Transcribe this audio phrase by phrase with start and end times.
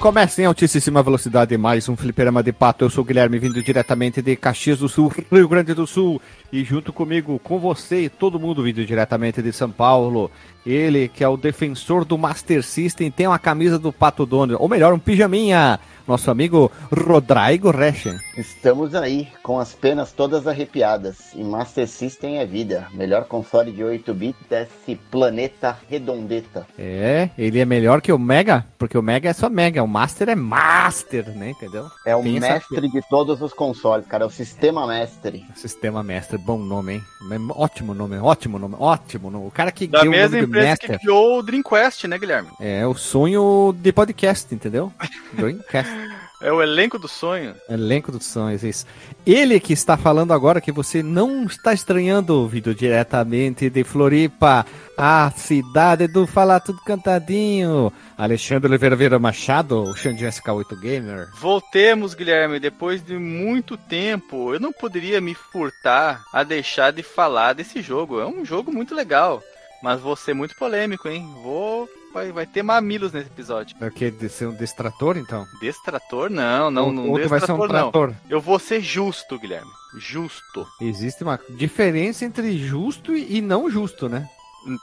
[0.00, 2.86] começa em altíssima velocidade mais um fliperama de pato.
[2.86, 6.22] Eu sou o Guilherme, vindo diretamente de Caxias do Sul, Rio Grande do Sul.
[6.50, 10.30] E junto comigo, com você e todo mundo vindo diretamente de São Paulo.
[10.64, 14.70] Ele que é o defensor do Master System, tem uma camisa do Pato Dono, ou
[14.70, 15.78] melhor, um pijaminha.
[16.10, 18.18] Nosso amigo Rodrigo Rechen.
[18.36, 21.32] Estamos aí, com as penas todas arrepiadas.
[21.36, 22.88] E Master System é vida.
[22.92, 26.66] Melhor console de 8-bit desse planeta redondeta.
[26.76, 30.30] É, ele é melhor que o Mega, porque o Mega é só Mega, o Master
[30.30, 31.50] é Master, né?
[31.50, 31.86] Entendeu?
[32.04, 34.24] É o mestre de todos os consoles, cara.
[34.24, 35.46] É o sistema mestre.
[35.54, 37.02] Sistema Mestre, bom nome, hein?
[37.50, 39.46] Ótimo nome, ótimo nome, ótimo nome.
[39.46, 40.90] O cara que Da deu o mesma empresa Master.
[40.90, 42.48] que criou o Dreamcast, né, Guilherme?
[42.58, 44.92] É o sonho de podcast, entendeu?
[45.34, 45.99] Dreamcast.
[46.40, 47.54] É o elenco do sonho.
[47.68, 48.86] Elenco dos sonhos, isso.
[49.26, 54.64] Ele que está falando agora que você não está estranhando, vindo diretamente de Floripa,
[54.96, 57.92] a cidade do Falar Tudo Cantadinho.
[58.16, 61.28] Alexandre Oliveira Vieira Machado, o Xandinho SK8 Gamer.
[61.38, 64.54] Voltemos, Guilherme, depois de muito tempo.
[64.54, 68.18] Eu não poderia me furtar a deixar de falar desse jogo.
[68.18, 69.42] É um jogo muito legal,
[69.82, 71.28] mas vou ser muito polêmico, hein?
[71.42, 71.86] Vou.
[72.12, 73.76] Vai, vai ter mamilos nesse episódio.
[73.80, 74.10] É o que?
[74.10, 75.46] De ser um destrator, então?
[75.60, 76.28] Destrator?
[76.28, 77.08] Não, não, não.
[77.08, 77.90] Outro vai ser um destrator, não.
[77.90, 78.14] trator.
[78.28, 79.70] Eu vou ser justo, Guilherme.
[79.96, 80.66] Justo.
[80.80, 84.28] Existe uma diferença entre justo e e não justo, né?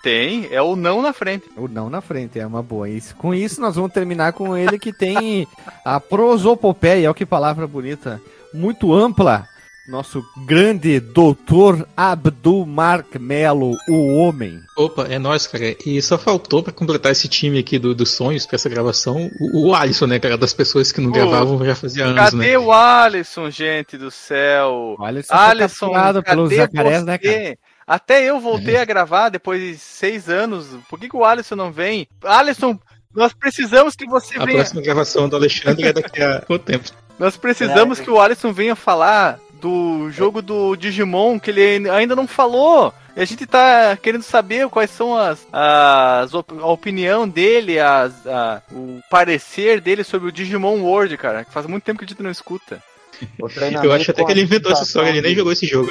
[0.02, 1.50] Tem, é o não na frente.
[1.56, 2.90] O não na frente, é uma boa.
[2.90, 5.48] Isso, com isso, nós vamos terminar com ele que tem
[5.86, 8.20] a prosopopeia, olha que palavra bonita,
[8.54, 9.48] muito ampla.
[9.88, 14.60] Nosso grande doutor Abdul Mark Melo, o homem.
[14.76, 15.76] Opa, é nóis, cara.
[15.86, 19.68] E só faltou pra completar esse time aqui do, dos sonhos pra essa gravação o,
[19.70, 20.38] o Alisson, né, cara?
[20.38, 22.58] Das pessoas que não Ô, gravavam já fazia anos, Cadê né?
[22.58, 24.96] o Alisson, gente do céu?
[25.00, 27.58] Olha, isso Alisson, capturado pelos cadê jacarés, né, cara?
[27.88, 30.68] Até eu voltei a gravar depois de seis anos.
[30.90, 32.06] Por que, que o Alisson não vem?
[32.26, 32.78] Alisson,
[33.16, 34.58] nós precisamos que você A venha.
[34.58, 36.90] próxima gravação do Alexandre é daqui a quanto tempo?
[37.18, 38.04] Nós precisamos É.
[38.04, 42.94] que o Alisson venha falar do jogo do Digimon que ele ainda não falou.
[43.16, 48.14] E a gente tá querendo saber quais são as, as op- a opinião dele, as,
[48.28, 51.44] a- o parecer dele sobre o Digimon World, cara.
[51.44, 52.82] Que faz muito tempo que a gente não escuta.
[53.84, 55.90] Eu acho até que ele inventou essa história, ele nem jogou esse jogo.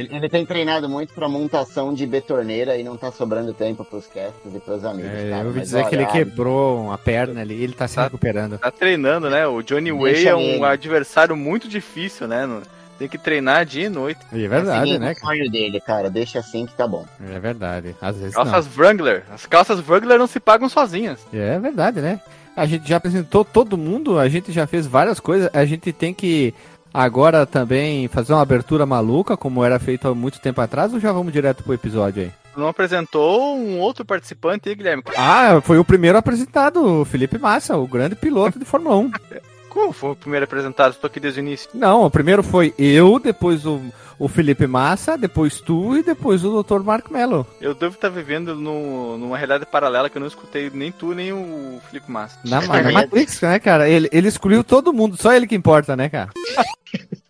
[0.00, 4.06] Ele, ele tem treinado muito pra montação de betorneira e não tá sobrando tempo pros
[4.06, 5.10] casts e pros amigos.
[5.10, 5.42] É, cara.
[5.42, 8.04] eu ouvi dizer que ele olha, quebrou uma perna ali, ele tá se Tá.
[8.04, 8.58] recuperando.
[8.58, 9.46] Tá treinando, né?
[9.46, 10.64] O Johnny Way é um ele.
[10.64, 12.46] adversário muito difícil, né?
[12.46, 12.62] Não-
[12.98, 14.20] Tem que treinar dia e noite.
[14.30, 15.12] É verdade, seguindo né?
[15.12, 16.10] o sonho dele, cara.
[16.10, 17.06] Deixa assim que tá bom.
[17.32, 17.96] É verdade.
[17.98, 18.44] Às vezes não.
[18.44, 19.22] Calças Wrangler.
[19.32, 21.18] As calças Wrangler não se pagam sozinhas.
[21.32, 22.20] É verdade, né?
[22.54, 26.12] A gente já apresentou todo mundo, a gente já fez várias coisas, a gente tem
[26.12, 26.52] que
[26.92, 31.12] agora também fazer uma abertura maluca, como era feito há muito tempo atrás, ou já
[31.12, 32.30] vamos direto pro episódio aí?
[32.56, 35.02] Não apresentou um outro participante aí, Guilherme?
[35.16, 39.10] Ah, foi o primeiro apresentado, o Felipe Massa, o grande piloto de Fórmula 1.
[39.70, 40.90] Como foi o primeiro apresentado?
[40.92, 41.70] Estou aqui desde o início.
[41.72, 43.80] Não, o primeiro foi eu, depois o,
[44.18, 46.80] o Felipe Massa, depois tu e depois o Dr.
[46.80, 47.46] Mark Mello.
[47.60, 51.32] Eu devo estar vivendo no- numa realidade paralela que eu não escutei nem tu, nem
[51.32, 52.36] o Felipe Massa.
[52.44, 53.88] Na, na Matrix, né, cara?
[53.88, 56.30] Ele, ele excluiu todo mundo, só ele que importa, né, cara?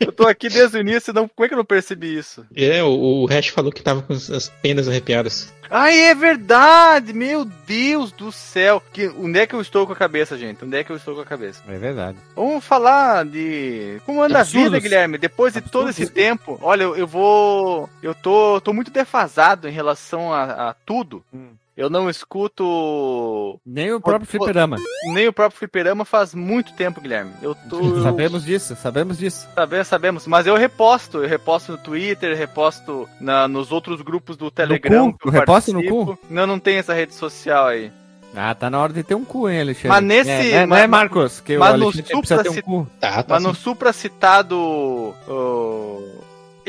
[0.01, 2.47] Eu tô aqui desde o início, não, como é que eu não percebi isso?
[2.57, 5.53] É, o, o Hash falou que tava com as as penas arrepiadas.
[5.69, 7.13] Ai, é verdade!
[7.13, 8.83] Meu Deus do céu!
[8.93, 10.65] Que, onde é que eu estou com a cabeça, gente?
[10.65, 11.63] Onde é que eu estou com a cabeça?
[11.69, 12.19] É verdade.
[12.35, 14.67] Vamos falar de como anda Absurdos.
[14.67, 15.19] a vida, Guilherme.
[15.19, 15.99] Depois de todo Absurdos.
[16.01, 17.89] esse tempo, olha, eu, eu vou.
[18.03, 21.23] Eu tô, tô muito defasado em relação a, a tudo.
[21.33, 21.51] Hum.
[21.81, 24.77] Eu não escuto Nem o próprio Fliperama.
[25.15, 27.33] nem o próprio Fliperama faz muito tempo, Guilherme.
[27.41, 27.81] Eu tô.
[28.03, 29.49] Sabemos disso, sabemos disso.
[29.55, 30.27] Sabemos, sabemos.
[30.27, 31.19] Mas eu reposto.
[31.23, 35.11] Eu reposto no Twitter, reposto na, nos outros grupos do Telegram.
[35.13, 35.17] cu?
[35.17, 36.19] eu Tu reposta no participo.
[36.29, 37.91] Não, não tem essa rede social aí.
[38.37, 39.89] Ah, tá na hora de ter um cu, hein, Alexandre?
[39.89, 41.41] Mas nesse- É, né, mas- né, Marcos?
[41.41, 42.87] Que mas o no Alexandre precisa ter um supra- cu.
[43.01, 43.35] Tá, tá.
[43.35, 43.61] Mas no sim.
[43.63, 45.99] supracitado ó,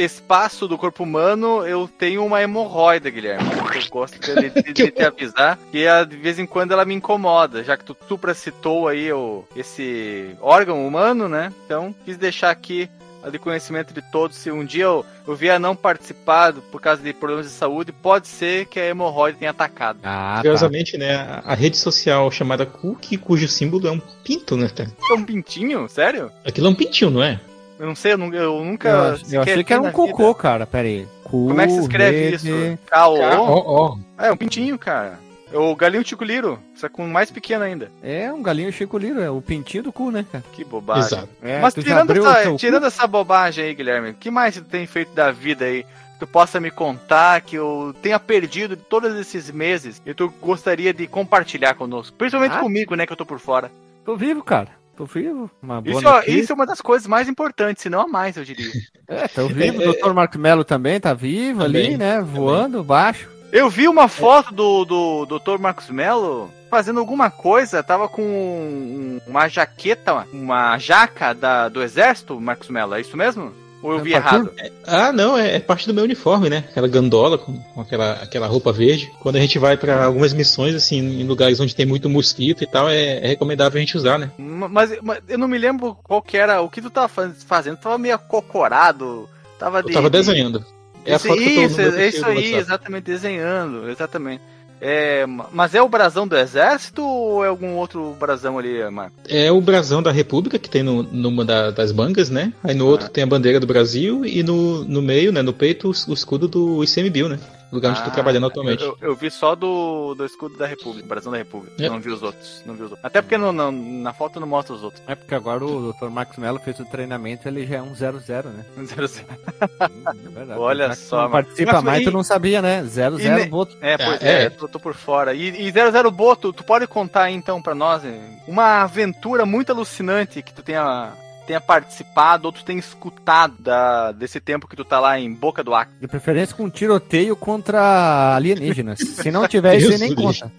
[0.03, 3.49] espaço do corpo humano, eu tenho uma hemorroida, Guilherme.
[3.51, 5.57] Eu gosto de, de- de te avisar.
[5.73, 9.43] E ah, de vez em quando ela me incomoda, já que tu supracitou aí o,
[9.55, 11.51] esse órgão humano, né?
[11.65, 12.89] Então, quis deixar aqui
[13.23, 14.35] a de conhecimento de todos.
[14.37, 17.91] Se um dia eu, eu vier a não participar por causa de problemas de saúde,
[17.91, 19.99] pode ser que a hemorroida tenha atacado.
[20.03, 20.41] Ah, tá.
[20.41, 24.69] Curiosamente, né, a, rede social chamada Cookie, cujo símbolo é um pinto, né?
[25.09, 25.87] É um pintinho?
[25.87, 26.31] Sério?
[26.45, 27.39] Aquilo é um pintinho, não é?
[27.81, 28.89] Eu não sei, eu, nu- eu nunca.
[28.89, 30.35] Eu, eu sequer achei que era um cocô, vida.
[30.39, 30.67] cara.
[30.67, 31.07] Pera aí.
[31.23, 32.79] Cu, Como é que se escreve rede- isso?
[32.93, 34.23] Ó, ó.
[34.23, 35.17] É, um pintinho, cara.
[35.51, 37.91] O galinho Chico Liro, só com mais pequeno ainda.
[38.03, 40.43] É um galinho Chico Liro, é o pintinho do cu, né, cara?
[40.53, 41.05] Que bobagem.
[41.07, 41.29] Exato.
[41.41, 44.85] É, Mas tirando, o essa, tirando essa bobagem aí, Guilherme, o que mais tu tem
[44.85, 45.83] feito da vida aí?
[45.83, 50.93] que Tu possa me contar que eu tenha perdido todos esses meses e tu gostaria
[50.93, 52.15] de compartilhar conosco.
[52.15, 52.59] Principalmente Ah.
[52.59, 53.07] comigo, né?
[53.07, 53.71] Que eu tô por fora.
[54.05, 54.69] Tô vivo, cara.
[55.01, 55.49] Tô vivo.
[55.63, 56.31] Uma boa Isso, notícia.
[56.39, 58.69] isso é uma das coisas mais importantes, se não a mais, eu diria.
[59.07, 59.81] É, tô vivo.
[59.89, 60.13] O Dr.
[60.13, 62.21] Marco Melo também tá vivo ali, Também, né?
[62.21, 63.27] Voando baixo.
[63.51, 65.57] Eu vi uma foto do, do Dr.
[65.59, 72.39] Marcos Mello fazendo alguma coisa, tava com um- uma jaqueta, uma jaca da, do exército,
[72.39, 73.51] Marcos Mello, é isso mesmo?
[73.81, 74.51] Ou eu É vi errado?
[74.85, 76.65] Ah, não, é, é parte do meu uniforme, né?
[76.69, 79.11] Aquela gandola com, com aquela, aquela roupa verde.
[79.19, 82.67] Quando a gente vai pra algumas missões, assim, em lugares onde tem muito mosquito e
[82.67, 84.29] tal, é, é recomendável a gente usar, né?
[84.37, 87.43] Ma- Mas, mas eu não me lembro qual que era, o que tu tava faz-
[87.43, 89.93] fazendo, tu tava meio acocorado, tava Eu de...
[89.93, 90.63] tava de- desenhando.
[91.03, 94.43] É a Isso, foto que eu tô isso, é isso aí, exatamente, desenhando, exatamente.
[94.83, 99.15] É, ma- mas é o brasão do exército ou é algum outro brasão ali, Marco?
[99.29, 102.51] É o brasão da República, que tem no, numa da- das mangas, né?
[102.63, 105.87] Aí no outro tem a bandeira do Brasil e no, no meio, né, no peito,
[105.91, 107.37] o, o escudo do ICMBio, né?
[107.71, 108.83] Lugar onde Ah, tô trabalhando atualmente.
[108.83, 111.81] Eu, eu vi só do, do escudo da República, brasão da República.
[111.83, 111.89] É.
[111.89, 112.61] Não vi os outros.
[112.65, 113.05] Não vi os outros.
[113.05, 115.01] Até porque no- no- na foto não mostra os outros.
[115.07, 116.09] É porque agora o Dr.
[116.09, 118.65] Marcos Melo fez o treinamento, ele já é um 0-0, né?
[119.79, 120.59] É verdade.
[120.59, 121.31] Olha tu só, Não mano.
[121.43, 122.83] participa Mas mais, e- tu não sabia, né?
[122.83, 123.77] 0-0 e ne- voto.
[123.81, 124.49] É, pois Ah, é, é.
[124.49, 125.33] Tô, tô por fora.
[125.33, 129.71] E, e 00 Boto, tu pode contar aí, então pra nós eh, uma aventura muito
[129.71, 131.13] alucinante que tu tenha,
[131.45, 135.63] tenha participado ou tu tenha escutado da, desse tempo que tu tá lá em Boca
[135.63, 135.93] do Acre.
[135.99, 138.99] De preferência com tiroteio contra alienígenas.
[138.99, 140.51] Se não tiver isso, aí nem conta.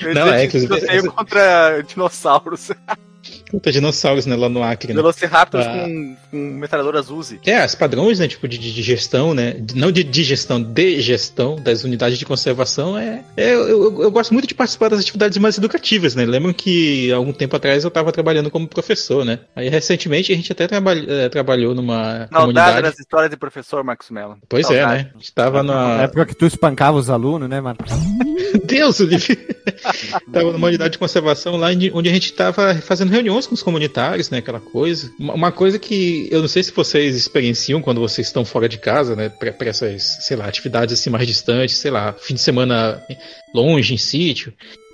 [0.00, 2.70] Eu Não, é, inclusive, tiroteio contra dinossauros.
[3.50, 4.94] Puta, dinossauros, né, lá no Acre, né?
[4.94, 5.80] Velociraptors Ah.
[5.84, 7.40] com, com metralhadoras Uzi.
[7.44, 11.56] É, os padrões, né, tipo, de, de gestão, né, de- não de digestão, de gestão
[11.56, 15.36] das unidades de conservação, é, é eu, eu, eu gosto muito de participar das atividades
[15.38, 19.40] mais educativas, né, lembram que há algum tempo atrás eu estava trabalhando como professor, né,
[19.56, 23.82] aí recentemente a gente até trabalha, eh, trabalhou numa Saudade comunidade, das histórias de professor
[23.82, 24.36] Marcos Mello.
[24.48, 25.04] pois é, Saudade.
[25.04, 27.90] né, estava Na na, época que tu espancava os alunos, né, Marcos?
[28.64, 29.36] Deus, Olivia.
[30.32, 33.62] Tava numa unidade de conservação lá onde onde a gente tava fazendo reuniões com os
[33.62, 34.38] comunitários, né?
[34.38, 35.12] Aquela coisa.
[35.18, 38.78] Uma, uma coisa que eu não sei se vocês experienciam quando vocês estão fora de
[38.78, 39.28] casa, né?
[39.28, 43.02] Pra, pra essas, sei lá, atividades assim mais distantes, sei lá, fim de semana
[43.54, 44.52] longe, em sítio.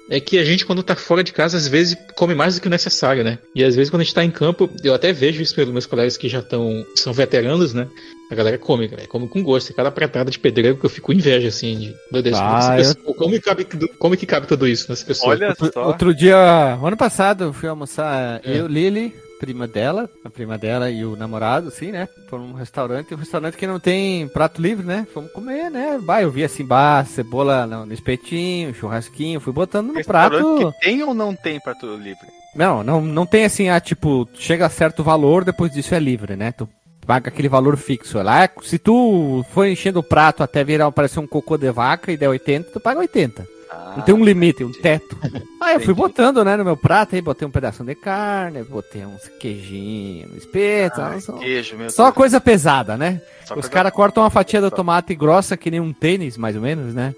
[0.08, 2.68] É que a gente, quando tá fora de casa, às vezes come mais do que
[2.68, 3.38] o necessário, né?
[3.54, 5.86] E às vezes, quando a gente tá em campo, eu até vejo isso pelos meus
[5.86, 6.86] colegas que já estão.
[6.94, 7.88] são veteranos, né?
[8.30, 9.68] A galera come, galera, come com gosto.
[9.68, 11.94] Tem cada pratada de pedreiro que eu fico com inveja, assim, de.
[12.12, 13.66] Meu Deus, Ah, essa pessoa- como, que cabe,
[13.98, 15.32] como que cabe tudo isso nessa pessoa?
[15.32, 15.86] Olha Outro, só.
[15.86, 16.36] outro dia,
[16.82, 18.58] ano passado, eu fui almoçar, É.
[18.58, 22.08] eu, Lili, prima dela, a prima dela e o namorado, assim, né?
[22.28, 25.06] Por um restaurante, um restaurante que não tem prato livre, né?
[25.14, 25.96] Fomos comer, né?
[26.02, 30.72] Bah, eu vi assim, bah, cebola no, no espetinho, churrasquinho, fui botando no prato.
[30.72, 32.26] Que tem ou não tem prato livre?
[32.56, 36.34] Não, não, não tem assim, ah, tipo, chega a certo valor, depois disso é livre,
[36.34, 36.50] né?
[36.52, 36.66] Tu
[37.06, 38.20] paga aquele valor fixo.
[38.22, 42.16] Lá, se tu for enchendo o prato até virar, parecer um cocô de vaca e
[42.16, 43.46] der 80, tu paga 80.
[43.96, 45.16] Não tem um limite, um teto.
[45.60, 45.94] Aí eu fui entendi.
[45.94, 50.36] botando, né, no meu prato, aí botei um pedaço de carne, botei uns queijinhos, um
[50.36, 52.14] espeto, Ai, só, queijo, só Deus.
[52.14, 53.20] coisa pesada, né?
[53.44, 54.76] Só Os caras cortam uma fatia do Só.
[54.76, 57.14] tomate grossa que nem um tênis, mais ou menos, né?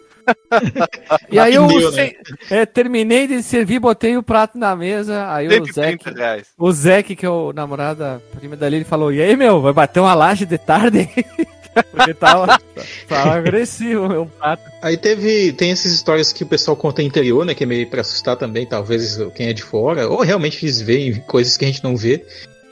[1.30, 2.12] E aí eu Pneu, né?
[2.50, 7.16] é, terminei de servir, botei o prato na mesa, aí o 130 Zeke, o Zeke,
[7.16, 10.14] que é o namorado da prima dali, ele falou, e aí, meu, vai bater uma
[10.14, 11.08] laje de tarde?
[11.92, 12.60] Porque tava,
[13.08, 14.62] tava agressivo o meu prato.
[14.82, 15.52] Aí teve.
[15.52, 17.54] Tem essas histórias que o pessoal conta interior, né?
[17.54, 20.08] Que é meio pra assustar também, talvez quem é de fora.
[20.08, 22.24] Ou realmente eles veem coisas que a gente não vê.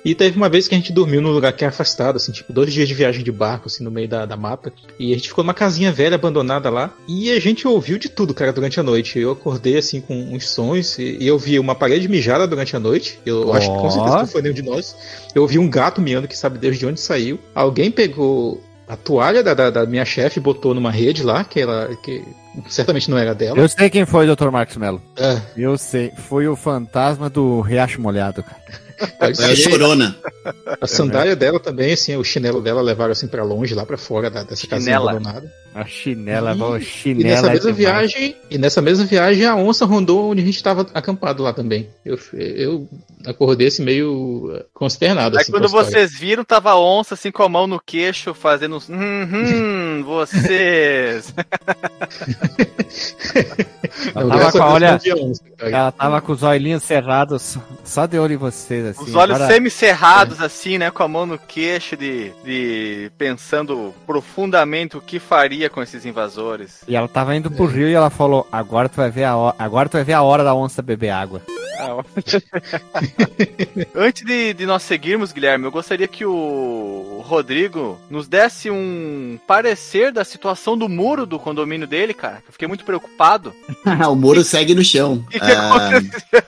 [0.06, 2.52] E teve uma vez que a gente dormiu num lugar que é afastado, assim, tipo,
[2.52, 4.72] dois dias de viagem de barco, assim, no meio da, da mata.
[5.00, 6.94] E a gente ficou numa casinha velha, abandonada lá.
[7.08, 9.18] E a gente ouviu de tudo, cara, durante a noite.
[9.18, 10.96] Eu acordei, assim, com uns sons.
[11.00, 13.18] E, e eu vi uma parede mijada durante a noite.
[13.26, 14.94] Eu acho que com certeza não foi nenhum de nós.
[15.34, 17.40] Eu ouvi um gato miando que sabe desde onde saiu.
[17.52, 21.60] Alguém pegou a toalha da, da, da minha chefe e botou numa rede lá, que
[21.60, 21.90] ela.
[22.04, 22.22] Que
[22.68, 23.58] certamente não era dela.
[23.58, 24.50] Eu sei quem foi, Dr.
[24.50, 25.02] Marcos Mello.
[25.16, 28.85] É, Eu sei, foi o fantasma do Riacho Molhado, cara.
[29.20, 30.16] É a chorona.
[30.80, 34.30] A sandália dela também, assim, o chinelo dela levaram assim pra longe, lá pra fora
[34.30, 35.50] da, dessa casinha abandonada.
[35.78, 37.28] A chinela, E- E chinela.
[37.28, 37.76] nessa é mesma demais.
[38.12, 41.88] viagem, e nessa mesma viagem a onça rondou onde a gente tava acampado lá também.
[42.04, 42.88] Eu, eu
[43.26, 47.30] acordei assim meio eh, consternado Aí assim, quando a vocês viram, tava a onça assim
[47.30, 48.88] com a mão no queixo, fazendo uns.
[48.88, 51.34] Hum, vocês.
[54.14, 55.42] Não, Ela tava com a a olha- onça.
[55.58, 59.02] Ela tava com os olhinhos cerrados, só de olho em vocês, assim.
[59.04, 60.90] Os olhos Agora- semicerrados, assim, né?
[60.90, 66.06] Com a mão no queixo, de, de pensando profundamente o que faria fazia com esses
[66.06, 66.80] invasores?
[66.86, 69.56] E ela tava indo pro rio e ela falou: agora tu vai ver a hora,
[69.58, 71.42] agora tu vai ver a hora da onça beber água.
[73.94, 80.10] Antes de, de nós seguirmos, Guilherme, eu gostaria que o Rodrigo nos desse um parecer
[80.10, 82.42] da situação do muro do condomínio dele, cara.
[82.46, 83.54] Eu fiquei muito preocupado.
[84.10, 85.22] o muro segue no chão.
[85.30, 86.42] Que, aconteceu?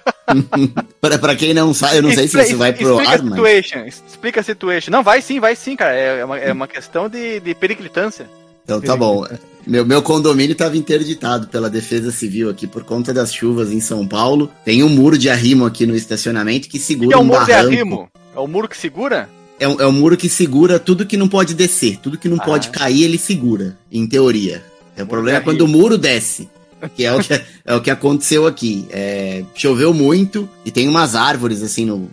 [1.01, 3.23] pra, pra quem não sabe, eu não sei se isso vai pro explica ar, a
[3.23, 4.03] mas.
[4.09, 4.91] Explica a situation.
[4.91, 5.95] Não, vai sim, vai sim, cara.
[5.95, 8.27] É uma, é uma questão de, de periclitância.
[8.69, 9.27] Então tá bom.
[9.67, 14.07] Meu, meu condomínio estava interditado pela Defesa Civil aqui por conta das chuvas em São
[14.07, 14.51] Paulo.
[14.63, 17.25] Tem um muro de arrimo aqui no estacionamento que O que segura é o um
[17.25, 17.67] muro de barranco.
[17.75, 18.09] arrimo?
[18.37, 19.29] É o muro que segura?
[19.59, 21.97] É um, é um muro que segura tudo que não pode descer.
[21.97, 22.45] Tudo que não Ah.
[22.45, 24.63] pode cair, ele segura, em teoria.
[24.95, 26.47] É, o Muro problema é de quando o muro desce.
[26.95, 28.87] Que é o que, é o que aconteceu aqui.
[28.91, 32.09] É, choveu muito e tem umas árvores assim no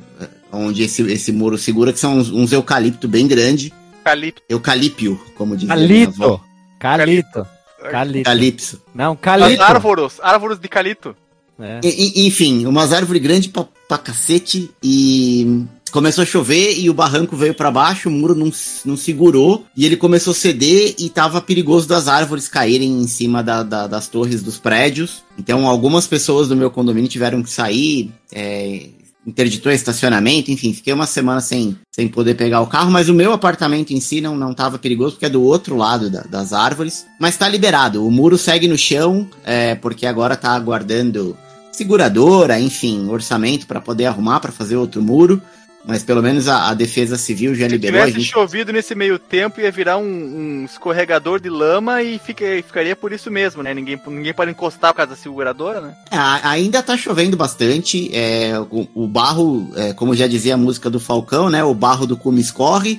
[0.52, 3.74] onde esse, esse muro segura, que são uns, uns eucalipto bem grande.
[4.04, 4.42] Calipto.
[4.48, 5.68] Eucalípio, como avó.
[5.68, 6.42] Calito.
[6.80, 7.46] Calito.
[7.92, 8.24] Calito.
[8.26, 8.82] Calipso.
[8.94, 9.62] Não, As calito.
[9.62, 11.16] árvores, árvores de calito.
[11.60, 11.80] É.
[11.84, 17.38] E- enfim, umas árvores grandes pra, pra cacete e começou a chover e o barranco
[17.38, 18.52] veio pra baixo, o muro não,
[18.84, 23.42] não segurou e ele começou a ceder e tava perigoso das árvores caírem em cima
[23.42, 25.24] da- da- das torres dos prédios.
[25.40, 28.88] Então algumas pessoas do meu condomínio tiveram que sair, é,
[29.26, 33.34] interditou estacionamento, enfim, fiquei uma semana sem, sem poder pegar o carro, mas o meu
[33.34, 37.06] apartamento em si não, não tava perigoso porque é do outro lado da- das árvores,
[37.20, 41.36] mas tá liberado, o muro segue no chão, é, porque agora tá aguardando
[41.72, 45.42] seguradora, enfim, orçamento para poder arrumar, para fazer outro muro.
[45.88, 48.32] Mas pelo menos a, a Defesa Civil já Se liberou a tivesse gente.
[48.34, 53.14] chovido nesse meio tempo, ia virar um, um escorregador de lama e fica- ficaria por
[53.14, 53.74] isso mesmo, né?
[53.74, 55.96] Ninguém, ninguém pode encostar por causa da seguradora, né?
[56.10, 58.10] É, a- ainda tá chovendo bastante.
[58.16, 61.64] é, o, o barro, é, como já dizia a música do Falcão, né?
[61.64, 62.98] O barro do cume escorre.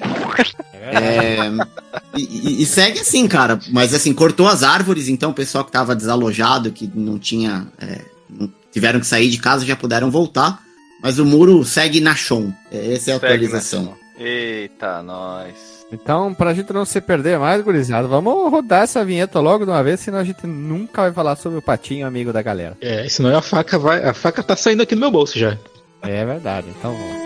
[0.74, 1.38] É,
[2.16, 3.58] e, e- e segue assim, cara.
[3.70, 7.66] Mas assim, cortou as árvores, então o pessoal que tava desalojado, que não tinha.
[7.80, 8.00] é,
[8.30, 10.62] não- tiveram que sair de casa, já puderam voltar.
[11.02, 12.54] Mas o muro segue na chão.
[12.70, 13.94] É, essa é a Segue, atualização.
[14.18, 15.76] Eita, nós.
[15.92, 19.82] Então, pra gente não se perder mais, gurizada, vamos rodar essa vinheta logo de uma
[19.84, 22.76] vez, senão a gente nunca vai falar sobre o patinho amigo da galera.
[22.80, 24.04] É, senão a faca vai.
[24.04, 25.56] A faca tá saindo aqui no meu bolso já.
[26.02, 27.25] É verdade, então vamos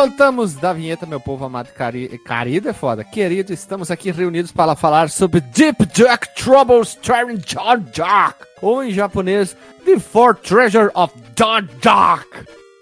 [0.00, 2.08] Voltamos da vinheta, meu povo amado cari...
[2.26, 3.04] querido é foda.
[3.04, 8.92] Querido, estamos aqui reunidos para falar sobre Deep Jack Troubles Starring John Jack, ou em
[8.92, 9.54] japonês,
[9.84, 12.26] The Four Treasure of John Jack,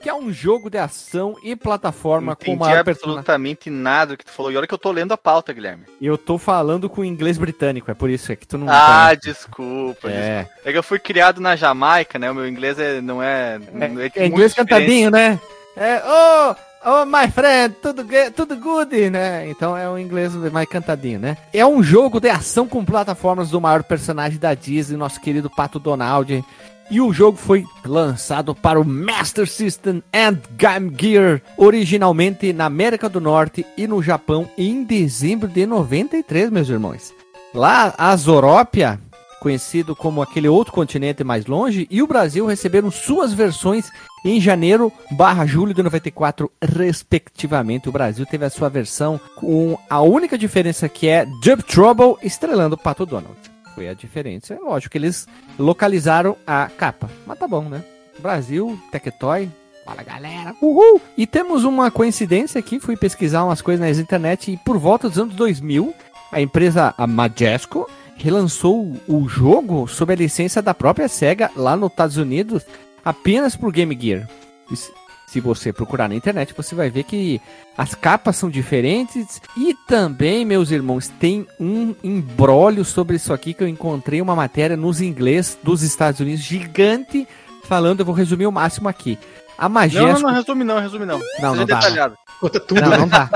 [0.00, 3.18] que é um jogo de ação e plataforma com Entendi maior personagem.
[3.18, 4.52] absolutamente nada do que tu falou.
[4.52, 5.86] E olha que eu tô lendo a pauta, Guilherme.
[6.00, 10.08] Eu tô falando com inglês britânico, é por isso é que tu não Ah, desculpa,
[10.08, 10.42] É.
[10.44, 10.60] desculpa.
[10.68, 12.30] É que eu fui criado na Jamaica, né?
[12.30, 13.58] O meu inglês é, não é.
[13.74, 14.54] É, é muito inglês diferente.
[14.54, 15.40] cantadinho, né?
[15.76, 18.04] É, oh, oh, my friend, tudo,
[18.34, 19.48] tudo good, né?
[19.48, 21.36] Então é um inglês mais cantadinho, né?
[21.52, 25.78] É um jogo de ação com plataformas do maior personagem da Disney, nosso querido Pato
[25.78, 26.44] Donald.
[26.90, 33.10] E o jogo foi lançado para o Master System and Game Gear, originalmente na América
[33.10, 37.12] do Norte e no Japão em dezembro de 93, meus irmãos.
[37.52, 38.98] Lá, a Zorópia,
[39.40, 43.90] conhecido como aquele outro continente mais longe, e o Brasil receberam suas versões
[44.24, 47.88] em janeiro barra julho de 94, respectivamente.
[47.88, 52.74] O Brasil teve a sua versão com a única diferença que é Jump Trouble estrelando
[52.74, 53.36] o Pato Donald.
[53.74, 54.54] Foi a diferença.
[54.54, 55.26] É lógico que eles
[55.58, 57.08] localizaram a capa.
[57.26, 57.82] Mas tá bom, né?
[58.18, 59.48] Brasil, Tectoy.
[59.84, 61.00] Fala galera, uhul!
[61.16, 65.18] E temos uma coincidência aqui, fui pesquisar umas coisas na internet e por volta dos
[65.18, 65.94] anos 2000,
[66.30, 71.90] a empresa a Majesco relançou o jogo sob a licença da própria SEGA lá nos
[71.90, 72.66] Estados Unidos
[73.08, 74.28] apenas por Game Gear.
[74.74, 74.92] Se-
[75.30, 77.38] Se você procurar na internet, você vai ver que
[77.76, 83.62] as capas são diferentes e também, meus irmãos, tem um embrólio sobre isso aqui que
[83.62, 87.28] eu encontrei uma matéria nos inglês dos Estados Unidos gigante
[87.64, 89.18] falando, eu vou resumir o máximo aqui.
[89.58, 90.08] A Não, Majesco.
[90.20, 91.18] não, não, resume não, resume não.
[91.18, 91.74] Não, Seja não dá.
[91.80, 92.14] detalhado.
[92.40, 92.96] Conta tudo, Não, né?
[92.98, 93.28] não dá.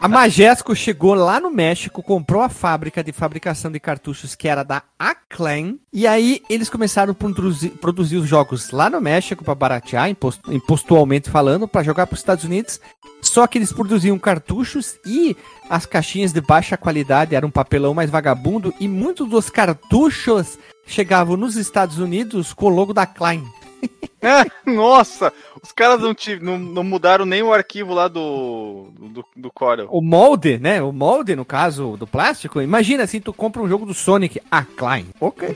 [0.00, 4.62] A Majesco chegou lá no México, comprou a fábrica de fabricação de cartuchos que era
[4.62, 9.54] da Acclaim, e aí eles começaram a produzir, produzir os jogos lá no México para
[9.56, 12.80] baratear, impost, impostualmente falando, para jogar para os Estados Unidos.
[13.20, 15.36] Só que eles produziam cartuchos e
[15.68, 21.36] as caixinhas de baixa qualidade eram um papelão mais vagabundo e muitos dos cartuchos chegavam
[21.36, 23.42] nos Estados Unidos com o logo da Klein.
[24.24, 25.30] É, nossa,
[25.62, 29.86] os caras não, tive, não, não mudaram nem o arquivo lá do, do, do Corel.
[29.90, 30.80] O molde, né?
[30.80, 32.62] O molde, no caso do plástico.
[32.62, 35.08] Imagina assim, tu compra um jogo do Sonic, a Klein.
[35.20, 35.46] Ok.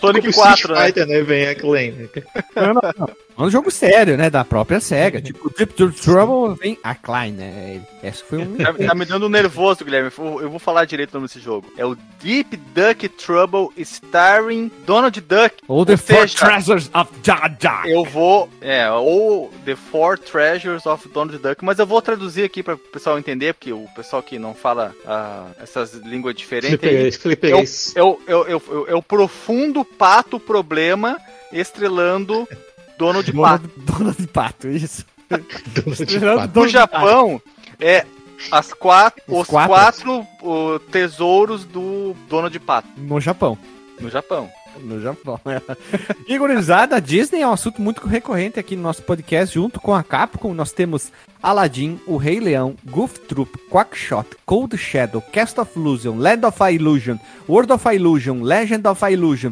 [0.00, 0.86] Sonic Como 4, Street né?
[0.86, 1.22] Fighter, né?
[1.22, 1.92] Vem a Claim.
[1.92, 2.08] né?
[3.40, 4.28] É um jogo sério, né?
[4.28, 5.20] Da própria SEGA.
[5.30, 7.80] Tipo, Deep Trouble vem a Klein, né?
[8.02, 8.56] Esse foi um.
[8.56, 10.10] Tá, tá me dando nervoso, Guilherme.
[10.18, 11.72] Eu eu vou falar direito o nome desse jogo.
[11.76, 15.56] É o Deep Duck Trouble starring Donald Duck.
[15.66, 17.82] Ou The Ou Four seja, Treasures of Jaja.
[17.86, 18.48] Eu vou.
[18.60, 22.78] É, ou The Four Treasures of Donald Duck, mas eu vou traduzir aqui para o
[22.78, 27.16] pessoal entender, porque o pessoal que não fala ah, essas línguas diferentes.
[27.16, 27.94] fliperês.
[27.96, 31.18] É é, o, é o- é o profundo pato problema
[31.52, 32.46] estrelando
[33.00, 33.68] Donald Pato.
[33.68, 35.04] Donald, Donald Pato, isso.
[35.28, 36.60] Donald Tirando Pato.
[36.60, 37.42] No Japão,
[37.80, 38.04] é
[38.50, 39.68] as quatro, Os os quatro?
[39.74, 43.56] quatro, o, tesouros do Donald Pato No Japão.
[44.00, 44.48] no Japão.
[44.82, 45.38] No Japão.
[46.28, 49.52] e gurizada, a Disney é um assunto muito recorrente aqui no nosso podcast.
[49.54, 51.10] Junto com a Capcom, nós temos
[51.42, 57.16] Aladdin, O Rei Leão, Goof Troop, Quackshot, Cold Shadow, Cast of Illusion, Land of Illusion,
[57.48, 59.50] World of Illusion, Legend of Illusion,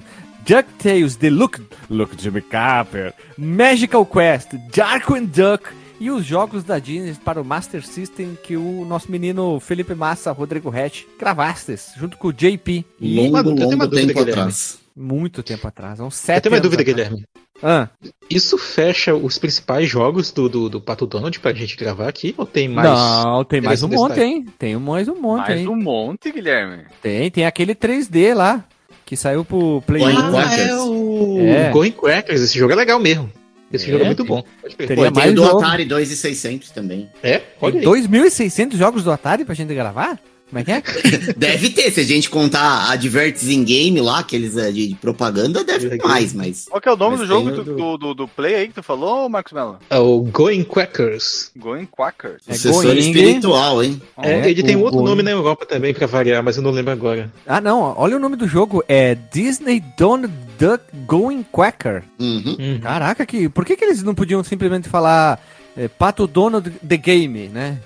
[0.49, 5.69] DuckTales, The Look, Look Jimmy Capper, Magical Quest, Darkwing Duck
[6.01, 10.33] e os jogos da Disney para o Master System que o nosso menino Felipe Massa,
[10.33, 12.83] Rodrigo Hatch, gravastes, junto com o JP.
[12.99, 14.31] Uma Longo, eu longo tempo Guilherme.
[14.31, 14.79] atrás.
[14.97, 16.97] muito tempo atrás, uns Eu sete tenho uma dúvida, atrás.
[16.97, 17.25] Guilherme.
[17.63, 17.89] Ah,
[18.31, 22.35] Isso fecha os principais jogos do, do, do Pato Donald pra gente gravar aqui?
[22.39, 22.89] Ou tem mais?
[22.89, 24.47] não, tem mais um monte, hein?
[24.59, 25.69] Tem mais um monte, Mais hein?
[25.69, 26.85] um monte, Guilherme.
[27.03, 28.65] Tem, tem aquele 3D lá,
[29.09, 30.31] que saiu pro Play Going 1.
[30.31, 30.69] Quackers.
[30.69, 31.71] é o É.
[31.71, 32.43] Going Crackers.
[32.43, 33.33] Esse jogo é legal mesmo.
[33.73, 33.93] Esse É?
[33.93, 34.43] jogo é muito bom.
[34.61, 34.77] Pode.
[34.77, 35.59] Teria Pô, tem mais o do jogo.
[35.65, 37.09] Atari 2600 também.
[37.23, 37.41] É?
[37.59, 38.03] Olha Tem aí.
[38.03, 40.19] 2.600 jogos do Atari pra gente gravar?
[40.49, 40.83] Como é que é?
[41.37, 45.63] Deve ter, se a gente contar Adverts in Game lá, aqueles é, de, de propaganda,
[45.63, 46.67] deve ter mais, mas.
[46.71, 48.75] Qual que é o nome Mas do jogo do, do- do, do, Play aí que
[48.75, 49.79] tu falou, Marcos Mello?
[49.91, 51.51] É o Going Quackers.
[51.57, 52.43] Going Quackers.
[52.49, 52.99] É Sucessor Going.
[52.99, 54.01] espiritual, hein?
[54.23, 55.11] É, É, ele tem o outro Going.
[55.11, 57.31] nome na Europa também pra variar, mas eu não lembro agora.
[57.47, 58.83] Ah, não, olha o nome do jogo.
[58.89, 62.03] É Disney Donald Duck Going Quacker.
[62.19, 62.57] Uhum.
[62.59, 62.81] Hum.
[62.83, 65.41] Caraca, que, por que, que eles não podiam simplesmente falar
[65.77, 67.79] é, Pato Donald The Game, né?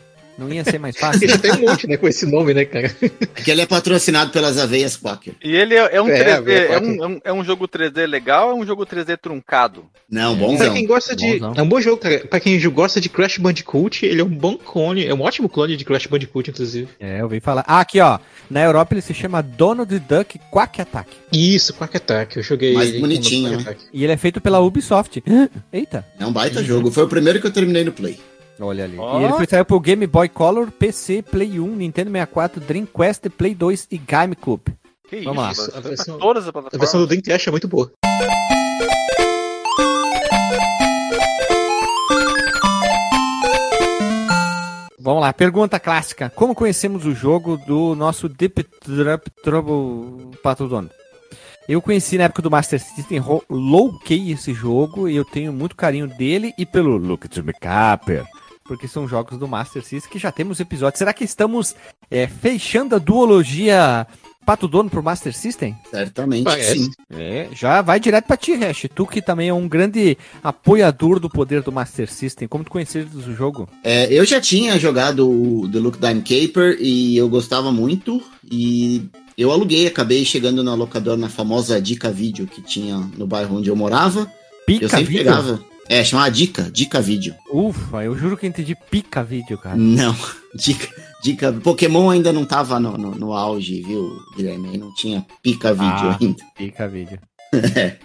[0.43, 1.25] Não ia ser mais fácil?
[1.25, 2.93] Ele tem um monte, né, com esse nome, né, cara?
[3.35, 5.35] É que ele é patrocinado pelas aveias Quacker.
[5.43, 8.07] E ele é, é um É, 3D, é, um, é, um, é um jogo 3D
[8.07, 9.87] legal ou é um jogo 3D truncado?
[10.09, 10.73] Não, Pra bonzão.
[10.73, 11.33] quem gosta de.
[11.33, 11.55] Bonzão.
[11.57, 12.27] É um bom jogo, cara.
[12.29, 15.07] Pra quem gosta de Crash Bandicoot, ele é um bom clone.
[15.07, 16.89] É um ótimo clone de Crash Bandicoot, inclusive.
[17.01, 17.65] É, eu ouvi falar.
[17.67, 18.19] Ah, aqui, ó.
[18.51, 21.11] Na Europa ele se chama Donald Duck Quack Attack.
[21.33, 22.37] Isso, Quack Attack.
[22.37, 22.75] Eu joguei.
[22.75, 23.65] Mais ele bonitinho, né?
[23.65, 23.81] Quack.
[23.93, 25.23] E ele é feito pela Ubisoft.
[25.73, 26.05] Eita.
[26.19, 26.91] É um baita jogo.
[26.91, 28.19] Foi o primeiro que eu terminei no Play.
[28.61, 28.97] Olha ali.
[28.99, 29.21] Ó.
[29.21, 33.55] E ele foi saiu pro Game Boy Color, PC, Play 1, Nintendo 64, Dreamcast, Play
[33.55, 34.75] 2 e GameCube.
[35.09, 35.53] Que Vamos lá.
[35.53, 35.63] isso?
[35.77, 37.91] A Você versão- tá todas as A versão do Dreamcast é muito boa.
[44.99, 46.31] Vamos lá, pergunta clássica.
[46.31, 50.89] Como conhecemos o jogo do nosso Deep Trap Trouble Pato Dono?
[51.69, 56.07] Eu conheci na época do Master System, louquei esse jogo e eu tenho muito carinho
[56.07, 58.25] dele e pelo Look to Me Capper.
[58.73, 60.99] Porque são jogos do Master System que já temos episódios.
[60.99, 61.77] Será que estamos
[62.11, 64.07] é, fechando a duologia
[64.47, 65.77] Pato Dono pro Master System?
[65.91, 66.85] Certamente Parece.
[66.85, 66.91] sim.
[67.11, 68.87] É, já vai direto pra ti, Hash.
[68.95, 72.49] Tu que também é um grande apoiador do poder do Master System.
[72.49, 73.69] Como tu conheceres o jogo?
[73.85, 78.23] É, eu já tinha jogado o The Look Dime Caper e eu gostava muito.
[78.51, 79.07] E
[79.37, 83.69] eu aluguei, acabei chegando na locadora, na famosa Dica Vídeo que tinha no bairro onde
[83.69, 84.33] eu morava.
[84.67, 85.25] Pica eu sempre vídeo?
[85.25, 85.72] pegava.
[85.93, 87.35] É, chamava Dica, Dica Vídeo.
[87.53, 89.77] Ufa, eu juro que eu entendi pica vídeo, cara.
[89.77, 90.17] Não,
[90.57, 90.89] Dica,
[91.23, 91.53] Dica.
[91.53, 94.71] Pokémon ainda não tava no, no, no auge, viu, Guilherme?
[94.71, 96.17] Aí Não tinha Pica Vídeo Ah.
[96.19, 96.43] ainda.
[96.57, 97.19] Pica vídeo.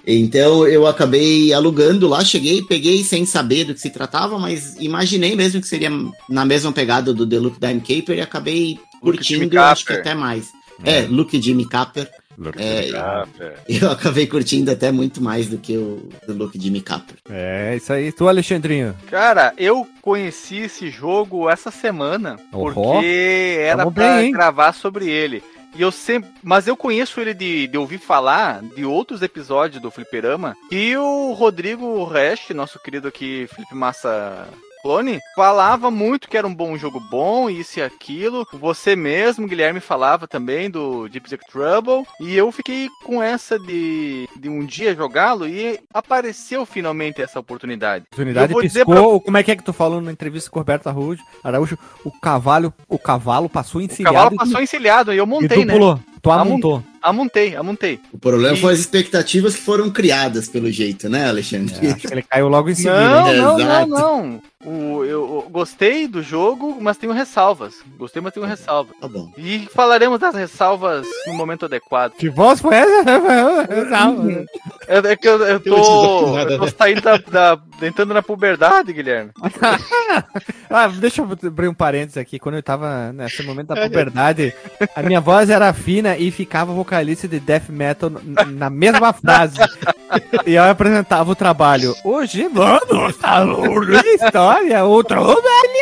[0.05, 5.37] Então eu acabei alugando lá, cheguei, peguei sem saber do que se tratava, mas imaginei
[5.37, 5.89] mesmo que seria
[6.29, 10.47] na mesma pegada do The Look Dime Caper e acabei curtindo, acho que até mais.
[10.83, 12.09] É, Look Jimmy Capper.
[12.57, 13.25] É,
[13.67, 17.17] eu acabei curtindo até muito mais do que o do Look Jimmy Capper.
[17.29, 18.11] É, isso aí.
[18.11, 18.95] Tu, Alexandrinho.
[19.09, 25.43] Cara, eu conheci esse jogo essa semana porque era Tamo pra bem, gravar sobre ele.
[25.75, 26.29] E eu sempre.
[26.43, 30.55] Mas eu conheço ele de, de ouvir falar de outros episódios do Fliperama.
[30.71, 34.47] E o Rodrigo Resch, nosso querido aqui, Felipe Massa
[34.87, 38.47] Clone, falava muito que era um bom jogo bom, isso e aquilo.
[38.53, 42.05] Você mesmo, Guilherme, falava também do Deep Sick Trouble.
[42.21, 48.05] E eu fiquei com essa de, de um dia jogá-lo e apareceu finalmente essa oportunidade.
[48.07, 49.19] Oportunidade Eu vou dizer piscou.
[49.19, 51.21] Como é que é que tu falou na entrevista com o Roberto Araújo?
[51.43, 54.15] Araújo, o cavalo, o cavalo passou O encilhado.
[54.15, 55.73] cavalo e tu- passou encilhado e eu e montei, tu né?
[55.73, 55.99] pulou.
[56.21, 56.83] Tu amontou.
[57.01, 57.99] Amontei, amontei.
[58.11, 61.73] O problema E- foi as expectativas que foram criadas pelo jeito, né, Alexandre?
[61.87, 62.99] É, acho que ele caiu logo em seguida.
[62.99, 63.37] Não, hein?
[63.37, 64.41] não, não, não.
[64.67, 67.75] O, eu, gostei do jogo, mas tenho ressalvas.
[67.97, 68.93] Gostei, mas tenho ressalvas.
[68.99, 69.31] Tá bom.
[69.37, 72.11] E falaremos das ressalvas no momento adequado.
[72.13, 73.03] Que voz foi essa?
[73.89, 74.45] Não,
[74.87, 76.71] É, é que eu, eu tô, eu tô né?
[76.77, 79.31] saindo da, da- entrando na puberdade, Guilherme.
[80.69, 82.37] ah, deixa eu abrir um parênteses aqui.
[82.37, 84.53] Quando eu tava nesse momento da puberdade,
[84.95, 88.11] a minha voz era fina e ficava vocalista de death metal
[88.47, 89.57] na mesma frase.
[90.45, 91.93] E eu apresentava o trabalho.
[92.01, 95.19] Hoje vamos falar de história, outro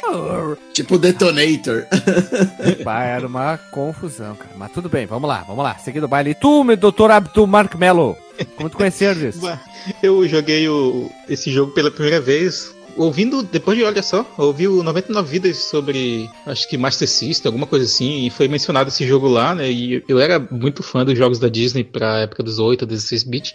[0.04, 0.58] melhor.
[0.74, 1.86] Tipo Detonator.
[2.84, 4.52] Bah, era uma confusão, cara.
[4.56, 5.76] Mas tudo bem, vamos lá, vamos lá.
[5.78, 6.32] Seguindo o baile.
[6.32, 8.16] E tu, meu doutor Abdul Mark Mello,
[8.56, 9.38] como tu conheceres?
[9.42, 9.60] Bah,
[10.04, 12.75] Eu joguei o- esse jogo pela primeira vez.
[12.98, 17.68] Ouvindo, depois de olha só, ouvi o 99 Vidas sobre, acho que Master System, alguma
[17.68, 19.70] coisa assim, e foi mencionado esse jogo lá, né?
[19.70, 23.54] E eu era muito fã dos jogos da Disney pra época dos 8, 16 bits.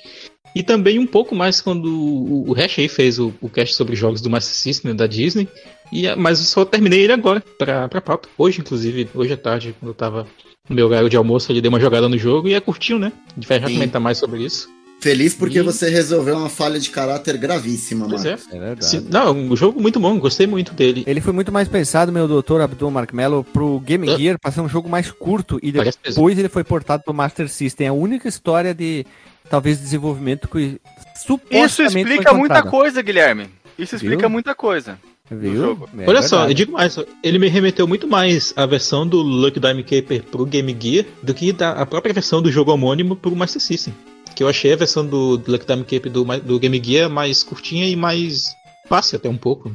[0.55, 4.21] E também um pouco mais quando o, Hash aí fez o, o cast sobre jogos
[4.21, 5.49] do Master System né, da Disney.
[5.93, 8.29] E, mas eu só terminei ele agora, pra, pra pauta.
[8.37, 10.27] Hoje, inclusive, hoje à tarde, quando eu tava
[10.69, 13.13] no meu horário de almoço, ele deu uma jogada no jogo e é curtinho, né?
[13.31, 14.69] A gente vai já comentar mais sobre isso.
[15.01, 18.37] Feliz porque E- você resolveu uma falha de caráter gravíssima, Pois mano.
[18.53, 18.57] é.
[18.57, 18.85] É verdade.
[18.85, 21.03] Sim, não, um jogo muito bom, gostei muito dele.
[21.07, 24.17] Ele foi muito mais pensado, meu doutor Abdul Mark Mello, pro Game Ah.
[24.19, 27.49] Gear, pra ser um jogo mais curto e Parece depois ele foi portado pro Master
[27.49, 27.87] System.
[27.87, 29.07] É a única história de,
[29.49, 30.79] talvez, desenvolvimento que
[31.17, 33.49] supostamente Isso foi explica muita coisa, Guilherme.
[33.79, 34.31] Isso explica Viu?
[34.31, 34.99] muita coisa.
[35.31, 35.89] Viu?
[35.97, 36.55] É Olha só, eu verdade.
[36.55, 40.77] digo mais, ele me remeteu muito mais à versão do Lucky Dime Caper pro Game
[40.79, 43.95] Gear do que da, a própria versão do jogo homônimo pro Master System.
[44.41, 47.43] Que eu achei a versão do, do Lucky Dime Caper do, do Game Gear mais
[47.43, 48.57] curtinha e mais
[48.89, 49.71] fácil até um pouco.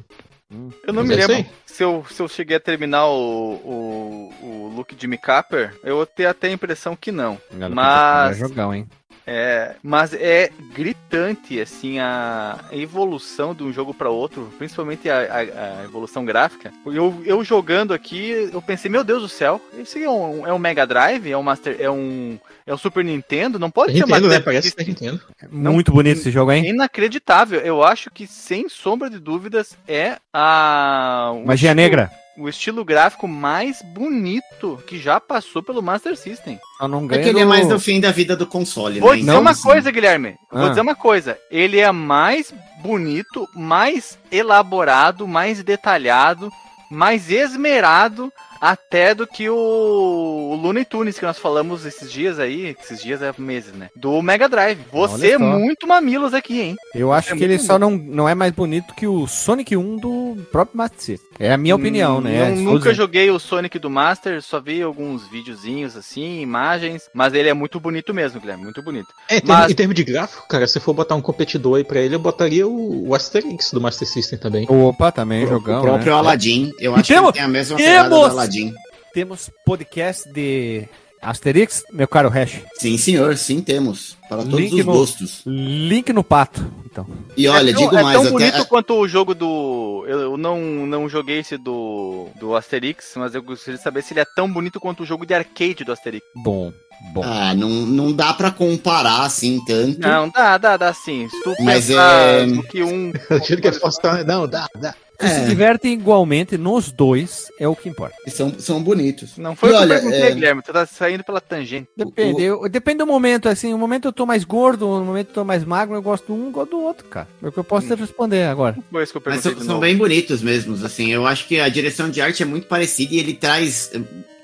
[0.49, 4.33] Eu não Mas me é lembro se eu, se eu cheguei a terminar o, o,
[4.41, 5.79] o look de Capper.
[5.83, 7.39] Eu tenho até a impressão que não.
[7.71, 8.87] Mas- É jogão, hein?
[9.27, 15.79] É, mas é gritante assim a evolução de um jogo para outro, principalmente a, a-
[15.81, 16.71] a evolução gráfica.
[16.85, 20.59] Eu, eu jogando aqui, eu pensei, meu Deus do céu, esse é um, é um
[20.59, 24.27] Mega Drive, é um Master, é um é um Super Nintendo, não pode ser Nintendo,
[24.27, 24.39] né?
[24.39, 24.85] Parece System.
[24.87, 25.21] Super Nintendo.
[25.51, 26.67] Não- Muito bonito esse jogo, hein?
[26.69, 27.59] Inacreditável.
[27.61, 32.11] Eu acho que sem sombra de dúvidas é a Magia Negra.
[32.37, 36.59] O estilo gráfico mais bonito que já passou pelo Master System.
[36.77, 39.17] Só não É que ele é mais no fim da vida do console, Vou né?
[39.17, 40.35] dizer Então, uma assim, coisa, Guilherme.
[40.51, 40.69] Vou Ah.
[40.69, 41.37] dizer uma coisa.
[41.49, 46.51] Ele é mais bonito, mais elaborado, mais detalhado,
[46.91, 52.75] mais esmerado até do que o, o Looney Tunes que nós falamos esses dias aí,
[52.81, 53.89] esses dias é meses, né?
[53.95, 54.79] Do Mega Drive.
[54.91, 56.75] Você é muito mamilos aqui, hein?
[56.93, 59.97] Eu acho É que ele só não, não é mais bonito que o Sonic 1
[59.97, 61.25] do próprio Master System.
[61.37, 62.49] É a minha opinião, né?
[62.49, 67.33] Não- Estou nunca joguei o Sonic do Master, só vi alguns videozinhos assim, imagens, mas
[67.33, 69.07] ele é muito bonito mesmo, Guilherme, muito bonito.
[69.29, 71.83] É, em termos- Mas- em termos de gráfico, cara, se for botar um competidor aí
[71.83, 74.65] pra ele, eu botaria o, o Asterix do Master System também.
[74.69, 76.17] Opa, também O, jogão, o próprio né?
[76.19, 76.71] Aladdin.
[76.79, 78.73] Eu E acho que tem a mesma pegada do temos- Aladdin.
[79.13, 80.87] Temos podcast de
[81.21, 82.59] Asterix, meu caro Hash.
[82.77, 84.17] Sim, senhor, sim, temos.
[84.29, 85.41] Para todos Link os no- gostos.
[85.45, 86.65] Link no pato.
[86.85, 88.31] Então, E olha, é tão, digo é mais, tão até.
[88.51, 90.05] bonito quanto o jogo do.
[90.07, 94.19] Eu, não, não joguei esse do, do Asterix, mas eu gostaria de saber se ele
[94.21, 96.25] é tão bonito quanto o jogo de arcade do Asterix.
[96.35, 96.71] bom,
[97.13, 97.21] bom.
[97.23, 99.99] Ah, não, não dá pra comparar assim tanto.
[99.99, 101.27] Não, dá, dá, dá sim.
[101.29, 103.11] Se tu Mas pensar é- que um.
[103.29, 104.93] Eu que é Não, dá, dá.
[105.19, 108.15] Se se É, divertem igualmente nos dois, é o que importa.
[108.27, 109.37] são, são bonitos.
[109.37, 110.61] Não foi E o que olha, eu perguntei, é- Guilherme.
[110.61, 111.87] Tu tá saindo pela tangente.
[111.95, 115.33] Depende, eu- depende do momento, assim, no momento eu tô mais gordo, no momento eu
[115.35, 117.27] tô mais magro, eu gosto de um, gosto do outro, cara.
[117.41, 118.75] É o que eu posso te responder agora.
[118.91, 121.11] Foi isso que eu Mas perguntei são, são bem bonitos mesmos, assim.
[121.11, 123.91] Eu acho que a direção de arte é muito parecida e ele traz.
[123.93, 123.99] eh,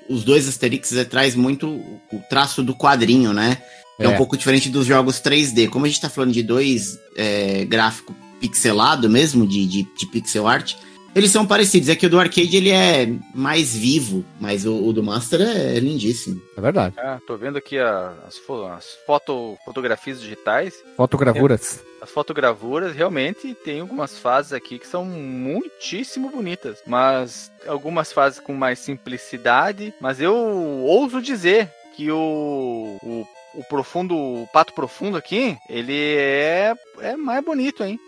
[0.08, 3.58] Os dois Asterix eh, traz muito o traço do quadrinho, né?
[4.00, 4.08] É.
[4.08, 4.16] um É.
[4.16, 5.68] pouco diferente dos jogos 3D.
[5.68, 10.48] Como a gente tá falando de dois é, gráfico pixelado mesmo, de, de, de pixel
[10.48, 10.74] art,
[11.14, 11.88] eles são parecidos.
[11.88, 15.78] É que o do arcade ele é mais vivo, mas o, o do Master é,
[15.78, 16.42] lindíssimo.
[16.56, 16.94] É verdade.
[16.98, 20.74] Ah, tô vendo aqui a- as, fo- as foto, fotografias digitais.
[20.96, 21.80] Fotogravuras.
[22.00, 28.54] As fotogravuras realmente tem algumas fases aqui que são muitíssimo bonitas, mas algumas fases com
[28.54, 29.94] mais simplicidade.
[30.00, 36.72] Mas eu ouso dizer que o, o, o profundo, o pato profundo aqui, ele é,
[37.00, 38.00] é mais bonito, hein?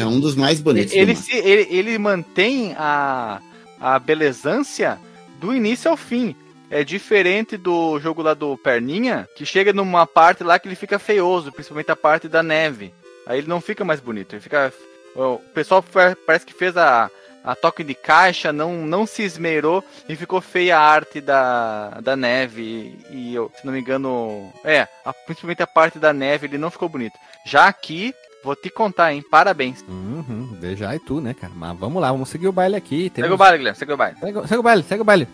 [0.00, 0.92] É um dos mais bonitos.
[0.92, 1.24] do ele, mapa.
[1.24, 3.40] se, ele, ele mantém a,
[3.80, 4.98] a belezância
[5.40, 6.34] do início ao fim.
[6.68, 10.98] É diferente do jogo lá do Perninha, que chega numa parte lá que ele fica
[10.98, 12.92] feioso, principalmente a parte da neve.
[13.24, 14.72] Aí ele não fica mais bonito, ele fica.
[15.14, 15.84] O pessoal
[16.26, 17.08] parece que fez a,
[17.44, 22.16] a toque de caixa, não, não se esmerou e ficou feia a arte da, da
[22.16, 22.98] neve.
[23.10, 26.70] E, eu, se não me engano, é, a- principalmente a parte da neve, ele não
[26.70, 27.14] ficou bonito.
[27.46, 28.12] Já aqui,
[28.46, 29.24] vou te contar, hein?
[29.28, 29.84] Parabéns.
[29.88, 31.52] Uhum, veja aí tu, né, cara?
[31.54, 33.10] Mas vamos lá, vamos seguir o baile aqui.
[33.14, 34.16] Segue o baile, Guilherme, segue o baile.
[34.20, 35.28] Segue, o- segue o baile, segue o baile.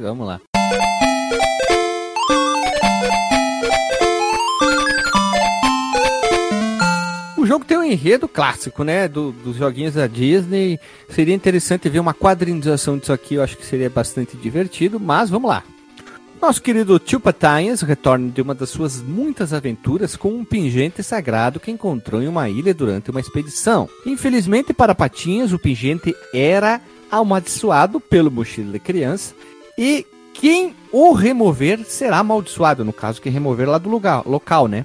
[0.00, 0.40] Vamos lá.
[7.36, 9.06] O jogo tem um enredo clássico, né?
[9.06, 10.80] do- dos joguinhos da Disney.
[11.10, 13.34] Seria interessante ver uma quadrinização disso aqui.
[13.34, 14.98] Eu acho que seria bastante divertido.
[14.98, 15.62] Mas vamos lá.
[16.40, 21.58] Nosso querido Tio Patanhas retorna de uma das suas muitas aventuras com um pingente sagrado
[21.58, 23.88] que encontrou em uma ilha durante uma expedição.
[24.04, 29.34] Infelizmente para Patinhas, o pingente era amaldiçoado pelo mochila de criança
[29.78, 34.84] e quem o remover será amaldiçoado, no caso que remover lá do lugar, local, né?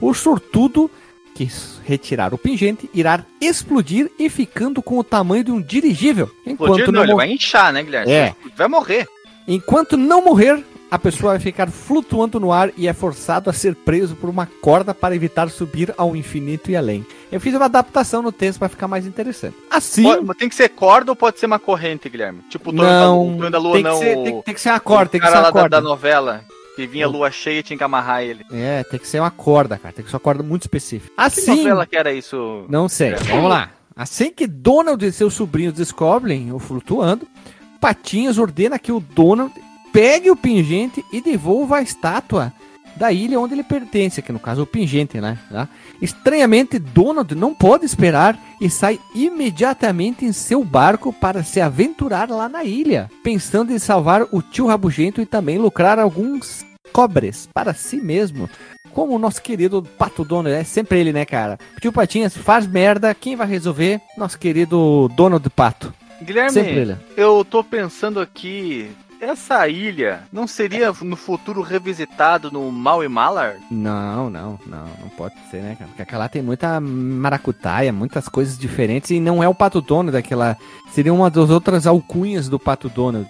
[0.00, 0.90] O sortudo
[1.34, 1.48] que
[1.84, 6.28] retirar o pingente irá explodir e ficando com o tamanho de um dirigível.
[6.44, 8.12] Explodir Enquanto não, ele vai inchar, né, Guilherme?
[8.12, 8.34] É.
[8.56, 9.06] Vai morrer.
[9.46, 13.74] Enquanto não morrer, a pessoa vai ficar flutuando no ar e é forçado a ser
[13.74, 17.04] preso por uma corda para evitar subir ao infinito e além.
[17.30, 19.54] Eu fiz uma adaptação no texto para ficar mais interessante.
[19.70, 22.40] Assim, Pode- tem que ser corda ou pode ser uma corrente, Guilherme?
[22.48, 23.98] Tipo o da, não, o Tonho da Lua, tem, que não.
[23.98, 25.76] ser, tem, tem que ser uma corda, tem que ser cara uma lá da, corda.
[25.76, 26.42] da novela,
[26.74, 28.46] que vinha lua cheia e tinha que amarrar ele.
[28.50, 29.92] É, tem que ser uma corda, cara.
[29.92, 31.12] Tem que ser uma corda muito específica.
[31.14, 32.64] Que Assim, novela que era isso?
[32.68, 33.14] Não sei.
[33.14, 33.70] Vamos lá.
[33.94, 37.26] Assim que Donald e seus sobrinhos descobrem o flutuando,
[37.80, 39.52] Patinhas ordena que o Donald
[39.98, 42.52] pegue o pingente e devolva a estátua
[42.94, 45.36] da ilha onde ele pertence, que no caso é o pingente, né?
[45.50, 45.68] Tá?
[46.00, 52.48] Estranhamente, Donald não pode esperar e sai imediatamente em seu barco para se aventurar lá
[52.48, 57.96] na ilha, pensando em salvar o tio Rabugento e também lucrar alguns cobres para si
[57.96, 58.48] mesmo.
[58.92, 61.58] Como o nosso querido Pato Donald, é sempre ele, né, cara?
[61.80, 64.00] Tio Patinhas faz merda, quem vai resolver?
[64.16, 65.92] Nosso querido Donald Pato.
[66.22, 68.92] Guilherme, eu tô pensando aqui.
[69.20, 73.56] Essa ilha não seria no futuro revisitado no Mal e Malar?
[73.70, 75.88] Não, não, não, não pode ser, né, cara?
[75.88, 80.56] Porque aquela tem muita maracutaia, muitas coisas diferentes e não é o Pato Donald daquela.
[80.92, 83.28] Seria uma das outras alcunhas do Pato Donald.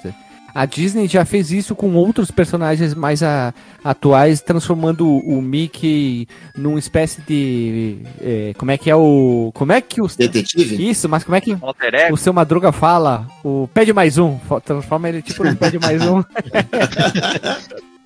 [0.61, 6.79] A Disney já fez isso com outros personagens mais a- atuais, transformando o, Mickey numa
[6.79, 7.99] espécie de.
[8.21, 9.51] eh, como é que é o.
[9.55, 10.09] Como é que o.
[10.09, 10.91] Detetive?
[10.91, 11.57] Isso, mas como é que
[12.11, 13.27] o seu Madruga fala?
[13.45, 14.37] O pede mais um.
[14.41, 16.23] Fo- Transforma ele tipo no pede mais um.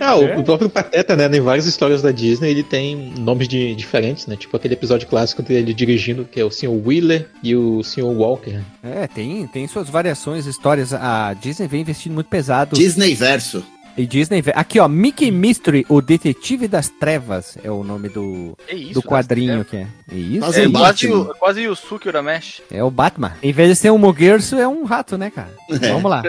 [0.00, 3.74] Ah, o, o próprio Pateta, né, em várias histórias da Disney, ele tem nomes de,
[3.74, 4.36] diferentes, né?
[4.36, 6.68] Tipo aquele episódio clássico dele dirigindo, que é o Sr.
[6.68, 8.04] Wheeler e o Sr.
[8.04, 8.60] Walker.
[8.82, 10.92] É, tem, tem suas variações, histórias.
[10.92, 12.76] A Disney vem investindo muito pesado.
[12.76, 13.64] Disney Verso.
[13.96, 14.42] E Disney.
[14.54, 19.02] Aqui, ó, Mickey Mystery, o Detetive das Trevas, é o nome do, É isso, do
[19.02, 19.86] quadrinho que é.
[20.10, 20.40] É isso?
[20.40, 21.20] Mas É um quase, Batman.
[21.20, 22.62] o, quase o Suki Uramesh.
[22.70, 23.34] É o Batman.
[23.42, 25.50] Em vez de ser um moguerço, é um rato, né, cara?
[25.70, 25.92] É.
[25.92, 26.22] Vamos lá.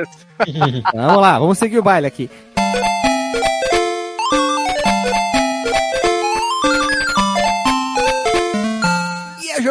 [0.93, 2.29] vamos lá, vamos seguir o baile aqui.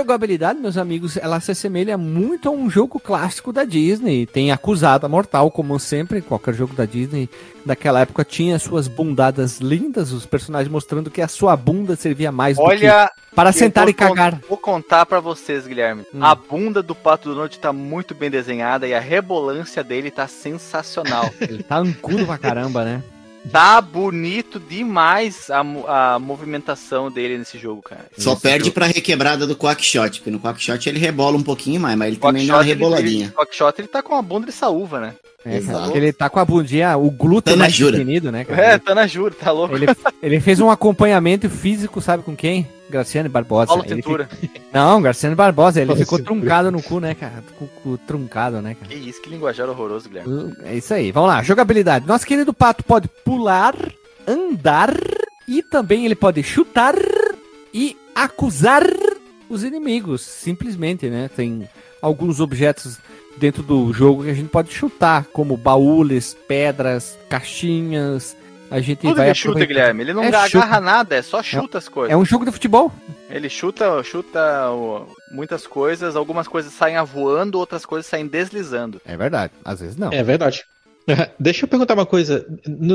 [0.02, 4.26] Jogabilidade, meus amigos, ela se assemelha muito a um jogo clássico da Disney.
[4.26, 7.28] Tem Acusada Mortal, como sempre, qualquer jogo da Disney
[7.64, 12.56] daquela época tinha suas bundadas lindas, os personagens mostrando que a sua bunda servia mais
[12.56, 14.40] do Olha, que para sentar e cagar.
[14.48, 16.04] Vou contar pra vocês, Guilherme.
[16.12, 16.24] Hum.
[16.24, 21.30] A bunda do Pato Donald tá muito bem desenhada e a rebolância dele tá sensacional.
[21.40, 23.02] Ele tá ancudo pra caramba, né?
[23.50, 28.06] Tá bonito demais a, a movimentação dele nesse jogo, cara.
[28.16, 28.74] Só Isso, perde jogo.
[28.74, 32.46] pra requebrada do Quackshot, porque no Quackshot ele rebola um pouquinho mais, mas ele também
[32.46, 33.26] dá uma reboladinha.
[33.26, 35.14] ele- Quackshot, ele tá com a bunda de saúva, né?
[35.44, 35.82] É, cara, Exato.
[35.84, 38.62] porque ele tá com a bundinha, o glúteo Tá mais definido, né, cara?
[38.62, 39.74] É, tá na jura, tá louco.
[39.74, 39.86] Ele,
[40.22, 42.66] ele fez um acompanhamento físico, sabe com quem?
[42.90, 43.68] Graciane Barbosa.
[43.68, 44.26] Paulo Ele Tentura.
[44.26, 47.42] fica- Não, Graciane Barbosa, ele ficou truncado no cu, né, cara?
[47.58, 48.86] Com o cu truncado, né, cara?
[48.92, 50.54] Que isso, que linguajar horroroso, Guilherme.
[50.64, 51.42] É isso aí, vamos lá.
[51.42, 52.06] Jogabilidade.
[52.06, 53.74] Nosso querido pato pode pular,
[54.26, 54.94] andar
[55.48, 56.94] e também ele pode chutar
[57.72, 58.82] e acusar
[59.48, 60.20] os inimigos.
[60.22, 61.30] Simplesmente, né?
[61.34, 61.68] Tem
[62.00, 62.98] alguns objetos
[63.36, 68.36] dentro do jogo que a gente pode chutar, como baús, pedras, caixinhas.
[68.72, 69.66] A gente Tudo vai ele chuta.
[69.66, 70.02] Guilherme.
[70.02, 70.80] Ele não É, agarra chuta.
[70.80, 72.12] nada, é só chuta as coisas.
[72.12, 72.90] É um jogo de futebol.
[73.28, 74.68] Ele chuta, chuta
[75.30, 79.00] muitas coisas, algumas coisas saem voando, outras coisas saem deslizando.
[79.04, 79.52] É verdade.
[79.64, 80.12] Às vezes não.
[80.12, 80.64] É verdade.
[81.38, 82.46] Deixa eu perguntar uma coisa.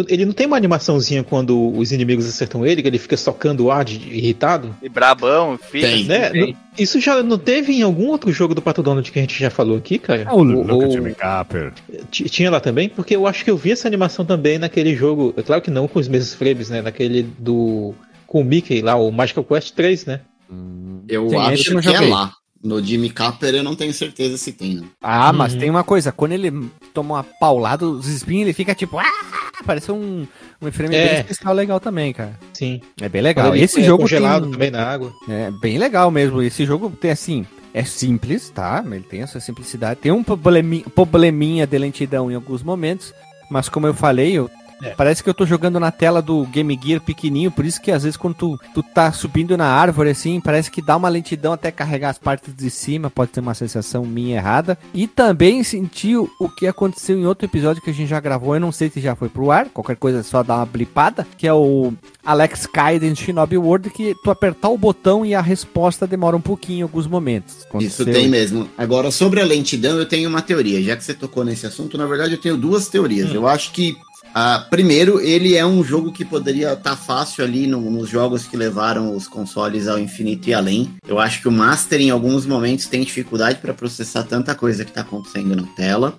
[0.07, 3.71] Ele não tem uma animaçãozinha quando os inimigos acertam ele, que ele fica socando o
[3.71, 4.75] ar de irritado?
[4.81, 5.87] E brabão, filho.
[5.87, 6.05] Tem.
[6.05, 6.31] Né?
[6.31, 6.55] Sim.
[6.77, 9.49] Isso já não teve em algum outro jogo do Pato Donald que a gente já
[9.49, 10.21] falou aqui, cara?
[10.21, 11.73] É o ou- Jimmy Capper.
[12.11, 12.87] Tinha lá também?
[12.87, 15.33] Porque eu acho que eu vi essa animação também naquele jogo.
[15.35, 16.81] É claro que não com os mesmos frames, né?
[16.81, 17.93] Naquele do.
[18.25, 20.21] Com o Mickey lá, o Magical Quest 3, né?
[21.07, 22.33] Eu Sim, acho que é lá.
[22.63, 24.83] No Jimmy Capper eu não tenho certeza se tem, né?
[25.01, 25.59] Ah, mas Uhum.
[25.59, 26.51] tem uma coisa, quando ele
[26.93, 28.97] toma uma paulada, os espinhos ele fica tipo.
[28.99, 29.05] Ah!
[29.65, 30.25] Parece um,
[30.61, 31.07] um frame É.
[31.09, 32.37] bem especial legal também, cara.
[32.53, 32.79] Sim.
[33.01, 33.53] É bem legal.
[33.55, 35.11] Ele Esse é jogo congelado tem, também na água.
[35.27, 36.41] é bem legal mesmo.
[36.41, 37.45] Esse jogo tem assim.
[37.73, 38.83] É simples, tá?
[38.85, 39.99] Ele tem essa simplicidade.
[39.99, 43.13] Tem um probleminha, probleminha de lentidão em alguns momentos.
[43.51, 44.49] Mas como eu falei, eu-
[44.83, 44.89] É.
[44.91, 47.51] parece que eu tô jogando na tela do Game Gear pequenininho.
[47.51, 50.81] Por isso que às vezes quando tu, tu tá subindo na árvore assim, parece que
[50.81, 53.09] dá uma lentidão até carregar as partes de cima.
[53.09, 54.77] Pode ter uma sensação minha errada.
[54.93, 58.55] E também senti o, que aconteceu em outro episódio que a gente já gravou.
[58.55, 59.67] Eu não sei se já foi pro ar.
[59.69, 61.25] Qualquer coisa é só dar uma blipada.
[61.37, 61.93] Que é o
[62.25, 63.89] Alex Kaiden Shinobi World.
[63.89, 67.55] Que tu apertar o botão e a resposta demora um pouquinho em alguns momentos.
[67.57, 68.69] Isso Aconteceu- tem mesmo.
[68.77, 70.81] Agora, sobre a lentidão, eu tenho uma teoria.
[70.83, 73.33] Já que você tocou nesse assunto, na verdade eu tenho duas teorias.
[73.33, 73.95] Eu acho que,
[74.33, 78.55] ah, primeiro, ele é um jogo que poderia estar fácil ali no- nos jogos que
[78.57, 80.93] levaram os consoles ao infinito e além.
[81.07, 84.91] Eu acho que o Master, em alguns momentos, tem dificuldade para processar tanta coisa que
[84.91, 86.17] está acontecendo na tela.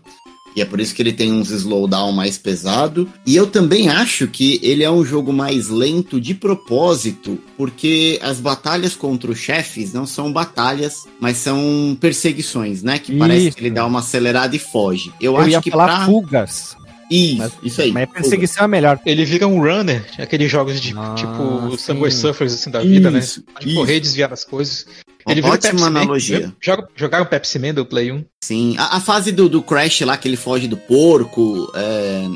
[0.56, 3.08] E é por isso que ele tem uns slowdown mais pesado.
[3.24, 8.40] E eu também acho que ele é um jogo mais lento de propósito, porque as
[8.40, 12.98] batalhas contra os chefes não são batalhas, mas são perseguições, né?
[12.98, 13.56] Que parece Isso.
[13.56, 15.12] que ele dá uma acelerada e foge.
[15.20, 16.06] Eu, Eu acho ia que falar pra...
[16.06, 16.76] fugas.
[17.10, 17.90] Isso, Mas, isso aí.
[17.92, 19.00] mas perseguição é melhor.
[19.06, 21.76] Ele vira um runner, aqueles jogos de Ah, tipo sim.
[21.78, 23.18] Subway Surfers assim da vida, né?
[23.20, 23.76] Isso, De isso.
[23.76, 24.86] correr e desviar das coisas.
[25.26, 25.86] Ele ótima Pepsi Man.
[25.86, 26.54] analogia.
[26.60, 28.24] Joga, jogaram Pepsi Man do Play 1?
[28.44, 32.26] Sim, a, a fase do, do Crash lá, que ele foge do porco, é,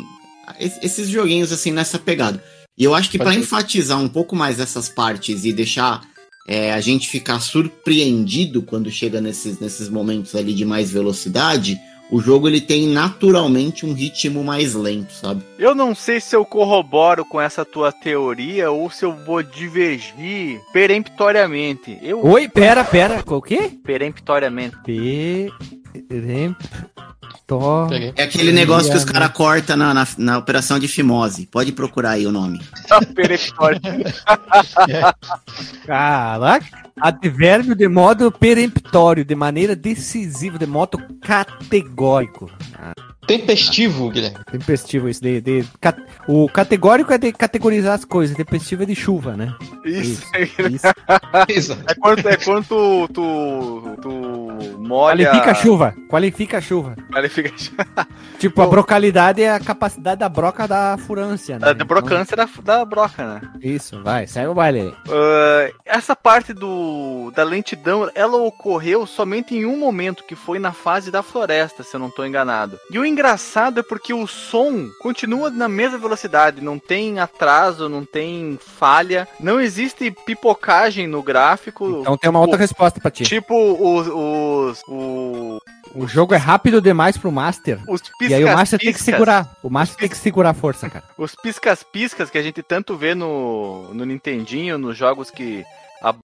[0.61, 2.43] es- esses joguinhos assim nessa pegada.
[2.77, 3.41] E eu acho que Pode pra ser.
[3.41, 6.03] enfatizar um pouco mais essas partes e deixar
[6.49, 11.79] é, a gente ficar surpreendido quando chega nesses, nesses momentos ali de mais velocidade,
[12.13, 15.43] o jogo ele tem naturalmente um ritmo mais lento, sabe?
[15.59, 20.61] Eu não sei se eu corroboro com essa tua teoria ou se eu vou divergir
[20.75, 21.99] peremptoriamente.
[22.03, 23.25] Eu Oi, pera, pera.
[23.27, 23.71] O quê?
[23.83, 24.77] peremptoriamente.
[24.85, 25.82] Peremptor...
[27.89, 28.15] Peguei.
[28.17, 31.47] É aquele negócio que os caras cortam na, na, na operação de fimose.
[31.47, 32.61] Pode procurar aí o nome.
[35.87, 36.83] Caraca.
[37.01, 42.51] Advérbio de modo peremptório, de maneira decisiva, de modo categórico.
[43.27, 44.39] Tempestivo, Guilherme.
[44.51, 48.95] Tempestivo isso de, de ca- O categórico é de categorizar as coisas, tempestivo é de
[48.95, 49.55] chuva, né?
[49.85, 50.23] Isso.
[50.71, 50.87] Isso.
[51.49, 51.83] Exato.
[51.93, 55.27] É quando, é quando tu, tu, tu molha.
[55.29, 55.95] Qualifica a chuva.
[56.09, 56.97] Qualifica a chuva.
[57.13, 57.53] Qualifica
[58.39, 61.69] Tipo, a brocalidade é a capacidade da broca da furância, né?
[61.69, 63.41] a de brocância da, da broca, né?
[63.57, 64.95] Então, isso, vai, segue o baile aí.
[65.09, 70.73] Ah, essa parte do, da lentidão, ela ocorreu somente em um momento, que foi na
[70.73, 72.79] fase da floresta, se eu não estou enganado.
[72.91, 78.05] E o engraçado é porque o som continua na mesma velocidade, não tem atraso, não
[78.05, 82.01] tem falha, não existe pipocagem no gráfico.
[82.01, 83.25] Então tem uma outra resposta pra ti.
[83.25, 85.59] Tipo os, os, o-
[85.95, 87.79] O jogo é rápido demais pro Master.
[87.89, 89.57] os E aí o Master tem que segurar.
[89.63, 91.05] O Master tem que segurar a força, cara.
[91.19, 95.65] Os piscas-piscas que a gente tanto vê no, no Nintendinho, nos jogos que,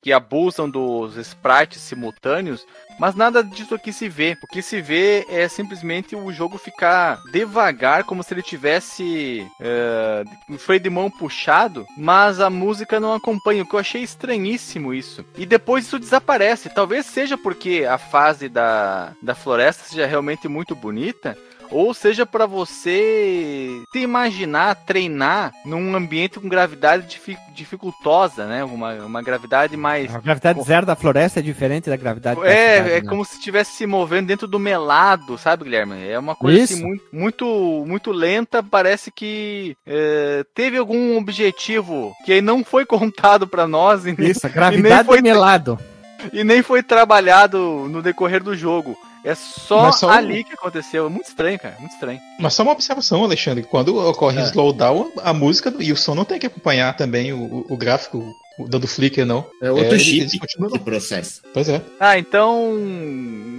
[0.03, 2.67] que abusam dos sprites simultâneos,
[2.99, 4.37] mas nada disso aqui se vê.
[4.43, 10.25] O que se vê é simplesmente o jogo ficar devagar, como se ele tivesse é,
[10.51, 14.93] um freio de mão puxado, mas a música não acompanha, o que eu achei estranhíssimo
[14.93, 15.25] isso.
[15.37, 16.71] E depois isso desaparece.
[16.71, 21.37] Talvez seja porque a fase da, da floresta seja realmente muito bonita,
[21.71, 28.65] ou seja para você te imaginar, treinar num ambiente com gravidade difi- dificultosa, né?
[28.65, 30.15] Uma, uma gravidade mais.
[30.15, 32.59] A gravidade zero da floresta é diferente da gravidade da cidade,
[32.91, 33.09] É, é né?
[33.09, 36.09] como se estivesse se movendo dentro do melado, sabe, Guilherme?
[36.09, 38.63] É uma coisa assim, muito, muito, muito lenta.
[38.63, 44.49] Parece que é, teve algum objetivo que não foi contado para nós e nem, Isso,
[44.49, 45.79] gravidade foi- é melado.
[46.33, 48.97] e nem foi trabalhado no decorrer do jogo.
[49.25, 51.07] É só, só ali que aconteceu.
[51.07, 51.77] É muito estranho, cara.
[51.79, 52.21] Muito estranho.
[52.39, 53.63] Mas só uma observação, Alexandre.
[53.65, 54.45] Quando ocorre É.
[54.45, 58.25] slowdown, a música e o som não tem que acompanhar também o, o- gráfico
[58.69, 59.45] dando flicker, não.
[59.63, 61.43] É outro É, chip de processo.
[61.53, 61.81] Pois é.
[62.01, 62.75] Ah, então.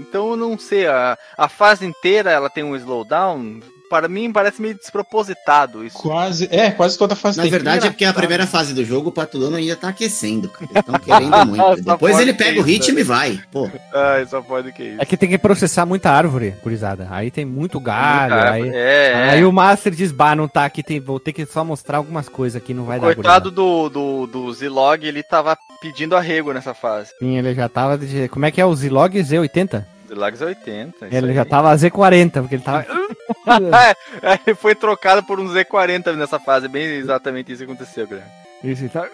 [0.01, 0.88] Então eu não sei.
[0.88, 3.60] A, a fase inteira ela tem um slowdown.
[3.90, 5.98] Para mim parece meio despropositado isso.
[5.98, 9.10] Quase, é, quase toda a fase Na verdade é porque a primeira fase do jogo
[9.10, 10.66] o Patudono ainda tá aquecendo, cara.
[10.72, 11.84] Eles estão querendo muito.
[11.84, 13.40] Só Depois ele pega o isso, ritmo e vai.
[13.52, 15.02] Pô, Ai, só pode que isso.
[15.02, 17.08] É que tem que processar muita árvore, gurizada.
[17.10, 18.34] Aí tem muito galho.
[18.36, 18.70] Muita aí.
[18.70, 19.30] É, é.
[19.32, 22.30] aí o Master diz, bah, não tá aqui, tem, vou ter que só mostrar algumas
[22.30, 26.74] coisas aqui, não vai dar Coitado do, do, do Zilog, ele tava pedindo arrego nessa
[26.74, 27.12] fase.
[27.20, 27.98] Sim, ele já tava.
[27.98, 29.84] de- Como é que é o Zilog Z80?
[30.10, 31.05] Zilog é 80.
[31.07, 31.36] isso Ele aí.
[31.36, 32.86] já tava Z40, porque ele tava.
[34.22, 36.68] É, ele foi trocado por um Z40 nessa fase.
[36.68, 38.30] Bem exatamente isso que aconteceu, Guilherme.
[38.64, 39.10] Isso, ele tava-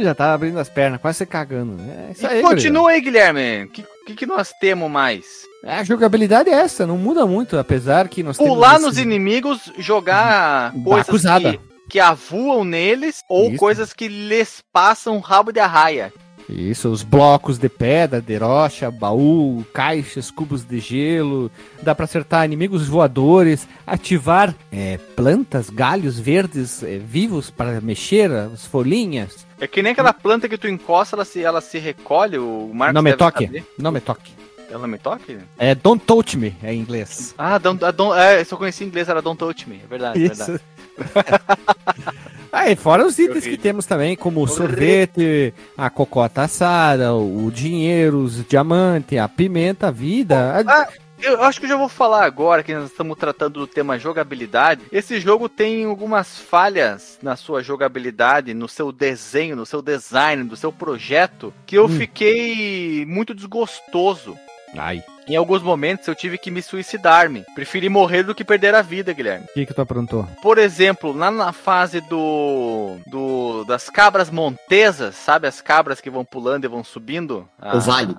[0.00, 1.76] Já tava abrindo as pernas, quase se cagando.
[2.08, 2.40] É isso aí.
[2.40, 3.64] E continua aí, Guilherme.
[3.64, 5.24] O que, que, que nós temos mais?
[5.62, 5.80] gurizada.
[5.80, 9.72] A jogabilidade é essa, não muda muito, apesar que nós Pular temos nos esses- inimigos,
[9.78, 11.52] jogar coisas acusada.
[11.52, 11.60] que,
[11.90, 13.56] que avoam neles ou Isso.
[13.58, 16.12] coisas que lhes passam rabo de arraia.
[16.48, 21.50] Isso, os blocos de pedra, de rocha, baú, caixas, cubos de gelo.
[21.82, 28.64] Dá pra acertar inimigos voadores, ativar é, plantas, galhos verdes é, vivos para mexer as
[28.64, 29.46] folhinhas.
[29.60, 32.94] É que nem aquela planta que tu encosta, ela se, ela se recolhe, o Marcos
[32.94, 33.64] não me toque, saber.
[33.76, 34.32] não me toque.
[34.70, 35.38] Ela não me toque?
[35.58, 37.34] É Don't Touch Me, é em inglês.
[37.38, 40.28] Ah, don't, don't, é, eu conheci em inglês era Don't Touch Me, é verdade, é
[40.28, 40.60] verdade.
[42.50, 48.18] Aí, fora os itens que temos também, como o sorvete, a cocota assada, o dinheiro,
[48.18, 50.62] os diamantes, a pimenta, a vida.
[50.66, 50.88] a- Ah,
[51.20, 54.82] eu acho que eu já vou falar agora que nós estamos tratando do tema jogabilidade.
[54.90, 60.56] Esse jogo tem algumas falhas na sua jogabilidade, no seu desenho, no seu design, no
[60.56, 61.88] seu projeto, que eu Hum.
[61.88, 64.38] fiquei muito desgostoso.
[64.76, 67.44] Ai, Em alguns momentos eu tive que me suicidar-me.
[67.54, 69.44] Preferi morrer do que perder a vida, Guilherme.
[69.50, 70.26] o que que tu aprontou?
[70.42, 76.24] Por exemplo, lá na fase do, do das cabras montesas, sabe as cabras que vão
[76.24, 77.48] pulando e vão subindo?
[77.60, 78.14] Ah, o vale.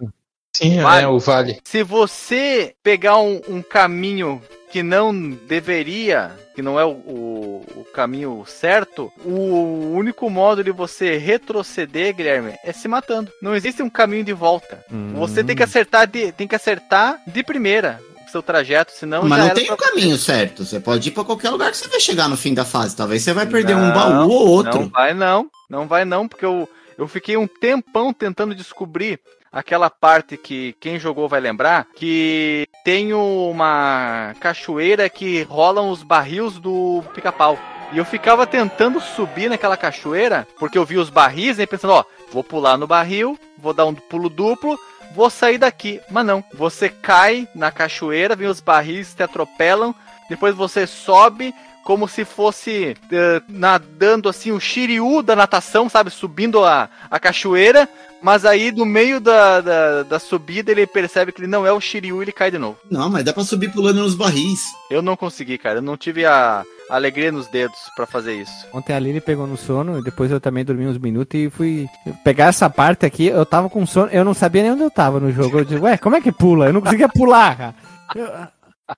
[0.56, 1.04] Sim, Vale.
[1.04, 1.60] é, o Vale.
[1.64, 4.42] Se você pegar um, um caminho
[4.72, 5.14] que não
[5.48, 12.14] deveria, que não é o, o- o caminho certo, o único modo de você retroceder,
[12.16, 13.32] Guilherme, é se matando.
[13.42, 14.84] Não existe um caminho de volta.
[15.16, 19.40] Você tem que acertar de, tem que acertar de primeira o seu trajeto, senão Mas
[19.42, 20.64] já não tem pra um caminho certo.
[20.64, 22.96] Você pode ir pra qualquer lugar que você vai chegar no fim da fase.
[22.96, 24.82] Talvez você vai perder um Não, baú ou outro.
[24.82, 29.20] Não vai não, não vai não, porque eu, eu fiquei um tempão tentando descobrir
[29.52, 36.58] aquela parte que quem jogou vai lembrar, que tem uma cachoeira que rolam os barris
[36.58, 37.58] do pica-pau.
[37.92, 42.04] E eu ficava tentando subir naquela cachoeira, porque eu vi os barris e pensando, ó,
[42.32, 44.78] vou pular no barril, vou dar um pulo duplo,
[45.16, 46.00] vou sair daqui.
[46.12, 49.96] Mas não, você cai na cachoeira, vem os barris, te atropelam,
[50.30, 51.54] depois você sobe
[51.90, 56.12] como se fosse eh, nadando assim o Shiryu da natação, sabe?
[56.12, 57.90] Subindo a, a cachoeira,
[58.22, 61.82] mas aí no meio da, da, da subida ele percebe que ele não é o
[61.82, 62.78] Shiryu e ele cai de novo.
[62.92, 64.60] Não, mas dá pra subir pulando nos barris.
[64.92, 65.80] Eu não consegui, cara.
[65.80, 68.52] Eu não tive a a alegria nos dedos pra fazer isso.
[68.74, 71.88] Ontem a Lili pegou no sono e depois eu também dormi uns minutos e fui
[72.24, 73.26] pegar essa parte aqui.
[73.28, 75.58] Eu tava com sono, eu não sabia nem onde eu tava no jogo.
[75.60, 76.66] Eu disse, ué, como é que pula?
[76.68, 77.76] Eu não conseguia pular, cara.
[78.16, 78.48] Eu-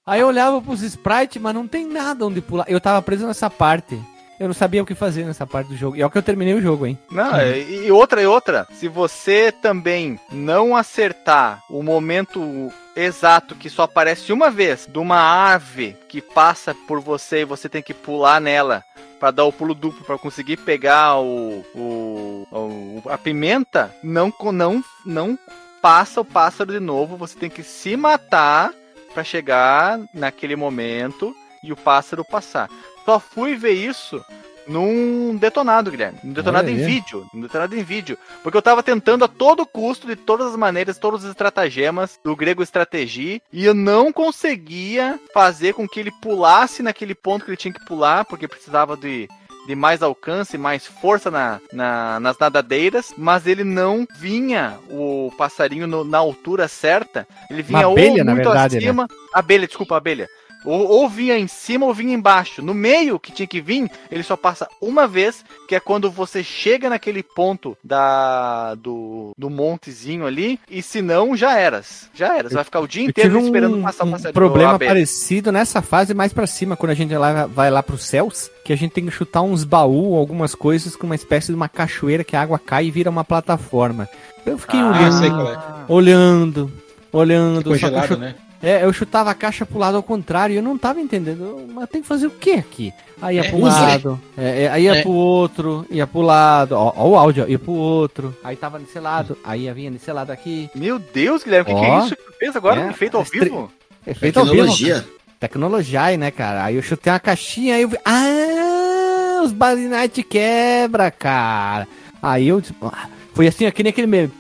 [0.06, 2.66] aí eu olhava pros sprites, mas não tem nada onde pular.
[2.68, 4.00] Eu tava preso nessa parte.
[4.40, 5.96] Eu não sabia o que fazer nessa parte do jogo.
[5.96, 6.98] E é o que eu terminei o jogo, hein?
[7.12, 13.70] Não, e e outra e outra, se você também não acertar o momento exato que
[13.70, 17.94] só aparece uma vez de uma ave que passa por você e você tem que
[17.94, 18.84] pular nela
[19.20, 24.84] para dar o pulo duplo para conseguir pegar o, o, o- a pimenta, não não
[25.06, 25.38] não
[25.84, 28.72] passa o pássaro de novo, você tem que se matar
[29.14, 32.70] para chegar naquele momento e o pássaro passar.
[33.06, 34.24] Só fui ver isso
[34.68, 36.20] num detonado, Guilherme.
[36.24, 36.86] Num detonado Olha em aí.
[36.86, 37.28] vídeo.
[37.34, 38.18] Num detonado em vídeo.
[38.44, 42.36] Porque eu tava tentando a todo custo, de todas as maneiras, todos os estratagemas do
[42.36, 47.58] grego estratégia, e eu não conseguia fazer com que ele pulasse naquele ponto que ele
[47.58, 49.28] tinha que pular, porque precisava de.
[49.68, 55.86] De mais alcance, mais força na, na- nas nadadeiras, mas ele não vinha o passarinho
[55.86, 57.28] no- na altura certa.
[57.50, 58.86] Ele vinha abelha, ou na muito verdade, né?
[58.86, 59.08] acima.
[59.34, 60.28] Abelha, desculpa, abelha.
[60.64, 62.62] Ou, ou vinha em cima ou vinha embaixo.
[62.62, 66.44] No meio que tinha que vir, ele só passa uma vez, que é quando você
[66.44, 72.10] chega naquele ponto da do, do montezinho ali, e se não, já eras.
[72.14, 72.54] Já eras.
[72.54, 74.34] Vai ficar o dia inteiro tive esperando um, passar o um passarinho.
[74.34, 78.50] problema parecido nessa fase mais pra cima, quando a gente lá, vai lá pros céus,
[78.64, 81.70] que a gente tem que chutar uns baús, algumas coisas com uma espécie de uma
[81.70, 84.08] cachoeira que a água cai e vira uma plataforma.
[84.46, 85.60] Eu fiquei Ah, olhando, é.
[85.88, 86.72] olhando,
[87.12, 87.56] olhando.
[87.56, 88.36] só que eu Congelado, né?
[88.64, 91.68] É, eu chutava a caixa pro lado ao contrário, eu não tava entendendo.
[91.74, 92.94] Mas tem que fazer o que aqui?
[93.22, 95.02] Aí ia é, pro um lado, é, é, aí ia é.
[95.02, 99.00] pro outro, ia pro lado, ó, ó, o áudio, ia pro outro, aí tava nesse
[99.00, 100.70] lado, aí ia vinha nesse lado aqui.
[100.74, 102.82] Meu Deus, Guilherme, o que, que, é isso que fez agora?
[102.82, 103.72] É, é feito ao é vivo?
[104.06, 104.64] É feito Tecnologia.
[104.64, 104.78] ao vivo.
[105.00, 105.22] Tecnologia.
[105.40, 106.66] Tecnologia, né, cara?
[106.66, 107.98] Aí eu chutei uma caixinha, aí eu vi.
[108.06, 111.88] Ah, os Balinite quebra, cara.
[112.22, 112.62] Aí eu.
[112.62, 113.10] Tipo, ah.
[113.34, 114.34] Foi assim, aqui nem aquele mesmo.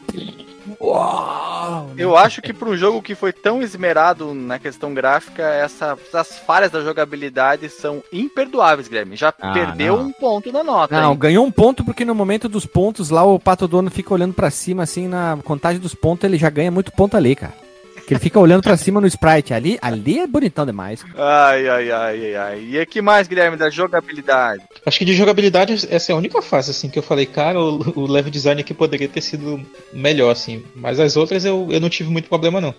[0.79, 1.91] Uau!
[1.97, 6.39] Eu acho que para um jogo que foi tão esmerado na questão gráfica, essa, essas
[6.39, 9.15] falhas da jogabilidade são imperdoáveis, Guilherme.
[9.15, 10.07] Já ah, perdeu não.
[10.07, 10.99] um ponto na nota.
[10.99, 11.17] Não, hein?
[11.17, 14.49] ganhou um ponto porque no momento dos pontos lá o Pato Dono fica olhando para
[14.49, 17.53] cima, assim, na contagem dos pontos, ele já ganha muito ponto ali, cara.
[18.05, 19.53] Que ele fica olhando pra cima no sprite.
[19.53, 21.03] Ali, ali é bonitão demais.
[21.15, 22.59] Ai, ai, ai, ai.
[22.61, 24.63] E é que mais, Guilherme, da jogabilidade?
[24.85, 27.99] Acho que de jogabilidade, essa é a única fase, assim, que eu falei, cara, o,
[27.99, 29.61] o level design aqui poderia ter sido
[29.93, 30.63] melhor, assim.
[30.75, 32.73] Mas as outras eu, eu não tive muito problema, não.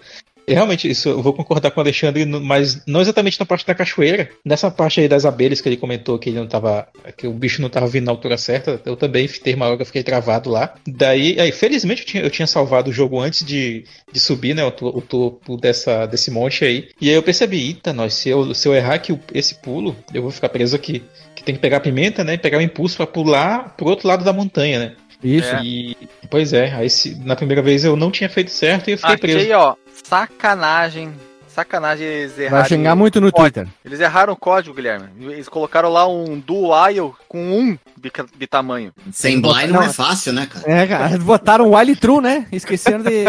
[0.46, 4.28] Realmente, isso eu vou concordar com o Alexandre, mas não exatamente na parte da cachoeira.
[4.44, 6.88] Nessa parte aí das abelhas que ele comentou que ele não tava.
[7.16, 8.80] que o bicho não tava vindo na altura certa.
[8.84, 10.74] Eu também teve uma hora que eu fiquei travado lá.
[10.86, 14.64] Daí, aí, felizmente eu tinha, eu tinha salvado o jogo antes de, de subir, né?
[14.64, 16.88] O, o topo dessa, desse monte aí.
[17.00, 20.22] E aí eu percebi, eita, nós, se eu, se eu errar aqui esse pulo, eu
[20.22, 21.02] vou ficar preso aqui.
[21.34, 22.36] Que tem que pegar a pimenta, né?
[22.36, 24.92] Pegar o impulso para pular pro outro lado da montanha, né?
[25.22, 25.54] Isso.
[25.54, 25.62] É.
[25.62, 25.96] E,
[26.28, 29.14] pois é, aí se, na primeira vez eu não tinha feito certo e eu fiquei
[29.14, 29.52] Achei, preso.
[29.52, 31.12] ó, sacanagem.
[31.48, 32.58] Sacanagem eles erraram.
[32.58, 33.68] Vai xingar muito no Twitter.
[33.84, 35.08] Eles erraram o código, Guilherme.
[35.20, 38.92] Eles colocaram lá um dual while com um de, de tamanho.
[39.12, 40.70] Sem blind não, é fácil, né, cara?
[40.70, 41.18] É, cara.
[41.18, 42.46] Botaram while true, né?
[42.50, 43.24] Esqueceram de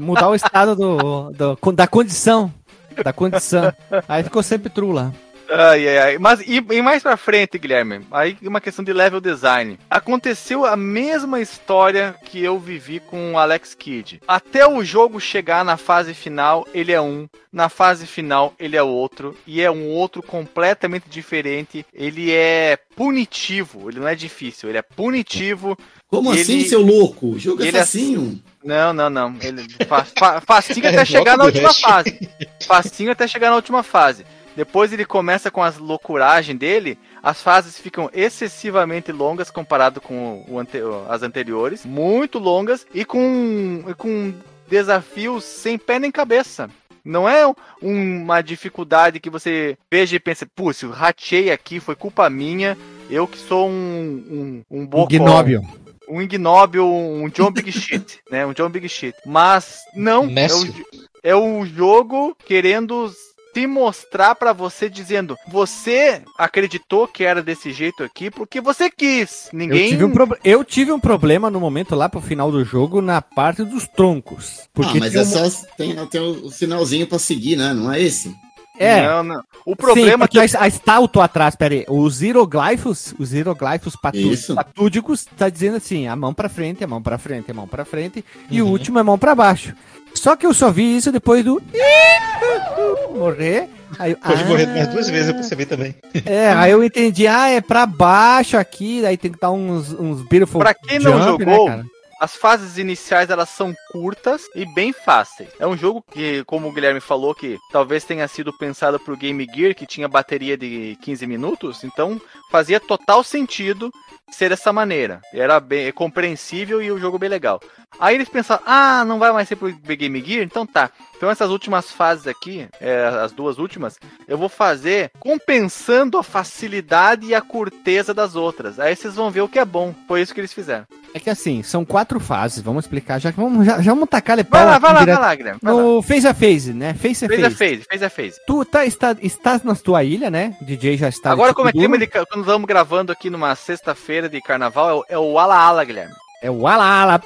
[0.00, 2.54] mudar o estado do, do da condição.
[3.02, 3.72] Da condição.
[4.08, 5.12] Aí ficou sempre true lá.
[5.48, 6.18] Ai, ai, ai.
[6.18, 9.78] Mas e, e, mais pra frente, Guilherme, aí uma questão de level design.
[9.88, 14.20] Aconteceu a mesma história que eu vivi com o Alex Kidd.
[14.26, 17.28] Até o jogo chegar na fase final, ele é um.
[17.52, 19.36] Na fase final, ele é outro.
[19.46, 21.86] E é um outro completamente diferente.
[21.92, 23.88] Ele é punitivo.
[23.88, 25.76] Ele não é difícil, ele é punitivo.
[26.08, 26.40] Como ele...
[26.40, 27.28] assim, seu louco?
[27.30, 28.40] O jogo é, é facinho.
[28.62, 28.68] É...
[28.68, 29.36] Não, não, não.
[29.40, 29.66] Ele...
[29.86, 30.04] Fa...
[30.04, 30.40] Fa...
[30.40, 32.28] Facinho até chegar na última fase.
[32.66, 34.24] Facinho até chegar na última fase.
[34.56, 40.58] Depois ele começa com as loucuragens dele, as fases ficam excessivamente longas comparado com o
[40.58, 40.78] ante
[41.10, 44.32] as anteriores, muito longas e com, com
[44.66, 46.70] desafios sem pé nem cabeça.
[47.04, 47.44] Não é
[47.80, 52.76] uma dificuldade que você veja e pensa, putz, eu ratei aqui, foi culpa minha,
[53.10, 55.14] eu que sou um, um, um bocó.
[55.14, 55.62] Ignóbio.
[56.08, 58.46] Um ignóbio, um John Big Shit, né?
[58.46, 59.16] Um John Big Shit.
[59.26, 60.74] Mas não, é o,
[61.22, 63.12] é o jogo querendo
[63.56, 69.48] se mostrar para você dizendo: você acreditou que era desse jeito aqui porque você quis.
[69.50, 69.84] Ninguém.
[69.84, 70.38] Eu tive um, pro...
[70.44, 74.68] eu tive um problema no momento lá pro final do jogo na parte dos troncos.
[74.74, 75.24] Porque ah, mas é um...
[75.24, 77.72] só tem, tem o um sinalzinho para seguir, né?
[77.72, 78.36] Não é esse?
[78.78, 79.02] É.
[79.06, 79.42] Não, não.
[79.64, 80.56] O problema Sim, que...
[80.56, 86.48] a, estátua atrás, peraí, os hieroglifos, os hieroglifos patúdicos, tá dizendo assim, a mão para
[86.48, 88.42] frente, a mão para frente, a mão para frente, uhum.
[88.50, 88.72] e o uhum.
[88.72, 89.74] último é a mão para baixo.
[90.14, 91.62] Só que eu só vi isso depois do
[93.14, 93.68] morrer.
[93.98, 94.16] Aí, eu...
[94.16, 94.46] Pode ah...
[94.46, 95.94] morrer mais duas vezes, eu percebi também.
[96.24, 100.22] É, aí eu entendi, ah, é pra baixo aqui, daí tem que dar uns, uns
[100.22, 101.84] beautiful Pra quem não né, jogou, né,
[102.18, 105.50] as fases iniciais elas são curtas e bem fáceis.
[105.58, 109.16] É um jogo que, como o Guilherme falou, que talvez tenha sido pensado para o
[109.16, 113.92] Game Gear, que tinha bateria de 15 minutos, então fazia total sentido
[114.30, 115.20] ser dessa maneira.
[115.32, 117.60] Era bem é compreensível e o jogo bem legal.
[117.98, 120.42] Aí eles pensaram: ah, não vai mais ser pro Game Gear?
[120.42, 120.90] Então tá.
[121.16, 123.98] Então essas últimas fases aqui, é, as duas últimas,
[124.28, 128.78] eu vou fazer compensando a facilidade e a curteza das outras.
[128.78, 129.94] Aí vocês vão ver o que é bom.
[130.06, 130.86] Foi isso que eles fizeram.
[131.14, 134.38] É que assim, são quatro fases, vamos explicar, já que vamos, já, já vamos tacar
[134.38, 134.42] a.
[134.42, 135.60] Vai lá, vai lá, vai lá, Guilherme.
[135.62, 136.02] No lá.
[136.02, 136.92] face a face, né?
[136.92, 137.42] Face a face.
[137.42, 138.40] Face a face, face a face.
[138.46, 140.54] Tu tá, está, estás na tua ilha, né?
[140.60, 141.30] DJ já está.
[141.30, 142.06] Agora, como é clima de.
[142.06, 146.14] Quando estamos gravando aqui numa sexta-feira de carnaval, é o, é o Ala Ala, Guilherme.
[146.42, 147.20] É o ala ala.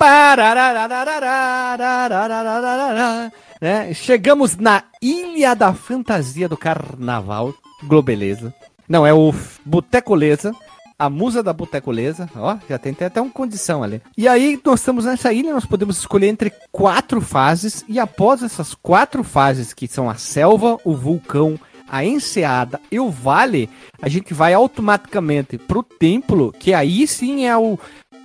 [3.61, 3.93] Né?
[3.93, 7.53] Chegamos na Ilha da Fantasia do Carnaval.
[7.83, 8.55] Globeleza.
[8.89, 9.35] Não, é o
[9.65, 10.55] Botecoleza.
[10.99, 12.29] A musa da Botecoleza.
[12.37, 14.01] Ó, já tem até uma condição ali.
[14.17, 17.85] E aí, nós estamos nessa ilha, nós podemos escolher entre quatro fases.
[17.89, 21.59] E após essas quatro fases, que são a selva, o vulcão,
[21.91, 23.69] a enseada e o vale,
[24.01, 27.79] a gente vai automaticamente pro templo, que aí sim é o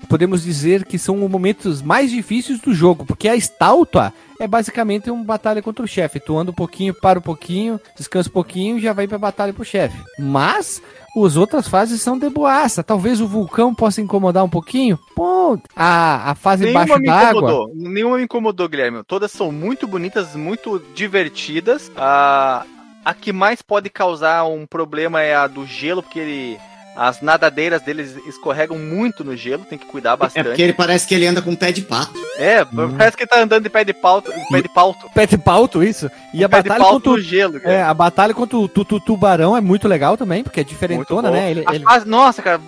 [0.06, 5.10] Podemos dizer que são os momentos mais difíceis do jogo, porque a estátua é basicamente
[5.10, 6.20] uma batalha contra o chefe.
[6.20, 9.54] Tu anda um pouquinho, para um pouquinho, descansa um pouquinho e já vai pra batalha
[9.54, 9.98] pro chefe.
[10.20, 10.82] Mas
[11.18, 12.84] as outras fases são de boaça.
[12.84, 15.00] Talvez o vulcão possa incomodar um pouquinho.
[15.16, 17.30] Pô, a, a fase Nenhuma embaixo me d'água.
[17.30, 17.72] incomodou.
[17.74, 19.04] Nenhuma me incomodou, Guilherme.
[19.04, 21.90] Todas são muito bonitas, muito divertidas.
[21.96, 22.66] A,
[23.04, 26.60] a que mais pode causar um problema é a do gelo, porque ele
[26.96, 30.46] As nadadeiras deles escorregam muito no gelo, tem que cuidar É bastante.
[30.48, 32.14] porque ele parece que ele anda com um pé de pato.
[32.38, 32.64] É,
[32.98, 35.10] parece que ele tá andando de pé de pauto, pé de pauto.
[35.14, 36.10] Pé de pauto, isso.
[36.34, 37.74] E a pé de batalha pauto contra o gelo, cara.
[37.76, 41.30] É, a batalha contra o tu, tu- tubarão é muito legal também, porque é diferentona,
[41.32, 41.52] né?
[41.52, 42.62] Ele, A ele- fase- Nossa, cara,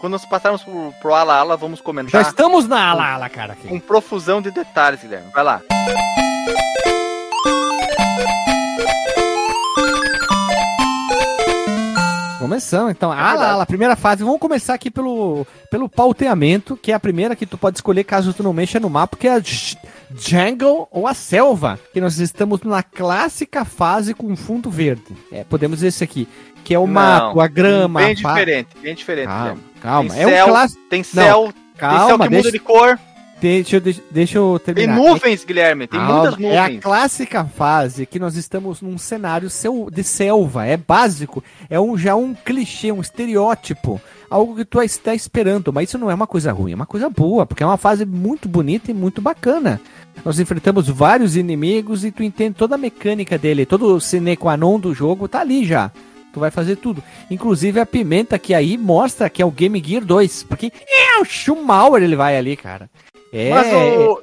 [0.00, 3.52] quando nós passarmos pro, pro Ala Ala, vamos Já comentar estamos na ala, ala, cara.
[3.54, 3.68] Aqui.
[3.68, 5.26] com profusão de detalhes, Guilherme.
[5.34, 5.60] Vai lá.
[12.38, 13.10] Começamos, então.
[13.10, 13.50] ala, verdade.
[13.52, 14.22] ala, primeira fase.
[14.22, 18.34] Vamos começar aqui pelo, pelo pauteamento, que é a primeira que tu pode escolher caso
[18.34, 19.42] tu não mexa no mapa, que é a
[20.14, 21.78] Jungle ou a Selva.
[21.92, 25.16] Que nós estamos na clássica fase com fundo verde.
[25.32, 26.28] É, podemos dizer isso aqui.
[26.62, 28.00] Que é o Não, mato, a grama.
[28.00, 30.10] Bem a diferente, bem diferente, Calma, calma.
[30.10, 30.82] Tem É um céu, clássico.
[30.90, 32.98] Tem céu, tem céu Calma, que deixa, muda de cor.
[33.40, 34.96] Deixa, eu- deixa, eu Tem terminar.
[34.96, 35.86] nuvens, Guilherme.
[35.86, 36.80] Tem Calma, muitas É a nuvens.
[36.82, 39.48] clássica fase que nós estamos num cenário
[39.92, 45.14] de selva, é básico, é um, já um clichê, um estereótipo, algo que tu está
[45.14, 47.76] esperando, mas isso não é uma coisa ruim, é uma coisa boa, porque é uma
[47.76, 49.80] fase muito bonita e muito bacana.
[50.24, 54.56] Nós enfrentamos vários inimigos e tu entende toda a mecânica dele, todo o sine qua
[54.56, 55.90] non do jogo tá ali já.
[56.32, 57.02] Tu vai fazer tudo.
[57.30, 61.24] Inclusive a pimenta que aí mostra que é o Game Gear 2, porque é o
[61.24, 62.90] Schumauer ele vai ali, cara.
[63.38, 63.66] É, Mas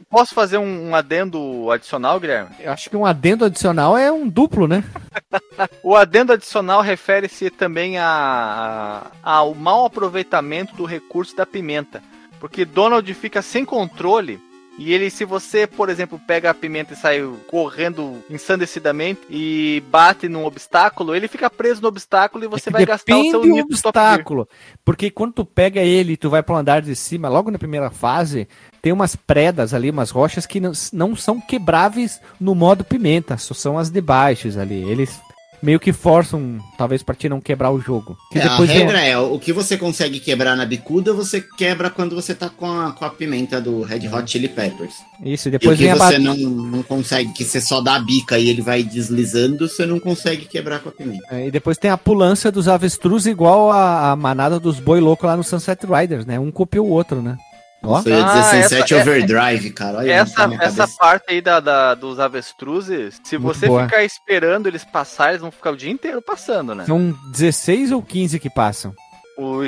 [0.09, 2.49] posso fazer um, um adendo adicional, Guilherme?
[2.59, 4.83] eu acho que um adendo adicional é um duplo, né?
[5.83, 12.01] O adendo adicional refere-se também a- a- ao mau aproveitamento do recurso da pimenta.
[12.39, 14.39] Porque Donald fica sem controle.
[14.77, 20.27] E ele, se você, por exemplo, pega a pimenta e sai correndo ensandecidamente e bate
[20.27, 24.47] num obstáculo, ele fica preso no obstáculo e você vai gastar o seu do obstáculo.
[24.83, 27.91] Porque quando tu pega ele e tu vai pro andar de cima, logo na primeira
[27.91, 28.47] fase,
[28.81, 33.53] tem umas predas ali, umas rochas que não, não são quebráveis no modo pimenta, só
[33.53, 34.89] são as de baixo ali.
[34.89, 35.21] Eles
[35.63, 38.17] meio que forçam, talvez, pra ti não quebrar o jogo.
[38.35, 42.13] É, a depois regra é, o que você consegue quebrar na bicuda, você quebra quando
[42.13, 44.93] você tá com a, com a pimenta do Red Hot Chili Peppers.
[45.23, 47.79] Isso, e E o depois que vem a você não, não consegue, que você só
[47.79, 51.23] dá a bica e ele vai deslizando, você não consegue quebrar com a pimenta.
[51.31, 55.25] É, E depois tem a pulância dos avestruz igual a, a manada dos boi louco
[55.25, 56.37] lá no Sunset Riders, né?
[56.37, 57.37] Um copiou o outro, né?
[57.85, 57.97] Ó.
[57.97, 59.97] Ia dizer Ah, Sunset essa- Overdrive, cara.
[59.99, 63.83] Olha tá Essa, essa parte aí da, da- dos avestruzes, se Muito você boa.
[63.83, 66.85] ficar esperando eles passar, eles vão ficar o dia inteiro passando, né?
[66.85, 68.93] São 16 ou 15 que passam.
[69.37, 69.61] O,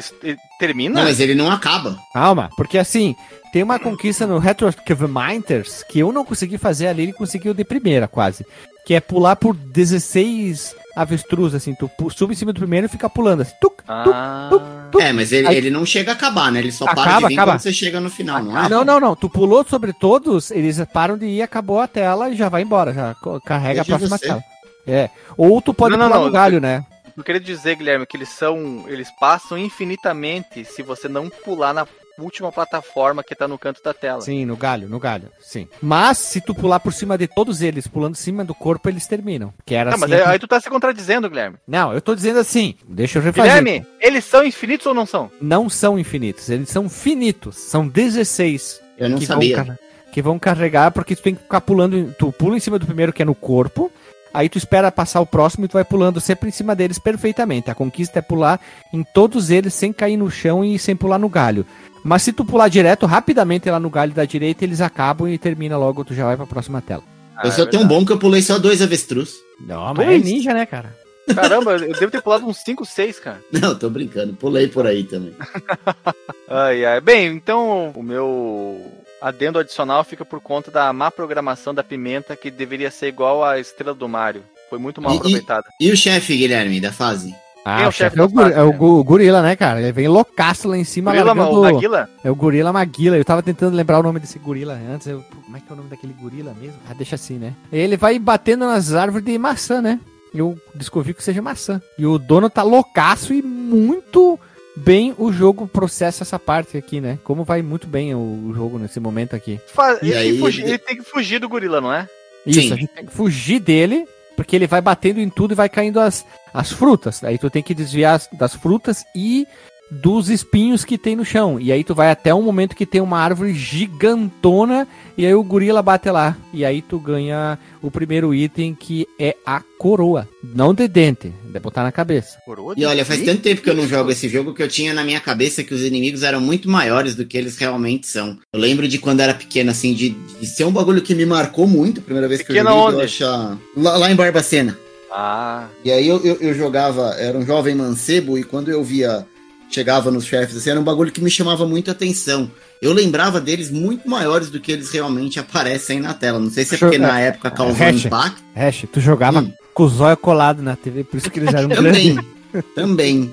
[0.60, 0.96] termina?
[1.00, 1.98] Não, mas ele não acaba.
[2.14, 3.16] Calma, porque assim,
[3.52, 4.72] tem uma conquista no Retro
[5.10, 8.46] Minters que eu não consegui fazer ali, ele conseguiu de primeira quase.
[8.86, 13.10] Que é pular por 16 avestruz, assim, tu sube em cima do primeiro e fica
[13.10, 13.54] pulando assim.
[13.60, 15.02] Tuc, tuc, Ah, tuc, tuc.
[15.04, 16.60] É, mas ele, Aí- ele não chega a acabar, né?
[16.60, 17.52] Ele só para Acaba, de vir acaba.
[17.54, 18.70] quando você chega no final, não é?
[18.70, 19.16] Não, não, não.
[19.16, 22.94] Tu pulou sobre todos, eles param de ir, acabou a tela e já vai embora.
[22.94, 23.16] Já
[23.46, 24.28] carrega Veja a próxima você.
[24.28, 24.44] tela.
[24.88, 25.10] É.
[25.36, 26.86] Ou tu pode Não, pular não, no galho, né?
[27.18, 28.86] eu queria dizer, Guilherme, que eles são.
[28.88, 31.86] Eles passam infinitamente se você não pular na
[32.18, 34.22] última plataforma que tá no canto da tela.
[34.22, 35.68] Sim, no galho, no galho, sim.
[35.82, 39.06] Mas se tu pular por cima de todos eles, pulando em cima do corpo, eles
[39.08, 39.54] terminam.
[39.66, 40.22] Que era Não, mas assim.
[40.24, 41.58] aí, aí tu tá se contradizendo, Guilherme.
[41.68, 43.52] Não, eu tô dizendo assim, deixa eu refazer.
[43.64, 45.30] Guilherme, eles são infinitos ou não são?
[45.42, 47.56] Não são infinitos, eles são finitos.
[47.58, 49.64] São 16 Eu não que sabia.
[49.64, 49.78] Vão,
[50.12, 51.98] que vão carregar, porque tu tem que ficar pulando.
[51.98, 53.92] em- Tu pula em cima do primeiro, que é no corpo.
[54.36, 57.72] Aí tu espera passar o próximo e tu vai pulando sempre em cima deles perfeitamente.
[57.72, 58.60] A conquista é pular
[58.92, 61.66] em todos eles sem cair no chão e sem pular no galho.
[62.04, 65.78] Mas se tu pular direto, rapidamente lá no galho da direita, eles acabam e termina
[65.78, 67.02] logo, tu já vai pra próxima tela.
[67.44, 69.34] Eu Ah, sou é tão bom que eu pulei só dois avestruz.
[69.60, 70.94] Não, mas mas é é ninja, né, cara?
[71.34, 73.40] Caramba, eu devo ter pulado uns 5, 6, cara.
[73.52, 74.34] Não, tô brincando.
[74.34, 75.34] Pulei por aí também.
[76.48, 77.02] Ai, ai.
[77.02, 78.80] Bem, então o meu
[79.22, 83.60] adendo adicional fica por conta da má programação da pimenta, que deveria ser igual à
[83.60, 84.44] estrela do Mario.
[84.70, 85.66] Foi muito mal E- e- aproveitada.
[85.80, 87.34] E o chefe, Guilherme, da fase?
[87.68, 89.82] Ah, é o o chefe é o, fase, é o gorila, né, cara?
[89.82, 91.60] Ele vem loucaço lá em cima, Gorila, largando...
[91.60, 92.10] o Maguila?
[92.24, 93.18] É o Gorila Maguila.
[93.18, 95.08] Eu tava tentando lembrar o nome desse gorila antes.
[95.08, 96.78] Eu, pô, como é que é o nome daquele gorila mesmo?
[96.88, 97.54] Ah, deixa assim, né?
[97.74, 100.00] Ele vai batendo nas árvores de maçã, né?
[100.32, 101.82] Eu descobri que seja maçã.
[101.98, 104.40] E o dono tá loucaço e muito
[104.76, 107.18] bem o jogo processa essa parte aqui, né?
[107.24, 109.60] Como vai muito bem o, o jogo nesse momento aqui.
[109.68, 111.94] Fa- E Ele, tem aí, que fugir, ele- ele tem que fugir do gorila, não
[111.94, 112.08] é?
[112.46, 112.74] Isso, Sim.
[112.74, 114.06] a gente tem que fugir dele,
[114.36, 117.24] porque ele vai batendo em tudo e vai caindo as, as frutas.
[117.24, 119.48] Aí tu tem que desviar as- das frutas e
[119.90, 121.60] dos espinhos que tem no chão.
[121.60, 125.44] E aí tu vai até um momento que tem uma árvore gigantona e aí o
[125.44, 126.36] gorila bate lá.
[126.54, 130.28] E aí tu ganha o primeiro item que é a coroa.
[130.44, 132.38] Não de dente, de botar na cabeça.
[132.46, 134.94] Coroa E olha, faz tanto tempo que eu não jogo esse jogo que eu tinha
[134.94, 138.38] na minha cabeça que os inimigos eram muito maiores do que eles realmente são.
[138.54, 141.68] Eu lembro de quando era pequeno, assim, de, de ser um bagulho que me marcou
[141.68, 142.98] muito, a primeira vez que Pequena eu joguei, onde?
[142.98, 143.58] eu achar...
[143.78, 144.78] Lá, lá em Barbacena.
[145.12, 149.26] Ah, E aí eu, eu, eu jogava, era um jovem mancebo, e quando eu via
[149.70, 152.50] chegava nos chefes, assim, era um bagulho que me chamava muito a atenção.
[152.82, 156.40] Eu lembrava deles muito maiores do que eles realmente aparecem na tela.
[156.40, 158.06] Não sei se é porque na época causou Hash.
[158.06, 158.44] impacto.
[158.56, 159.52] Hash, tu jogava Hum.
[159.74, 162.16] com o zóio colado na TV, por isso que eles eram grandes.
[162.16, 162.35] Também.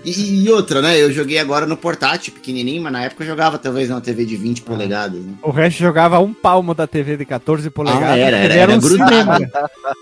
[0.04, 1.00] E, e outra, né?
[1.00, 4.36] Eu joguei agora no portátil, pequenininho, mas na época eu jogava talvez numa TV de
[4.36, 5.20] 20 polegadas.
[5.20, 5.34] Né?
[5.42, 8.08] O Hash jogava um palmo da TV de 14 polegadas.
[8.08, 9.46] Ah, era, era, era um grudado.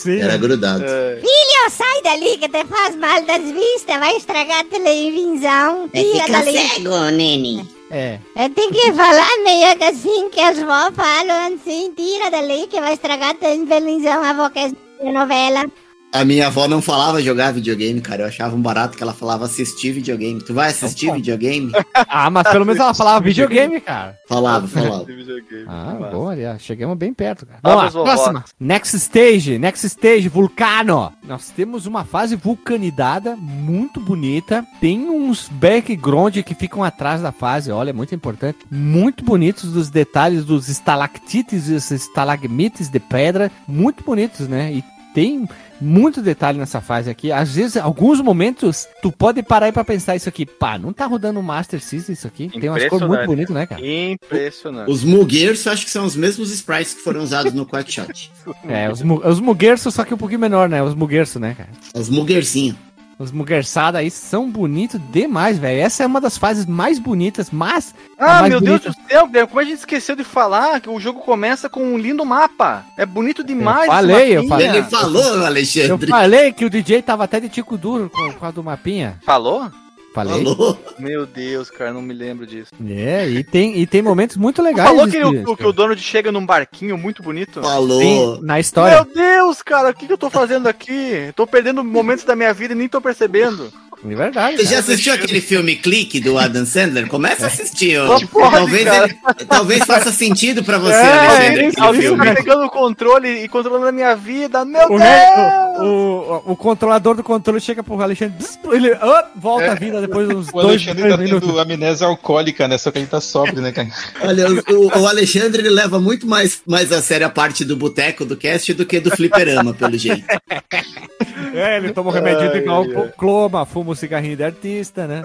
[0.20, 0.84] Era grudado.
[0.84, 5.88] É, Filho, sai dali que te faz mal das vistas, vai estragar a televisão.
[5.92, 6.58] É Tira dali.
[6.58, 7.68] cego, Nene.
[7.90, 8.18] é.
[8.36, 12.80] Eu tenho que falar meio que assim que as vó falam assim, tira dali que
[12.80, 15.64] vai estragar a televisão, a quer assistir novela.
[16.12, 18.22] A minha avó não falava jogar videogame, cara.
[18.22, 20.42] Eu achava um barato que ela falava assistir videogame.
[20.42, 21.70] Tu vai assistir Então, videogame?
[22.12, 24.16] Ah, mas pelo menos ela falava videogame, cara.
[24.28, 25.04] Falava, falava.
[25.04, 25.64] videogame.
[25.68, 26.12] Ah, Massa.
[26.12, 27.60] boa, já chegamos bem perto, cara.
[27.62, 28.44] Vamos, Vamos lá, próxima.
[28.58, 31.12] Next stage, next stage, vulcano.
[31.24, 34.64] Nós temos uma fase vulcanidada muito bonita.
[34.80, 38.58] Tem uns background que ficam atrás da fase, olha, muito importante.
[38.70, 43.50] Muito bonitos dos detalhes dos estalactites e os estalagmites de pedra.
[43.68, 44.72] Muito bonitos, né?
[44.72, 44.84] E
[45.14, 45.48] tem
[45.80, 47.32] muito detalhe nessa fase aqui.
[47.32, 50.44] Às vezes, alguns momentos, tu pode parar aí pra pensar isso aqui.
[50.44, 52.48] Pá, não tá rodando o Master System isso aqui.
[52.48, 53.80] Tem umas cores muito bonitas, né, cara?
[53.84, 54.90] Impressionante.
[54.90, 58.30] Os Muggers eu acho que são os mesmos sprites que foram usados no Quackshot.
[58.68, 60.82] É, os, os muguerços, só que um pouquinho menor, né?
[60.82, 61.70] Os muguerços, né, cara?
[61.94, 62.76] Os Muggerzinhos.
[63.20, 65.78] Os muguerçados aí são bonitos demais, velho.
[65.78, 67.94] Essa é uma das fases mais bonitas, mas.
[68.18, 70.88] Ah, mais meu bonita- Deus do céu, Guilherme, como a gente esqueceu de falar que
[70.88, 72.82] o jogo começa com um lindo mapa.
[72.96, 73.88] É bonito demais.
[73.88, 74.68] Eu falei, eu falei.
[74.68, 76.06] Ele falou, Eu Alexandre.
[76.10, 79.18] falei que o DJ tava até de tico duro com, com a do mapinha.
[79.22, 79.70] Falou?
[80.12, 80.44] Falei.
[80.44, 80.78] Falou.
[80.98, 82.70] Meu Deus, cara, não me lembro disso.
[82.84, 84.88] É, e tem, e tem momentos muito legais.
[84.88, 87.62] Falou que, o, que o Donald chega num barquinho muito bonito?
[87.62, 88.00] Falou.
[88.00, 89.04] Sim, na história.
[89.04, 91.32] Meu Deus, cara, o que, que eu tô fazendo aqui?
[91.36, 93.72] Tô perdendo momentos da minha vida e nem tô percebendo.
[94.02, 94.56] É verdade.
[94.56, 97.06] Você já assistiu aquele filme Clique do Adam Sandler?
[97.06, 97.98] Começa a assistir.
[98.06, 101.64] pode, talvez, ele- talvez faça sentido pra você, É, Alexandre.
[101.64, 104.64] ele- tá pegando o controle e controlando a minha vida.
[104.64, 105.00] Meu O, Deus!
[105.02, 108.34] re- o, o, o controlador do controle chega pro Alexandre,
[108.72, 109.68] ele ah, volta É.
[109.70, 111.48] a vida depois de uns O dois, Alexandre três tá minutos.
[111.48, 112.78] tendo amnésia alcoólica, né?
[112.78, 113.88] Só que ele tá sóbrio, né, cara?
[114.22, 118.24] Olha, o, o Alexandre ele leva muito mais, mais a sério a parte do boteco
[118.24, 120.24] do cast do que do fliperama, pelo jeito.
[121.54, 125.22] É, ele toma um remédio de Ai, glaucoma, fuma um cigarrinho de artista, né?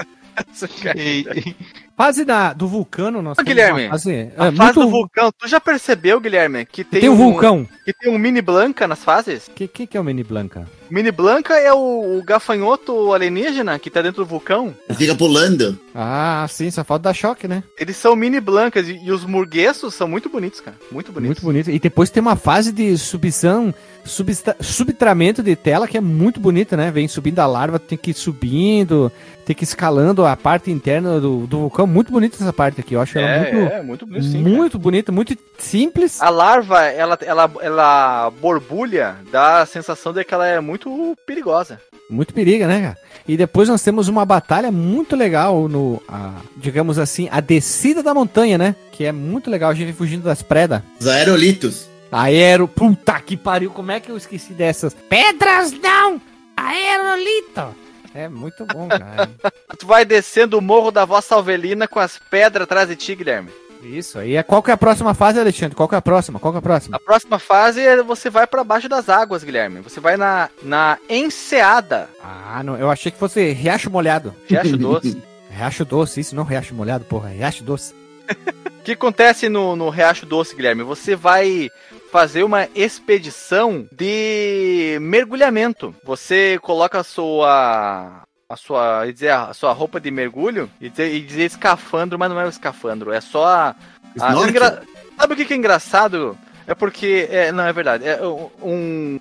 [0.96, 1.56] E-
[1.96, 5.48] Fase da, do vulcano, temos Guilherme, uma fase, A é, fase muito- do vulcão, tu
[5.48, 7.66] já percebeu, Guilherme, que tem, Tem um um vulcão.
[7.86, 9.48] Que tem um mini Blanca nas fases?
[9.48, 10.68] O que, que, que é o Mini Blanca?
[10.90, 14.76] Mini Blanca é o, o gafanhoto alienígena que tá dentro do vulcão.
[14.98, 15.80] Fica pulando.
[15.96, 17.64] Ah, sim, só falta dar choque, né?
[17.80, 20.76] Eles são mini blancas e, e os murgueços são muito bonitos, cara.
[20.92, 21.42] Muito bonitos.
[21.42, 21.72] Muito bonito.
[21.72, 23.74] E depois tem uma fase de subição,
[24.06, 26.92] subtramento de tela que é muito bonita, né?
[26.92, 29.12] Vem subindo a larva, tem que ir subindo,
[29.46, 31.86] tem que ir escalando a parte interna do, do vulcão.
[31.88, 34.38] Muito bonita essa parte aqui, eu acho ela É, muito, é, muito bonito sim.
[34.42, 36.22] muito bonita, muito simples.
[36.22, 41.80] A larva, ela, ela, ela borbulha, dá a sensação de que ela é muito perigosa.
[42.10, 42.98] Muito periga, né, cara?
[43.28, 48.14] E depois nós temos uma batalha muito legal no, a- digamos assim, a descida da
[48.14, 48.76] montanha, né?
[48.92, 50.82] Que é muito legal, a gente fugindo das predas.
[51.00, 51.88] Os aerolitos.
[52.18, 54.94] Aero, puta que pariu, como é que eu esqueci dessas?
[55.10, 56.22] Pedras não!
[56.56, 57.76] Aerolito!
[58.14, 59.30] É muito bom, cara.
[59.78, 63.50] Tu vai descendo o morro da vossa alvelina com as pedras atrás de ti, Guilherme.
[63.84, 65.76] Isso, aí é qual que é a próxima fase, Alexandre?
[65.76, 66.40] Qual que é a próxima?
[66.40, 66.96] Qual que é a próxima?
[66.96, 69.82] A próxima fase é você vai pra baixo das águas, Guilherme.
[69.82, 72.08] Você vai na, na enseada.
[72.24, 74.34] Ah, não, eu achei que fosse Riacho Molhado.
[74.48, 75.22] Riacho Doce.
[75.52, 77.94] Riacho Doce, isso não Riacho Molhado, porra, Riacho Doce.
[78.76, 80.84] O que acontece no, no Riacho Doce, Guilherme?
[80.84, 81.72] Você vai
[82.12, 85.96] fazer uma expedição de mergulhamento.
[86.04, 88.22] Você coloca a sua.
[88.48, 92.40] A sua, dizer, a sua roupa de mergulho e dizer, e dizer escafandro, mas não
[92.40, 93.76] é o escafandro, é só a.
[94.22, 94.84] a- engra-
[95.20, 96.38] Sabe o que que é engraçado?
[96.68, 97.28] É porque.
[97.32, 98.06] É, não, é verdade.
[98.08, 98.20] É
[98.62, 99.20] um.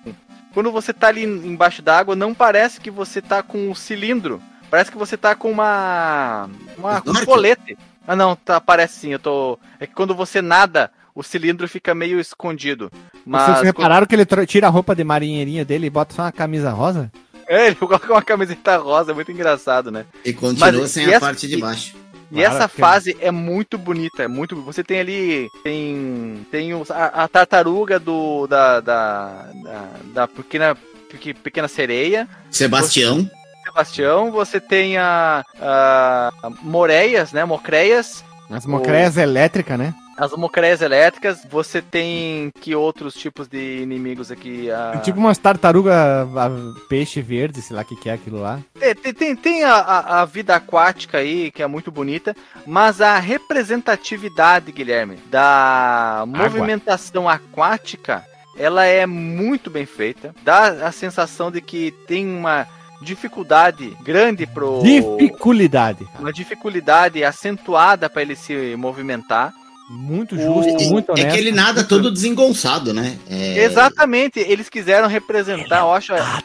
[0.53, 4.43] Quando você tá ali embaixo d'água, não parece que você tá com um cilindro.
[4.71, 6.49] Parece que você tá com uma.
[6.77, 7.25] Uma um Snorkel?
[7.27, 7.79] colete.
[8.07, 9.59] Ah não, tá, parece sim, eu tô.
[9.81, 12.91] É que quando você nada, o cilindro fica meio escondido.
[13.25, 13.47] Mas.
[13.47, 16.71] Vocês repararam que ele tira a roupa de marinheirinha dele e bota só uma camisa
[16.71, 17.11] rosa?
[17.47, 20.07] É, ele coloca uma camiseta rosa, é muito engraçado, né?
[20.25, 21.95] E continua Mas, sem e a essa- parte de baixo.
[22.33, 24.57] E Claro, essa porque- fase é muito bonita, é muito.
[24.63, 25.49] Você tem ali.
[25.63, 26.47] Tem.
[26.51, 28.47] Tem os- a, a tartaruga do.
[28.47, 28.81] Da.
[28.81, 30.77] Da, da, da pequena,
[31.11, 32.27] peque- pequena sereia.
[32.51, 33.29] Sebastião.
[33.65, 37.45] Sebastião, você tem a, a Moreias, né?
[37.45, 38.25] Mocreias.
[38.51, 39.95] As mocreias elétricas, né?
[40.17, 44.71] As mocreias elétricas, você tem que outros tipos de inimigos aqui?
[44.71, 44.99] A...
[44.99, 46.51] Tipo umas tartaruga a-
[46.89, 48.61] peixe verde, sei lá o que, que é aquilo lá.
[48.81, 52.35] É, Tem, tem, tem a, a- a vida aquática aí, que é muito bonita,
[52.67, 58.25] mas a representatividade, Guilherme, da movimentação aquática,
[58.57, 60.35] ela é muito bem feita.
[60.45, 62.67] Dá a sensação de que tem uma
[63.03, 64.81] dificuldade grande pro.
[64.83, 66.07] Dificuldade.
[66.19, 69.53] Uma dificuldade acentuada para ele se movimentar.
[69.89, 71.33] Muito O- justo, muito É honesto.
[71.33, 73.19] que ele nada todo desengonçado, né?
[73.29, 76.43] É, Exatamente, eles quiseram representar, eu acho, a,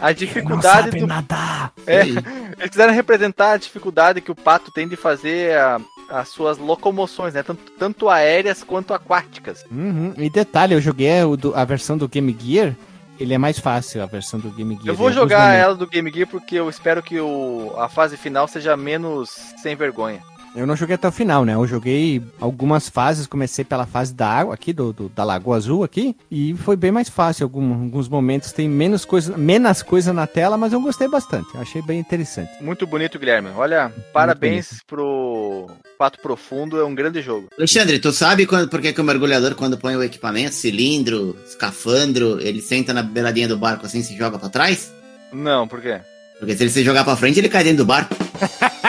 [0.00, 1.72] a dificuldade do nadar.
[1.86, 2.00] É.
[2.02, 5.80] Eles quiseram representar a dificuldade que o pato tem de fazer a-
[6.10, 7.42] as suas locomoções, né?
[7.42, 9.64] Tanto, tanto aéreas quanto aquáticas.
[9.70, 10.12] Uhum.
[10.18, 12.74] E detalhe, eu joguei o do- a versão do Game Gear,
[13.18, 14.88] ele é mais fácil, a versão do Game Gear.
[14.88, 15.62] Eu vou alguns jogar momentos.
[15.64, 19.30] ela do Game Gear porque eu espero que o, a fase final seja menos
[19.62, 20.20] sem vergonha.
[20.56, 21.54] Eu não joguei até o final, né?
[21.54, 25.82] Eu joguei algumas fases, comecei pela fase da água aqui, do, do- da Lagoa Azul
[25.82, 27.44] aqui, e foi bem mais fácil.
[27.44, 31.48] Algum- alguns momentos tem menos coisa, menos coisa na tela, mas eu gostei bastante.
[31.56, 32.50] Achei bem interessante.
[32.62, 33.50] Muito bonito, Guilherme.
[33.56, 37.48] Olha, parabéns pro Pato Profundo, é um grande jogo.
[37.58, 42.40] Alexandre, tu sabe quando, por que, que o mergulhador, quando põe o equipamento, cilindro, escafandro,
[42.40, 44.92] ele senta na beiradinha do barco assim e se joga pra trás?
[45.32, 46.00] Não, por quê?
[46.38, 48.14] Porque se ele se jogar pra frente, ele cai dentro do barco.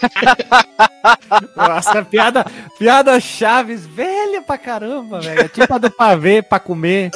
[1.56, 2.44] Nossa, piada,
[2.78, 5.40] piada Chaves, velha pra caramba, velho.
[5.40, 7.10] É tipo a do pavê pra comer.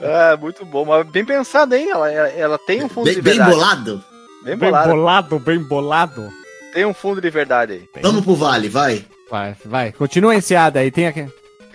[0.00, 1.90] É, muito bom, mas bem pensado, hein?
[1.90, 3.50] Ela, ela, tem um fundo Bem, de bem verdade.
[3.54, 4.04] bolado.
[4.44, 4.90] Bem Bem bolado.
[4.90, 6.30] bolado, bem bolado.
[6.72, 8.02] Tem um fundo de verdade aí.
[8.02, 9.04] Vamos pro vale, vai.
[9.30, 9.92] Vai, vai.
[9.92, 11.26] Continua enseada aí, tem aqui.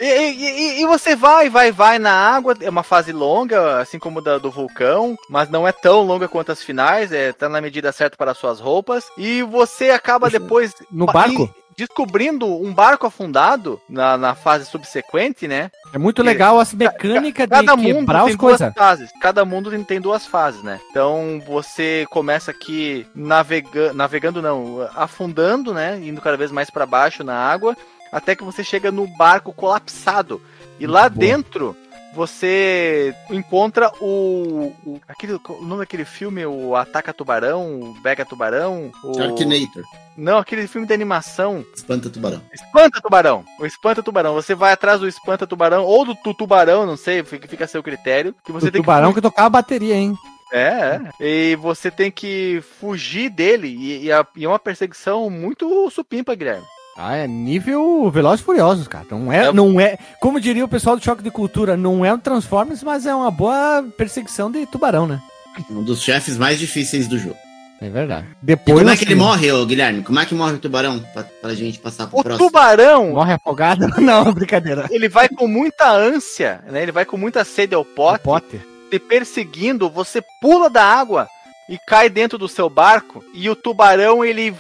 [0.02, 4.20] E, e- e- você vai, vai, vai na água, é uma fase longa, assim como
[4.20, 7.92] da do vulcão, mas não é tão longa quanto as finais, é, tá na medida
[7.92, 11.54] certa para suas roupas, e você acaba depois No barco?
[11.78, 15.72] descobrindo um barco afundado na, na fase subsequente, né?
[15.94, 18.74] É muito legal as mecânicas de Cada mundo quebrar tem as duas coisas.
[18.76, 19.10] fases.
[19.22, 20.80] Cada mundo tem, tem duas fases, né?
[20.90, 25.98] Então você começa aqui navega, navegando, não, afundando, né?
[26.04, 27.76] Indo cada vez mais para baixo na água,
[28.12, 30.42] até que você chega no barco colapsado.
[30.80, 31.20] E lá bom.
[31.20, 31.76] dentro
[32.14, 38.92] você encontra o, o aquele o nome daquele filme, o Ataca Tubarão, o Pega Tubarão,
[39.04, 39.84] o Sharknator.
[40.18, 42.42] não, aquele filme de animação Espanta tubarão.
[42.54, 43.46] Espanta tubarão.
[43.60, 44.34] O espanta tubarão.
[44.34, 47.68] Você vai atrás do espanta tubarão ou do tu- tubarão, não sei, fica, fica a
[47.68, 48.36] seu critério.
[48.44, 50.14] Que você O tem tubarão que que tocava a bateria, hein?
[50.52, 51.02] é, é.
[51.26, 56.36] E você tem que fugir dele e, e a- e é uma perseguição muito supimpa,
[56.36, 56.66] Guilherme.
[56.98, 59.06] Ah, é nível Velozes e Furiosos, cara.
[59.10, 59.52] Não é, É.
[59.54, 63.06] não é, como diria o pessoal do Choque de Cultura, não é um Transformers, mas
[63.06, 65.22] é uma boa perseguição de tubarão, né?
[65.70, 67.36] Um dos chefes mais difíceis do jogo.
[67.82, 68.28] É verdade.
[68.44, 70.04] E Depois como é que ele morre, ô Guilherme?
[70.04, 71.00] Como é que morre o tubarão?
[71.14, 72.48] Pra, pra gente passar pro O próximo.
[72.48, 73.88] tubarão, Morre afogado?
[74.00, 74.86] Não, brincadeira.
[74.92, 76.84] ele vai com muita ânsia, né?
[76.84, 78.62] Ele vai com muita sede ao O pote, Potter.
[78.92, 81.28] te perseguindo, você pula da água
[81.72, 84.54] e cai dentro do seu barco e o tubarão ele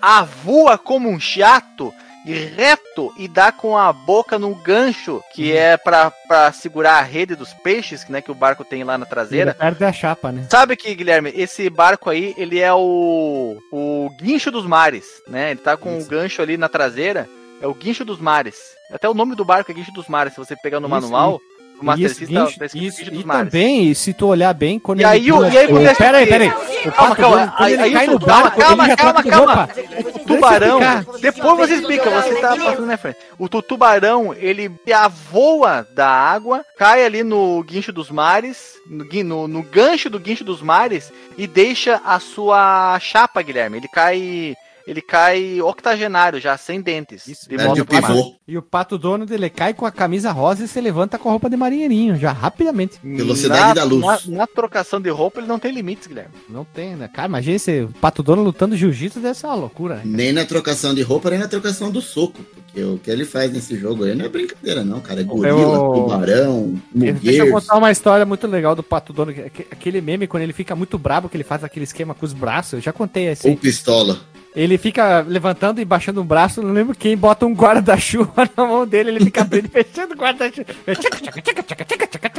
[0.00, 1.92] avua como um jato
[2.24, 7.02] e reto e dá com a boca no gancho que é pra pra segurar a
[7.02, 9.54] rede dos peixes né, que o barco tem lá na Ele traseira.
[9.54, 10.46] perde a chapa, né?
[10.48, 15.50] Sabe que, Guilherme, esse barco aí, ele é o, o guincho dos mares, né?
[15.50, 16.08] Ele tá com o Isso.
[16.08, 17.28] gancho ali na traseira,
[17.60, 18.56] é o guincho dos mares.
[18.92, 21.40] Até o nome do barco é guincho dos mares, se você pegar no Isso, manual,
[21.82, 23.52] o Master Isso, System tá- guincho- tá escrito isso, e dos mares.
[23.52, 26.26] também, se tu olhar bem, quando E aí o- pula- e aí acontece Pera aí,
[26.26, 26.50] pera aí.
[26.88, 27.54] O Calma, calma.
[27.56, 29.68] Quando Aí, ele aí cai no barco, calma, ele calma, calma.
[30.14, 30.80] O tubarão,
[31.20, 33.18] depois você explica, você tá passando na frente.
[33.38, 39.62] O tu- tubarão, ele avoa da água, cai ali no guincho dos mares, no, no
[39.62, 43.78] gancho do guincho dos mares e deixa a sua chapa, Guilherme.
[43.78, 44.54] Ele cai,
[44.86, 47.26] ele cai octogenário já, sem dentes.
[47.26, 48.08] Isso, de Perde volta o pro mar.
[48.12, 48.34] pivô.
[48.46, 51.32] E o pato dono dele cai com a camisa rosa e se levanta com a
[51.32, 52.98] roupa de marinheirinho, já rapidamente.
[53.02, 54.02] Velocidade Na- da luz.
[54.26, 56.30] Na, na trocação de roupa, ele não tem limites, Guilherme.
[56.48, 57.08] Não tem, né?
[57.12, 60.02] Cara, imagina esse pato dono lutando jiu-jitsu deve ser uma loucura, né?
[60.04, 62.40] Nem na trocação de roupa, nem na trocação do soco.
[62.66, 65.20] Porque o que ele faz nesse jogo aí não é brincadeira, não, cara.
[65.20, 69.32] É gorila, Eu- tubarão, Deixa eu contar uma história muito legal do pato dono.
[69.32, 72.24] que- que- Aquele meme, quando ele fica muito brabo, que ele faz aquele esquema com
[72.24, 72.74] os braços.
[72.74, 73.46] Eu já contei esse.
[73.48, 74.18] Ou pistola.
[74.54, 78.86] Ele fica levantando e baixando um braço, não lembro quem, bota um guarda-chuva na mão
[78.86, 80.66] dele, ele fica abrindo e fechando o guarda-chuva.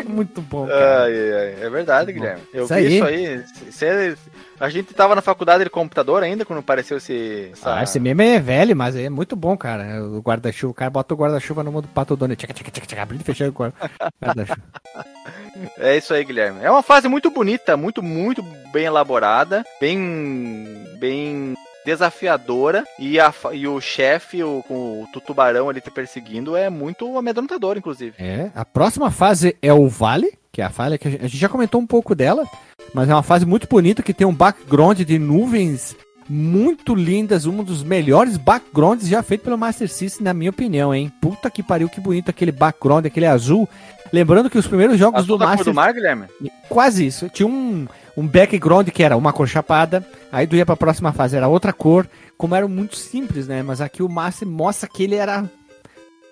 [0.07, 1.03] Muito bom, cara.
[1.05, 1.55] Ai, ai.
[1.65, 2.43] É verdade, Guilherme.
[2.53, 3.43] Eu Isso vi aí.
[3.67, 4.15] isso aí.
[4.59, 7.49] A gente tava na faculdade de computador ainda quando apareceu esse.
[7.51, 10.03] essa- Ah, esse meme é velho, mas é muito bom, cara.
[10.03, 13.21] O guarda-chuva, o cara bota o guarda-chuva na mão do pato dono, tchaca, tchaca, abrindo
[13.21, 13.75] e fechando o guarda-
[14.23, 14.61] guarda-chuva.
[15.79, 16.59] É isso aí, Guilherme.
[16.63, 20.85] É uma fase muito bonita, muito, muito bem elaborada, bem.
[20.99, 21.55] bem
[21.85, 27.17] desafiadora e, a, e o chefe, o, com o tubarão ali te perseguindo, é muito
[27.17, 28.15] amedrontador, inclusive.
[28.17, 31.49] É, a próxima fase é o Vale, que é a falha que a gente, já
[31.49, 32.45] comentou um pouco dela,
[32.93, 35.95] mas é uma fase muito bonita que tem um background de nuvens
[36.29, 41.11] muito lindas, um dos melhores backgrounds já feito pelo Master System, na minha opinião, hein?
[41.21, 43.67] Puta que pariu, que bonito aquele background, aquele azul.
[44.11, 46.27] Lembrando que os primeiros jogos Azul do Master do mar, Guilherme?
[46.69, 47.29] Quase isso.
[47.29, 51.35] Tinha um, um background que era uma cor chapada, aí tu ia pra próxima fase,
[51.35, 52.07] era outra cor,
[52.37, 53.63] como era muito simples, né?
[53.63, 55.49] Mas aqui o Master mostra que ele era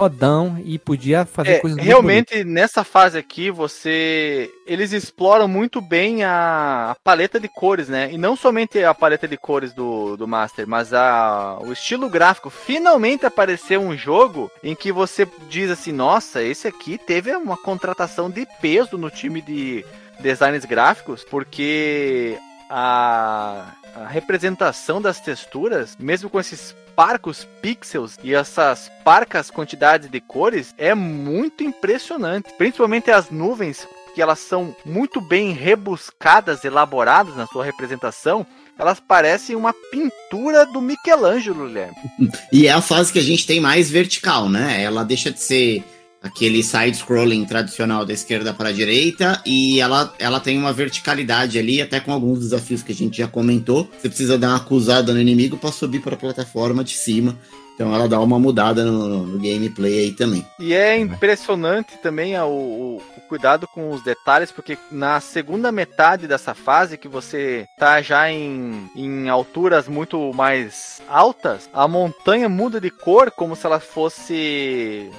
[0.01, 4.49] fodão e podia fazer É, coisas realmente, nessa fase aqui, você.
[4.65, 8.09] Eles exploram muito bem a, a paleta de cores, né?
[8.11, 12.49] E não somente a paleta de cores do, do Master, mas a, o estilo gráfico.
[12.49, 18.27] Finalmente apareceu um jogo em que você diz assim: nossa, esse aqui teve uma contratação
[18.27, 19.85] de peso no time de
[20.21, 22.37] designs gráficos, porque
[22.69, 30.21] a, a representação das texturas, mesmo com esses parcos pixels e essas parcas quantidades de
[30.21, 32.53] cores, é muito impressionante.
[32.57, 38.45] Principalmente as nuvens, que elas são muito bem rebuscadas, elaboradas na sua representação.
[38.77, 41.95] Elas parecem uma pintura do Michelangelo, Guilherme.
[42.51, 44.81] E é a fase que a gente tem mais vertical, né?
[44.83, 45.83] Ela deixa de ser
[46.21, 51.81] aquele side-scrolling tradicional da esquerda para a direita e ela, ela tem uma verticalidade ali,
[51.81, 53.89] até com alguns desafios que a gente já comentou.
[53.99, 57.37] Você precisa dar uma acusada no inimigo para subir para a plataforma de cima.
[57.81, 60.45] Então ela dá uma mudada no, no gameplay aí também.
[60.59, 66.27] E é impressionante também o, o, o cuidado com os detalhes, porque na segunda metade
[66.27, 72.79] dessa fase, que você tá já em, em alturas muito mais altas, a montanha muda
[72.79, 75.09] de cor como se ela fosse.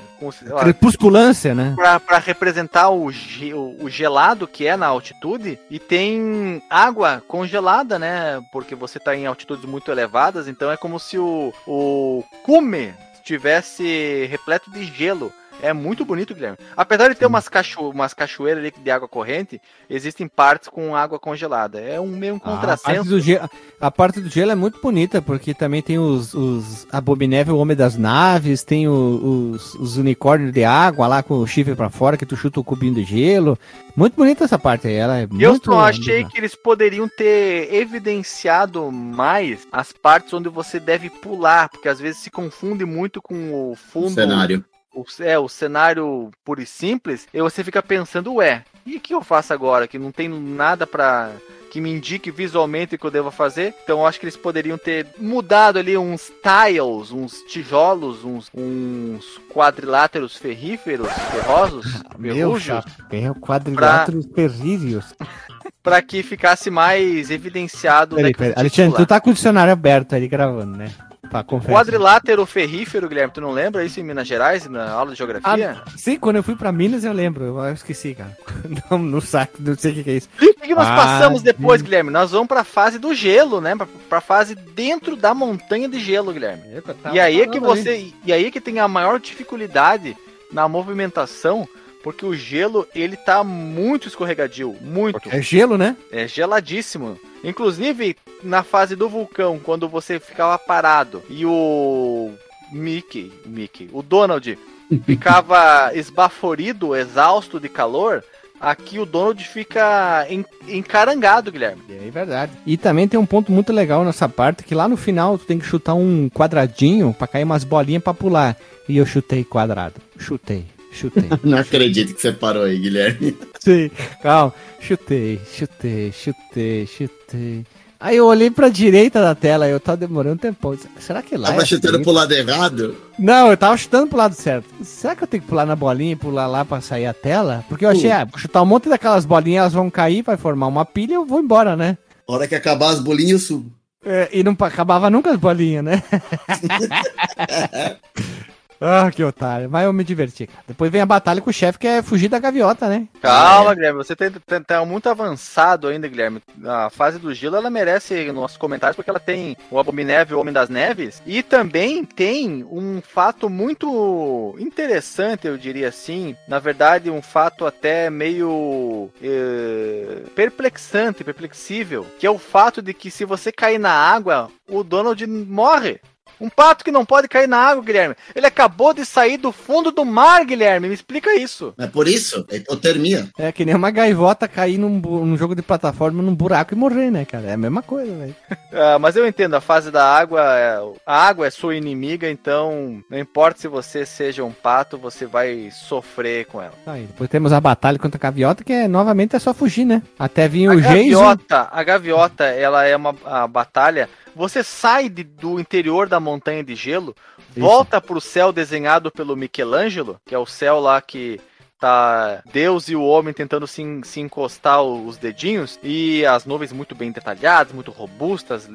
[0.47, 1.73] Lá, Crepusculância, né?
[1.75, 7.23] pra, pra representar o, ge- o, o gelado que é na altitude e tem água
[7.27, 8.43] congelada, né?
[8.53, 14.27] Porque você tá em altitudes muito elevadas, então é como se o, o cume estivesse
[14.31, 15.33] repleto de gelo.
[15.63, 16.59] É muito bonito, Guilherme.
[16.77, 21.21] Apesar de ter umas, cacho umas cachoeiras ali de água corrente, existem partes com água
[21.21, 21.81] congelada.
[21.81, 23.09] É um meio um Ah, a, parte contrassenso.
[23.09, 23.49] do gelo,
[23.81, 27.97] a parte do gelo é muito bonita, porque também tem os, os Abominével Homem das
[27.97, 32.27] Naves, tem o- os, os unicórnios de água lá com o chifre pra fora, que
[32.27, 33.57] tu chuta o cubinho de gelo.
[33.97, 35.71] Muito bonita essa parte aí, ela é eu muito...
[35.71, 41.89] só achei que eles poderiam ter evidenciado mais as partes onde você deve pular, porque
[41.89, 44.11] às vezes se confunde muito com o O fundo.
[44.11, 44.65] cenário.
[44.95, 49.15] O, é, o cenário puro e simples, e você fica pensando, ué, e o que
[49.15, 49.87] eu faço agora?
[49.87, 51.31] Que não tem nada pra
[51.71, 53.75] que me indique visualmente o que eu devo fazer.
[53.83, 59.41] Então eu acho que eles poderiam ter mudado ali uns tiles, uns tijolos, uns, uns
[59.49, 61.87] quadriláteros ferríferos, ferrosos,
[62.19, 65.15] Meu ferrujos, chapéu, quadriláteros terríveos.
[65.83, 68.17] para que ficasse mais evidenciado.
[68.17, 68.55] Peraí, né, peraí.
[68.57, 70.93] Alexandre, tu tá com o dicionário aberto ali gravando, né?
[71.33, 71.75] Pra conferir.
[71.75, 75.83] Quadrilátero ferrífero, Guilherme, tu não lembra isso em Minas Gerais, na aula de geografia?
[75.85, 78.37] Ah, sim, quando eu fui pra Minas eu lembro, eu esqueci, cara.
[78.91, 80.29] Não, não saco, não sei o que, é isso.
[80.41, 81.85] E o que que nós Ah, passamos depois, sim.
[81.87, 82.11] Guilherme?
[82.11, 83.75] Nós vamos pra fase do gelo, né?
[83.75, 86.63] Pra, pra fase dentro da montanha de gelo, Guilherme.
[87.03, 88.13] Tá e aí é que você.
[88.25, 90.17] E aí é que tem a maior dificuldade
[90.53, 91.67] na movimentação,
[92.03, 94.77] porque o gelo, ele tá muito escorregadio.
[94.81, 95.21] Muito.
[95.31, 95.97] É gelo, né?
[96.11, 97.19] É geladíssimo.
[97.45, 102.31] Inclusive, na fase do vulcão, quando você ficava parado e o
[102.73, 104.59] Mickey, Mickey, o Donald
[105.07, 108.23] ficava esbaforido, exausto de calor,
[108.61, 111.83] aqui o Donald fica en- encarangado, Guilherme.
[111.91, 112.53] É verdade.
[112.65, 115.59] E também tem um ponto muito legal nessa parte, que lá no final tu tem
[115.59, 118.57] que chutar um quadradinho pra cair umas bolinhas pra pular.
[118.89, 119.95] E eu chutei quadrado.
[120.19, 121.29] Chutei, chutei.
[121.43, 123.37] Não acredito que você parou aí, Guilherme.
[123.61, 123.91] Sim,
[124.23, 124.55] calma.
[124.81, 127.65] Chutei, chutei, chutei, chutei.
[127.99, 130.77] Aí eu olhei pra direita da tela, eu tava demorando um tempão.
[130.99, 132.03] Será que lá Tava é chutando assim?
[132.03, 132.97] pro lado errado?
[133.17, 134.67] Não, eu tava chutando pro lado certo.
[134.83, 137.65] Será que eu tenho que pular na bolinha e pular lá pra sair a tela?
[137.69, 140.67] Porque eu achei, ah, vou chutar um monte daquelas bolinhas, elas vão cair, vai formar
[140.67, 141.97] uma pilha e eu vou embora, né?
[142.29, 143.71] A hora que acabar as bolinhas, eu subo.
[144.05, 146.03] É, e não acabava nunca as bolinhas, né?
[148.83, 149.71] ah, que otário.
[149.71, 150.49] Mas eu me diverti.
[150.67, 153.07] Depois vem a batalha com o chefe, que é fugir da gaviota, né?
[153.21, 156.43] Calma, Guilherme, você tem- tem- tá muito avançado ainda, Guilherme.
[156.65, 160.69] A fase do gelo, ela merece nossos comentários, porque ela tem o Abominével Homem das
[160.69, 167.65] Neves, e também tem um fato muito interessante, eu diria assim, na verdade, um fato
[167.67, 173.93] até meio eh, perplexante, perplexível, que é o fato de que se você cair na
[173.93, 176.01] água, o Donald morre.
[176.43, 178.17] Um pato que não pode cair na água, Guilherme.
[178.35, 180.89] Ele acabou de sair do fundo do mar, Guilherme.
[180.89, 181.73] Me explica isso.
[181.79, 183.29] É por isso, é hipotermia.
[183.39, 187.11] É que nem uma gaivota cair num, num jogo de plataforma num buraco e morrer,
[187.11, 187.47] né, cara?
[187.47, 188.35] É a mesma coisa, velho.
[188.75, 193.03] Ah, mas eu entendo, a fase da água, é- a água é sua inimiga, então
[193.11, 196.73] não importa se você seja um pato, você vai sofrer com ela.
[196.83, 199.85] Tá aí, depois temos a batalha contra a gaviota, que é, novamente é só fugir,
[199.85, 200.03] né?
[200.19, 200.95] Até vir A o Jason.
[200.95, 204.09] gaviota, a gaviota, ela é uma a batalha.
[204.35, 207.15] Você sai de- do interior da montanha de gelo,
[207.57, 211.41] volta pro céu desenhado pelo Michelangelo, que é o céu lá que
[211.79, 216.73] tá Deus e o homem tentando se, se encostar o- os dedinhos e as nuvens
[216.73, 218.69] muito bem detalhadas, muito robustas,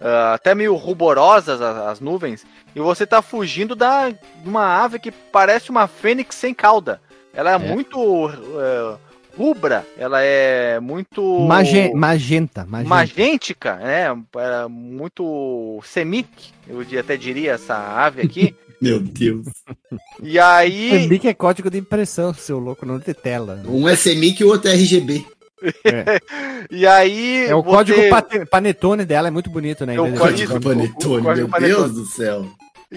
[0.00, 2.46] ah, até meio ruborosas as, as nuvens.
[2.76, 7.00] E você tá fugindo da de uma ave que parece uma fênix sem cauda.
[7.32, 7.58] Ela é, É.
[7.58, 8.96] muito eh,
[9.36, 12.88] rubra, ela é muito Mage- magenta, magenta.
[12.88, 14.04] magêntica, né?
[14.36, 16.28] É muito semic,
[16.68, 18.54] eu até diria essa ave aqui.
[18.80, 19.46] Meu Deus.
[20.22, 23.62] e aí, que é código de impressão, seu louco, não de tela.
[23.66, 25.24] Um é CMYK e o outro é RGB.
[26.70, 28.00] e aí É o você- código
[28.50, 29.94] panetone dela, é muito bonito, né?
[29.94, 31.74] É o código- Código Panetone, o meu código Panetone.
[31.74, 32.46] Deus do céu.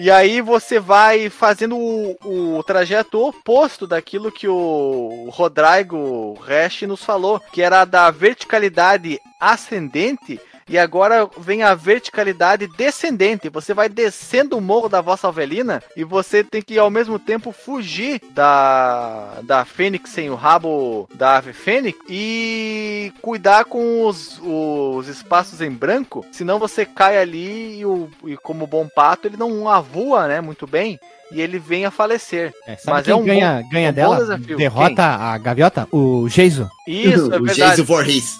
[0.00, 7.02] E aí você vai fazendo o, o trajeto oposto daquilo que o Rodrigo Resch nos
[7.02, 13.48] falou, que era da verticalidade ascendente e agora vem a verticalidade descendente.
[13.48, 17.52] Você vai descendo o morro da vossa alvelina e você tem que ao mesmo tempo
[17.52, 25.08] fugir da da fênix sem o rabo da ave fênix e cuidar com os, os
[25.08, 29.68] espaços em branco, senão você cai ali e, o, e como bom pato ele não
[29.68, 30.98] avua, né, muito bem.
[31.30, 32.54] E ele vem a falecer.
[32.66, 34.38] É, sabe Mas quem é um ganha, ganha um bom dela?
[34.38, 35.86] Derrota a gaviota?
[35.92, 36.66] O Jason.
[36.86, 37.54] Isso, é o verdade.
[37.54, 38.38] Jason Voorhees.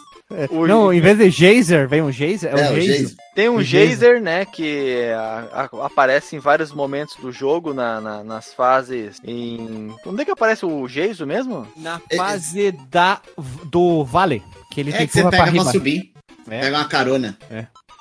[0.51, 2.55] O- Não, em vez de Jazer, vem um Jazer.
[2.55, 2.81] É, É, Jason.
[3.03, 3.15] Jason.
[3.35, 8.23] Tem um geyser, né, que a- a- aparece em vários momentos do jogo, na- na-
[8.25, 9.95] nas fases em...
[10.05, 11.67] Onde é que aparece o geyser mesmo?
[11.77, 13.21] Na É- fase da,
[13.65, 15.65] do vale, que ele É te que você pega pra riba.
[15.73, 16.13] subir.
[16.51, 16.61] É.
[16.61, 17.39] Pega uma carona.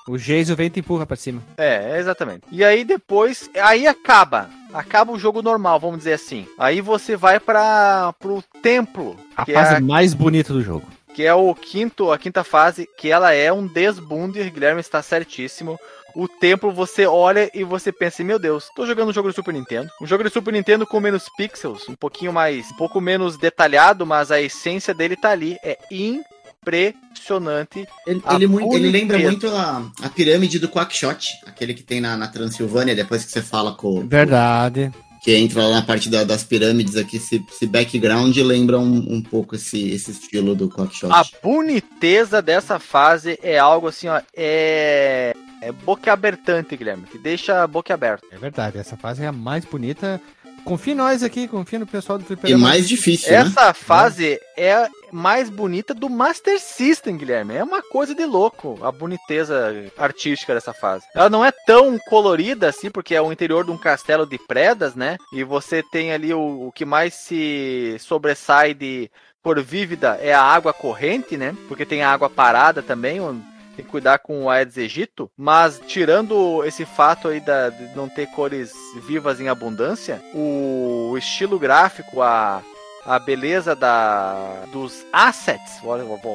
[0.08, 1.42] O Jason vem e te empurra pra cima.
[1.58, 2.42] É, exatamente.
[2.52, 4.50] E aí depois, aí acaba.
[4.74, 6.46] Acaba o jogo normal, vamos dizer assim.
[6.60, 10.86] Aí você vai para pro templo, A que fase é, mais bonita do jogo.
[11.18, 15.80] Que é o quinto, a quinta fase, que ela é um desbunde, Guilherme está certíssimo.
[16.16, 19.52] O templo você olha e você pensa, meu Deus, tô jogando um jogo de Super
[19.52, 19.90] Nintendo.
[20.00, 24.06] Um jogo de Super Nintendo com menos pixels, um pouquinho mais, um pouco menos detalhado,
[24.06, 25.58] mas a essência dele tá ali.
[25.64, 27.88] É impressionante.
[28.06, 32.16] Ele, ele, muito- ele lembra muito a, a pirâmide do Quackshot, aquele que tem na,
[32.16, 34.08] na Transilvânia, depois que você fala com.
[34.08, 34.92] Verdade.
[35.24, 39.22] Que entra lá na parte da- das pirâmides aqui, esse, esse background lembra um, um
[39.22, 41.12] pouco esse, esse estilo do Quackshot.
[41.12, 47.68] A boniteza dessa fase é algo assim, ó, é é boquiabertante, Guilherme, que deixa a
[47.68, 48.26] boca aberta.
[48.32, 48.78] É verdade.
[48.78, 50.22] Essa fase é a mais bonita.
[50.68, 52.68] Confia em nós aqui, confia no pessoal do E Fliperama.
[52.68, 53.38] mais difícil, né?
[53.38, 57.56] Essa fase é mais bonita do Master System, Guilherme.
[57.56, 61.06] É uma coisa de louco a boniteza artística dessa fase.
[61.16, 64.94] Ela não é tão colorida assim, porque é o interior de um castelo de predas,
[64.94, 65.16] né?
[65.32, 69.10] E você tem ali o, o que mais se sobressai de
[69.42, 71.56] cor vívida é a água corrente, né?
[71.70, 73.42] Porque tem a água parada também, onde
[73.78, 78.10] tem que cuidar com o Aedes aegypti, mas tirando esse fato aí da, de não
[78.10, 78.74] ter cores
[79.06, 82.64] vivas em abundância, o estilo gráfico, a,
[83.06, 85.80] a beleza da, dos assets,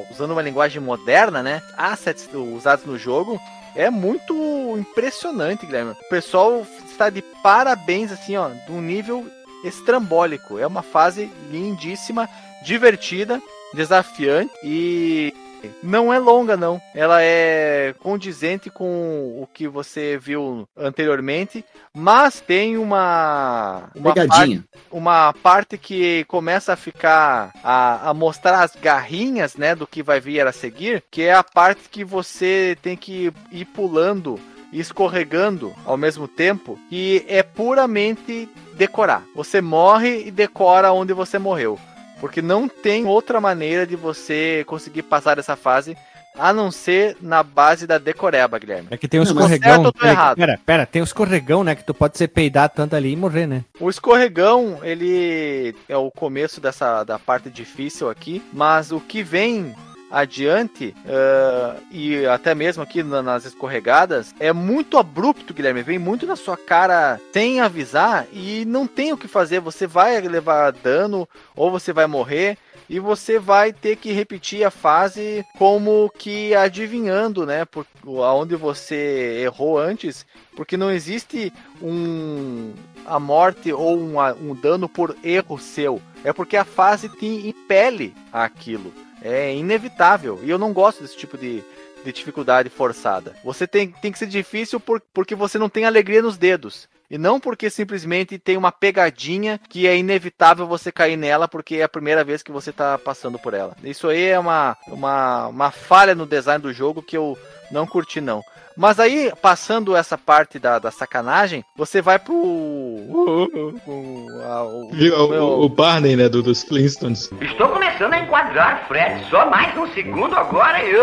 [0.09, 1.61] usando uma linguagem moderna, né?
[1.77, 3.39] Assets usados no jogo,
[3.75, 4.33] é muito
[4.77, 5.91] impressionante, Guilherme.
[5.91, 9.27] O pessoal está de parabéns, assim, ó, de um nível
[9.65, 10.59] estrambólico.
[10.59, 12.29] É uma fase lindíssima,
[12.63, 13.41] divertida,
[13.73, 15.33] desafiante e
[15.81, 16.81] não é longa, não.
[16.93, 24.63] Ela é condizente com o que você viu anteriormente, mas tem uma, uma parte Pegadinha.
[24.91, 30.19] uma parte que começa a ficar a, a mostrar as garrinhas, né, do que vai
[30.19, 34.39] vir a seguir, que é a parte que você tem que ir pulando
[34.71, 39.23] e escorregando ao mesmo tempo, e é puramente decorar.
[39.35, 41.79] Você morre e decora onde você morreu.
[42.23, 45.97] Porque não tem outra maneira de você conseguir passar essa fase
[46.39, 48.87] a não ser na base da decoreba, Guilherme.
[48.91, 49.83] É que tem um certo escorregão.
[49.83, 50.37] ou tô errado?
[50.37, 51.75] Pera, pera, tem um escorregão, né?
[51.75, 53.65] Que tu pode ser peidar tanto ali e morrer, né?
[53.77, 59.75] O escorregão, ele é o começo dessa da parte difícil aqui, mas o que vem
[60.13, 65.81] adiante ah, e até mesmo aqui na- nas escorregadas é muito abrupto, Guilherme.
[65.83, 69.59] Vem muito na sua cara sem avisar e não tem o que fazer.
[69.59, 72.57] Você vai levar dano ou você vai morrer.
[72.89, 79.39] e você vai ter que repetir a fase como que adivinhando, né, por aonde você
[79.41, 82.73] errou antes, porque não existe um
[83.05, 88.13] a morte ou um, um dano por erro seu, é porque a fase te impele
[88.31, 88.93] aquilo.
[89.23, 90.39] É inevitável.
[90.43, 91.63] E eu não gosto desse tipo de,
[92.03, 93.35] de dificuldade forçada.
[93.43, 96.87] Você tem, tem que ser difícil por, porque você não tem alegria nos dedos.
[97.09, 101.83] E não porque simplesmente tem uma pegadinha que é inevitável você cair nela porque é
[101.83, 103.75] a primeira vez que você está passando por ela.
[103.83, 107.37] Isso aí é uma, uma, uma falha no design do jogo que eu
[107.71, 108.43] não curti não.
[108.75, 112.33] Mas aí, passando essa parte da, da sacanagem, você vai pro.
[112.33, 113.47] o,
[113.85, 116.27] o, o, Barney, né?
[116.27, 117.29] Do, dos Flintstones.
[117.39, 119.29] Estou começando a enquadrar, Fred.
[119.29, 120.93] Só mais um segundo agora e.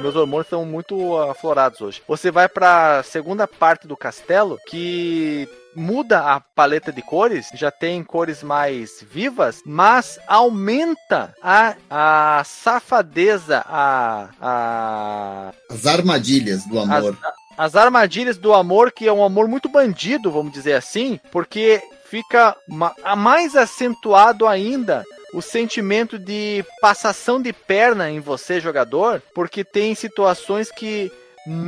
[0.00, 2.02] Meus hormônios estão muito aflorados hoje.
[2.06, 8.02] Você vai para segunda parte do castelo que muda a paleta de cores, já tem
[8.02, 15.52] cores mais vivas, mas aumenta a, a safadeza, a, a.
[15.70, 17.16] As armadilhas do amor.
[17.56, 21.82] As, as armadilhas do amor, que é um amor muito bandido, vamos dizer assim, porque
[22.08, 22.56] fica
[23.16, 25.04] mais acentuado ainda
[25.34, 31.12] o sentimento de passação de perna em você, jogador, porque tem situações que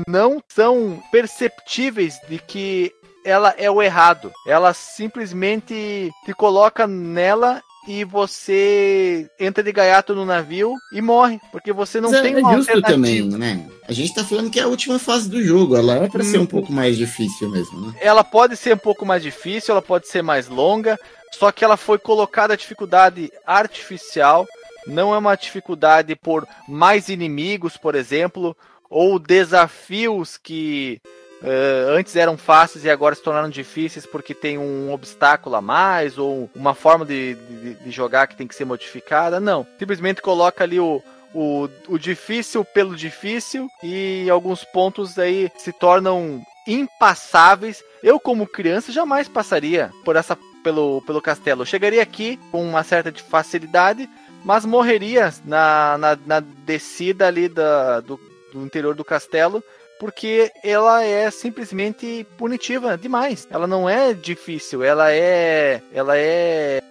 [0.06, 2.94] não são perceptíveis de que
[3.24, 4.32] ela é o errado.
[4.46, 11.72] Ela simplesmente te coloca nela e você entra de gaiato no navio e morre, porque
[11.72, 13.66] você não Mas é tem é, uma justo também, né?
[13.88, 16.26] A gente tá falando que é a última fase do jogo, ela é para hum.
[16.26, 17.94] ser um pouco mais difícil mesmo, né?
[18.00, 20.98] Ela pode ser um pouco mais difícil, ela pode ser mais longa,
[21.32, 24.46] só que ela foi colocada a dificuldade artificial,
[24.86, 28.54] não é uma dificuldade por mais inimigos, por exemplo,
[28.90, 31.00] ou desafios que
[31.42, 36.18] Uh, antes eram fáceis e agora se tornaram difíceis porque tem um obstáculo a mais
[36.18, 39.40] ou uma forma de, de, de jogar que tem que ser modificada.
[39.40, 39.66] Não.
[39.78, 41.02] Simplesmente coloca ali o,
[41.34, 47.82] o, o difícil pelo difícil e alguns pontos aí se tornam impassáveis.
[48.02, 51.62] Eu, como criança, jamais passaria por essa pelo, pelo castelo.
[51.62, 54.08] Eu chegaria aqui com uma certa facilidade,
[54.44, 58.20] mas morreria na, na, na descida ali da, do,
[58.52, 59.62] do interior do castelo
[60.00, 63.46] porque ela é simplesmente punitiva demais.
[63.50, 65.82] Ela não é difícil, ela é.
[65.92, 66.82] Ela é.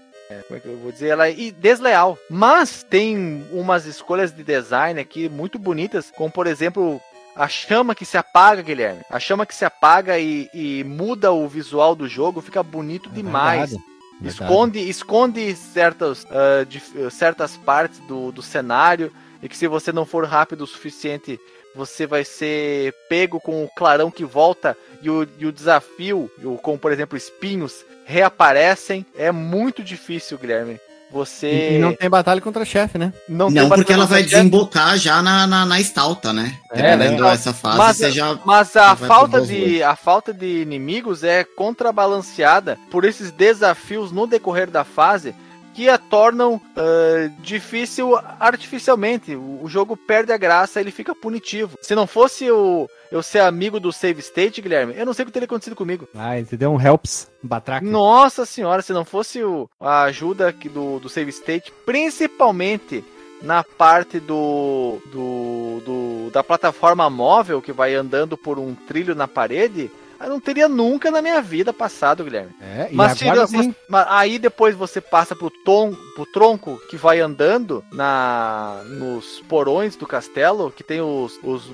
[0.47, 1.07] Como é que eu vou dizer?
[1.07, 2.19] Ela é desleal.
[2.29, 7.01] Mas tem umas escolhas de design aqui muito bonitas, como por exemplo.
[7.35, 9.01] A chama que se apaga, Guilherme.
[9.09, 13.13] A chama que se apaga e, e muda o visual do jogo, fica bonito é
[13.13, 13.71] demais.
[13.71, 13.89] Verdade.
[14.21, 19.09] Esconde, esconde certas, uh, de, uh, certas partes do, do cenário
[19.41, 21.39] e que se você não for rápido o suficiente
[21.75, 26.29] você vai ser pego com o clarão que volta e o, e o desafio,
[26.61, 29.05] como por exemplo espinhos, reaparecem.
[29.17, 30.79] É muito difícil, Guilherme.
[31.11, 31.77] Você.
[31.77, 33.11] E não tem batalha contra chefe, né?
[33.27, 36.55] Não, não porque ela vai desembocar já na, na, na estalta, né?
[36.71, 37.17] É, né?
[37.31, 38.37] essa fase, mas, você já.
[38.45, 44.69] Mas a falta, de, a falta de inimigos é contrabalanceada por esses desafios no decorrer
[44.69, 45.33] da fase
[45.79, 49.33] que a tornam uh, difícil artificialmente.
[49.33, 51.77] O, o, jogo perde a graça, ele fica punitivo.
[51.81, 55.25] Se não fosse o, eu ser amigo do save state, Guilherme, eu não sei o
[55.27, 56.05] que teria acontecido comigo.
[56.13, 57.85] Ah, ele deu um helps, batraca.
[57.85, 63.01] Nossa senhora, se não fosse o, a ajuda do, do save state, principalmente
[63.41, 69.29] na parte do, do, do, da plataforma móvel que vai andando por um trilho na
[69.29, 69.89] parede,
[70.21, 72.51] eu não teria nunca na minha vida passado, Guilherme.
[72.61, 77.19] É, mas, tira, mas, mas, aí depois você passa pro, tom, pro tronco que vai
[77.19, 81.69] andando na nos porões do castelo, que tem os, os,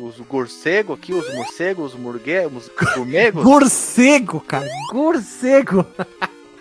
[0.00, 3.44] os, os aqui, os morcegos, os murguegos, os morcegos.
[3.44, 5.86] morcego, cara, morcego.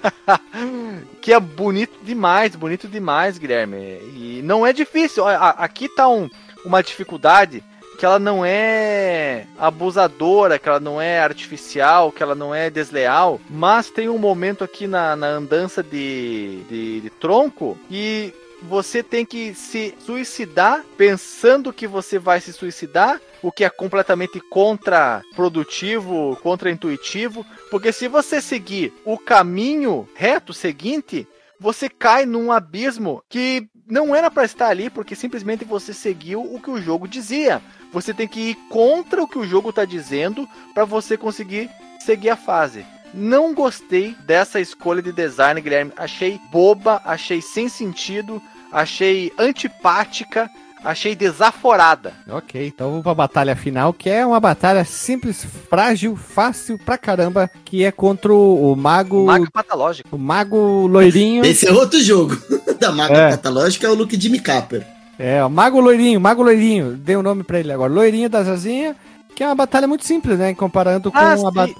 [1.21, 3.77] que é bonito demais, bonito demais, Guilherme.
[4.15, 5.25] E não é difícil.
[5.27, 6.29] Aqui tá um,
[6.63, 7.63] uma dificuldade
[7.99, 13.41] que ela não é abusadora, que ela não é artificial, que ela não é desleal,
[13.49, 19.25] mas tem um momento aqui na, na andança de, de, de tronco e você tem
[19.25, 27.45] que se suicidar pensando que você vai se suicidar, o que é completamente contraprodutivo, contraintuitivo,
[27.69, 31.27] porque se você seguir o caminho reto seguinte,
[31.59, 36.61] você cai num abismo que não era para estar ali, porque simplesmente você seguiu o
[36.61, 37.61] que o jogo dizia.
[37.91, 42.29] Você tem que ir contra o que o jogo está dizendo para você conseguir seguir
[42.29, 42.85] a fase.
[43.11, 45.91] Não gostei dessa escolha de design, Guilherme.
[45.97, 48.39] Achei boba, achei sem sentido,
[48.71, 50.47] achei antipática,
[50.83, 52.13] achei desaforada.
[52.29, 57.49] Ok, então vamos pra batalha final, que é uma batalha simples, frágil, fácil pra caramba,
[57.65, 59.25] que é contra o, o mago.
[59.25, 60.15] Mago patológico.
[60.15, 61.43] O mago loirinho.
[61.43, 62.37] Esse é outro jogo
[62.79, 63.29] da maga É.
[63.31, 64.85] catalógica, é o Luke Jimmy Capper.
[65.17, 66.91] É, o mago loirinho, mago loirinho.
[66.95, 67.91] Dei o nome pra ele agora.
[67.91, 68.95] Loirinho das asinhas,
[69.35, 70.53] que é uma batalha muito simples, né?
[70.53, 71.75] Comparando com Ah, a batalha.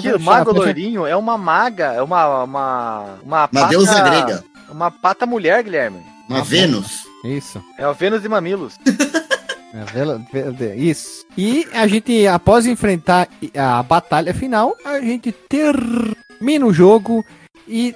[0.00, 2.44] Que o Mago Loirinho é uma maga, é uma.
[2.44, 4.44] Uma, uma, Uma deusa grega.
[4.70, 5.98] Uma pata mulher, Guilherme.
[6.28, 7.04] Uma Vênus.
[7.24, 7.62] Isso.
[7.78, 8.74] É o Vênus de Mamilos.
[9.74, 11.26] É, Isso.
[11.36, 17.24] E a gente, após enfrentar a batalha final, a gente termina o jogo
[17.66, 17.92] e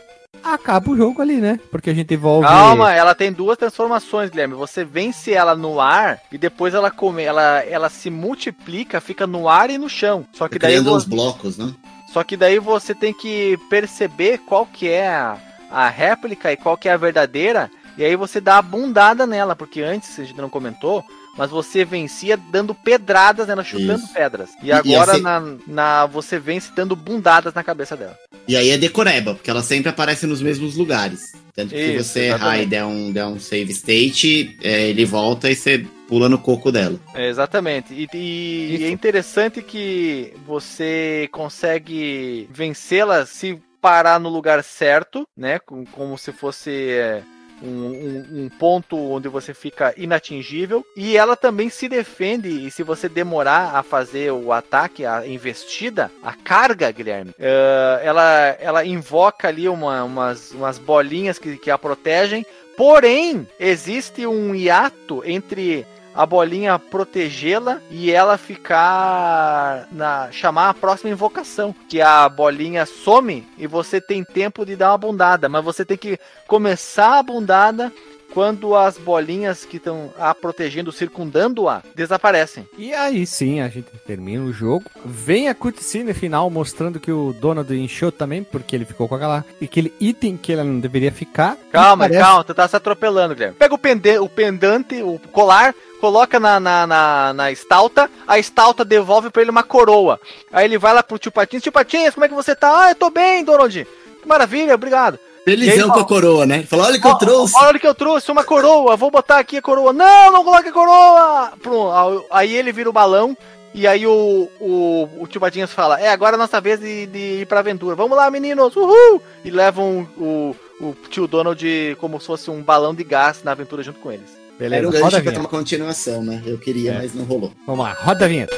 [0.55, 1.59] acaba o jogo ali, né?
[1.71, 2.47] Porque a gente envolve.
[2.47, 4.55] Calma, ela tem duas transformações, Guilherme.
[4.55, 9.49] Você vence ela no ar e depois ela come, ela, ela se multiplica, fica no
[9.49, 10.27] ar e no chão.
[10.33, 11.73] Só que daí Criando uns você, blocos, né?
[12.13, 15.37] só que daí você tem que perceber qual que é a,
[15.71, 17.71] a réplica e qual que é a verdadeira.
[17.97, 21.05] E aí você dá a bundada nela, porque antes a gente não comentou,
[21.39, 24.13] mas você vencia dando pedradas nela, chutando Isso.
[24.13, 24.51] pedras.
[24.63, 28.19] E E- agora assim- na, na você vence dando bundadas na cabeça dela.
[28.47, 31.33] E aí é decoreba, porque ela sempre aparece nos mesmos lugares.
[31.55, 35.05] Tanto que Isso, se você errar e der um, der um save state, é, ele
[35.05, 36.99] volta e você pula no coco dela.
[37.15, 37.93] É, exatamente.
[37.93, 45.59] E, e- e é interessante que você consegue vencê-la se parar no lugar certo, né?
[45.59, 47.23] Com- Como se fosse é,
[47.63, 50.85] um, um- um ponto onde você fica inatingível.
[50.97, 52.49] E ela também se defende.
[52.67, 58.57] E se você demorar a fazer o ataque, a investida, a carga, Guilherme, é, ela,
[58.61, 62.45] ela invoca ali uma- umas, umas bolinhas que, que a protegem.
[62.77, 71.11] Porém, existe um hiato entre a bolinha protegê-la e ela ficar na chamar a próxima
[71.11, 75.85] invocação, que a bolinha some e você tem tempo de dar uma bundada, mas você
[75.85, 77.93] tem que começar a bundada
[78.33, 82.67] quando as bolinhas que estão a protegendo, circundando-a, desaparecem.
[82.77, 84.85] E aí sim, a gente termina o jogo.
[85.05, 89.45] Vem a cutscene final mostrando que o Donald encheu também, porque ele ficou com aquela,
[89.63, 91.57] aquele item que ele não deveria ficar.
[91.73, 93.57] Calma, parece- calma, tu tá se atropelando, Guilherme.
[93.59, 98.85] Pega o, pende o pendante, o colar, coloca na, na, na, na estalta, a estalta
[98.85, 100.21] devolve pra ele uma coroa.
[100.53, 102.85] Aí ele vai lá pro tio Patinhas, tio Patinhas, como é que você tá?
[102.85, 103.87] Ah, eu tô bem, Donald.
[104.23, 105.19] Que maravilha, obrigado.
[105.47, 106.59] Aí, Felizão com a coroa, né?
[106.59, 107.55] Ele falou, olha o que eu Ó, trouxe.
[107.57, 108.97] Olha o que eu trouxe, uma coroa.
[108.97, 109.93] Vou botar aqui a coroa.
[109.93, 111.53] Não, não coloque a coroa.
[111.63, 113.37] Pronto, aí ele vira o balão.
[113.75, 117.07] E aí o, o, o tio Patinhas fala: É, agora é a nossa vez de,
[117.07, 117.95] de ir pra aventura.
[117.95, 118.75] Vamos lá, meninos.
[118.75, 119.23] Uhul!
[119.45, 123.83] E levam o, o tio Donald como se fosse um balão de gás na aventura
[123.83, 124.37] junto com eles.
[124.59, 126.43] Beleza, Era um roda a gancho pra ter uma continuação, né?
[126.45, 126.99] Eu queria, É.
[126.99, 127.53] mas não rolou.
[127.67, 128.57] Vamos lá, roda a vinheta.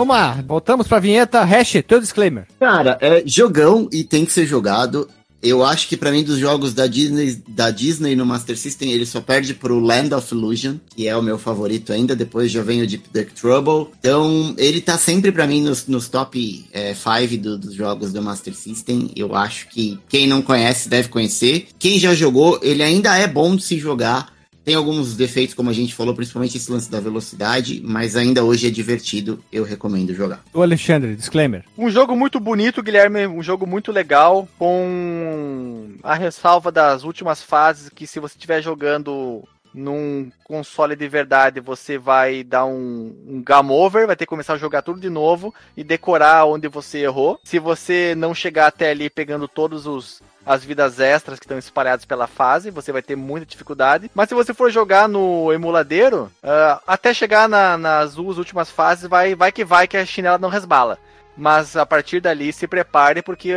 [0.00, 1.44] Vamos lá, voltamos pra vinheta.
[1.44, 2.46] Hash, teu disclaimer.
[2.58, 5.06] Cara, é jogão e tem que ser jogado.
[5.42, 9.04] Eu acho que pra mim dos jogos da Disney, da Disney no Master System, ele
[9.04, 12.80] só perde pro Land of Illusion, que é o meu favorito ainda, depois já vem
[12.80, 13.92] o Deep Duck Trouble.
[13.98, 19.10] Então, ele tá sempre pra mim nos, nos top 5 dos jogos do Master System.
[19.14, 21.68] Eu acho que quem não conhece deve conhecer.
[21.78, 24.32] Quem já jogou, ele ainda é bom de se jogar.
[24.70, 28.68] Tem alguns defeitos, como a gente falou, principalmente esse lance da velocidade, mas ainda hoje
[28.68, 30.44] é divertido, eu recomendo jogar.
[30.54, 31.64] O Alexandre, disclaimer.
[31.76, 33.26] Um jogo muito bonito, Guilherme.
[33.26, 34.48] Um jogo muito legal.
[34.56, 37.88] Com a ressalva das últimas fases.
[37.88, 39.42] Que se você estiver jogando
[39.74, 44.06] num console de verdade, você vai dar um, um game over.
[44.06, 45.52] Vai ter que começar a jogar tudo de novo.
[45.76, 47.40] E decorar onde você errou.
[47.42, 50.22] Se você não chegar até ali pegando todos os.
[50.52, 54.10] As vidas extras que estão espalhadas pela fase, você vai ter muita dificuldade.
[54.12, 59.08] Mas se você for jogar no emuladeiro, ah, até chegar na- nas duas últimas fases,
[59.08, 60.98] vai, vai que vai que a chinela não resbala.
[61.36, 63.52] Mas a partir dali, se prepare, porque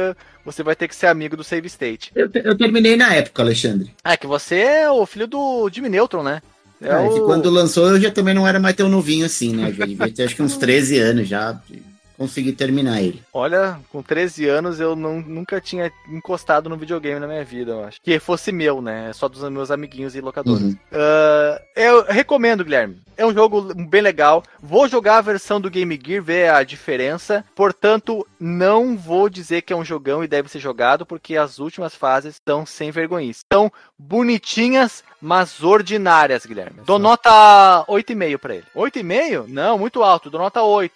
[0.45, 2.11] você vai ter que ser amigo do save state.
[2.13, 3.91] Eu, eu terminei na época, Alexandre.
[4.03, 6.41] É que você é o filho do Jimmy Neutron, né?
[6.79, 7.25] É, É, que o...
[7.25, 9.69] quando lançou eu já também não era mais tão novinho assim, né?
[9.69, 11.59] Eu já devia ter acho que uns 13 anos já.
[12.17, 13.23] Consegui terminar ele.
[13.33, 17.83] Olha, com 13 anos eu não, nunca tinha encostado no videogame na minha vida, eu
[17.83, 18.01] acho.
[18.01, 19.11] Que fosse meu, né?
[19.13, 20.61] Só dos meus amiguinhos e locadores.
[20.61, 20.77] Uhum.
[20.91, 23.01] Ah, eu recomendo, Guilherme.
[23.15, 24.43] É um jogo bem legal.
[24.61, 27.45] Vou jogar a versão do Game Gear, ver a diferença.
[27.55, 31.95] Portanto, não vou dizer que é um jogão e deve ser jogado, porque as últimas
[31.95, 33.39] fases estão sem vergonhice.
[33.39, 36.81] Estão bonitinhas, mas ordinárias, Guilherme.
[36.85, 38.65] Dou nota 8,5 pra ele.
[38.75, 39.45] 8,5?
[39.47, 40.29] Não, muito alto.
[40.29, 40.93] Dou nota 8.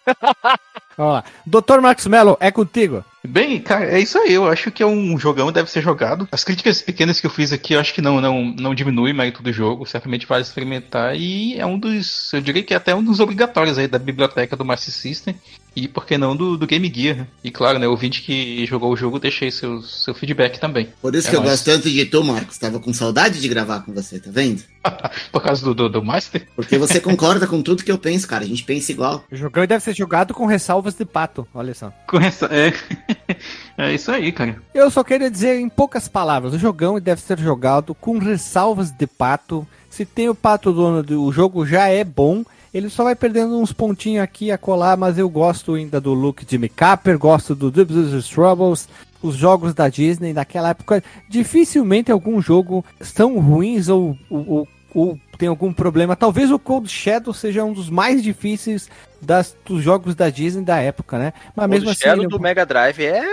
[0.98, 1.24] Vamos lá.
[1.46, 3.06] Doutor Marcos Mello, é contigo.
[3.24, 4.34] Bem, cara, é isso aí.
[4.34, 6.28] Eu acho que é um jogão, deve ser jogado.
[6.30, 9.16] As críticas pequenas que eu fiz aqui, eu acho que não, não, não diminui o
[9.16, 9.86] mérito do jogo.
[9.86, 11.16] Certamente vale experimentar.
[11.16, 12.34] E é um dos.
[12.34, 15.40] Eu diria que é até um dos obrigatórios aí da biblioteca do Master System.
[15.80, 17.18] E por que não do, do Game Gear.
[17.18, 17.28] né?
[17.44, 20.90] E claro, né, o ouvinte que jogou o jogo, deixei seu, seu feedback também.
[21.00, 21.52] Por isso É que eu nóis.
[21.52, 22.58] gosto tanto de tu, Marcos.
[22.58, 24.64] Tava com saudade de gravar com você, tá vendo?
[25.32, 26.48] Por causa do, do, do Master?
[26.56, 28.44] Porque você concorda com tudo que eu penso, cara.
[28.44, 29.24] A gente pensa igual.
[29.32, 31.94] O jogão deve ser jogado com ressalvas de pato, olha só.
[32.08, 32.74] Com essa, é,
[33.78, 34.62] é isso aí, cara.
[34.74, 39.06] Eu só queria dizer em poucas palavras, o jogão deve ser jogado com ressalvas de
[39.06, 39.68] pato.
[39.90, 42.44] Se tem o pato dono, do- o jogo já é bom.
[42.78, 46.46] Ele só vai perdendo uns pontinhos aqui a colar, mas eu gosto ainda do look
[46.46, 48.88] de Capper, gosto do Dubs Troubles,
[49.22, 51.04] os jogos da Disney naquela época.
[51.28, 56.16] Dificilmente algum jogo são ruins ou, ou, ou- tem algum problema.
[56.16, 58.90] Talvez o Cold Shadow seja um dos mais difíceis
[59.22, 61.34] das, dos jogos da Disney da época, né?
[61.56, 62.02] Mas O mesmo assim.
[62.02, 63.24] Shadow ele- do Mega Drive é,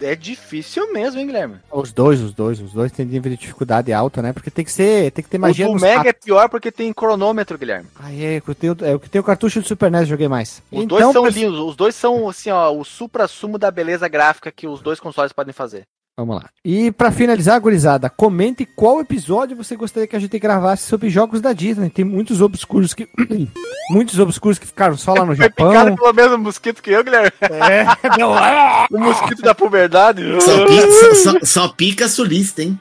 [0.00, 1.56] é difícil mesmo, hein, Guilherme?
[1.72, 4.32] Os dois, os dois, os dois têm nível de dificuldade alta, né?
[4.32, 6.24] Porque tem que ser, tem que ter magia o do Mega é ratos.
[6.24, 7.88] pior porque tem cronômetro, Guilherme.
[7.98, 10.28] Aí é, eu tenho, é o que tem o cartucho do Super NES, eu joguei
[10.28, 10.62] mais.
[10.70, 14.52] Os dois são Então, lindos, os dois são assim, ó, o supra-sumo da beleza gráfica
[14.52, 15.84] que os dois consoles podem fazer.
[16.18, 16.48] Vamos lá.
[16.64, 21.42] E pra finalizar, gurizada, comente qual episódio você gostaria que a gente gravasse sobre jogos
[21.42, 21.90] da Disney.
[21.90, 23.06] Tem muitos obscuros que
[23.90, 25.94] muitos obscuros que ficaram só lá no Foi picado Japão.
[25.96, 27.30] pelo mesmo mosquito que eu, Guilherme.
[27.42, 27.84] É,
[28.18, 28.86] não, é.
[28.90, 30.22] O mosquito da puberdade.
[30.40, 32.80] Só, pi- só- só- só pica sulista, hein?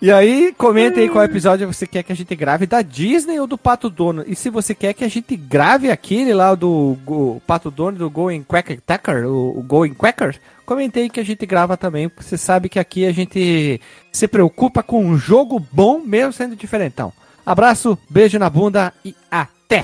[0.00, 3.46] E aí, comente aí qual episódio você quer que a gente grave da Disney ou
[3.46, 4.24] do Pato Dono.
[4.26, 8.10] E se você quer que a gente grave aquele lá do Go- Pato Dono do
[8.10, 12.10] Going Quacker Tacker, o, o Going Quacker, comente aí que a gente grava também.
[12.10, 13.80] porque Você sabe que aqui a gente
[14.12, 17.10] se preocupa com um jogo bom, mesmo sendo diferentão.
[17.44, 19.82] Abraço, beijo na bunda e até!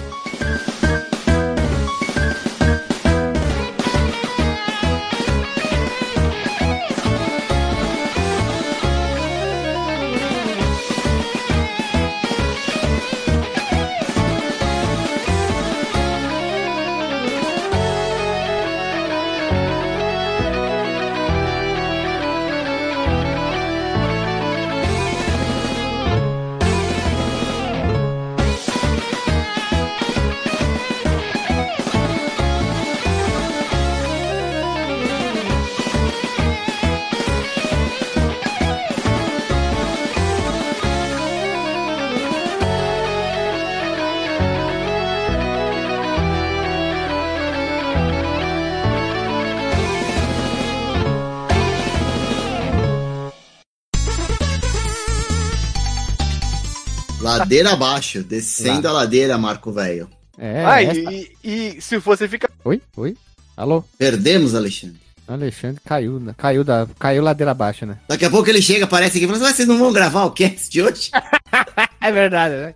[57.39, 60.09] Ladeira abaixo, descendo a ladeira, Marco Velho.
[60.39, 62.51] É, Ah, essa- e, e se você fica.
[62.65, 62.81] Oi?
[62.97, 63.17] Oi?
[63.57, 63.85] Alô?
[63.99, 65.01] Perdemos, Alexandre.
[65.29, 66.35] Alexandre caiu, né?
[66.37, 67.99] Caiu, da, caiu ladeira abaixo, né?
[68.09, 70.25] Daqui a pouco ele chega, aparece aqui e fala assim, "Mas vocês não vão gravar
[70.25, 71.11] o cast de hoje?
[72.01, 72.75] É verdade, né?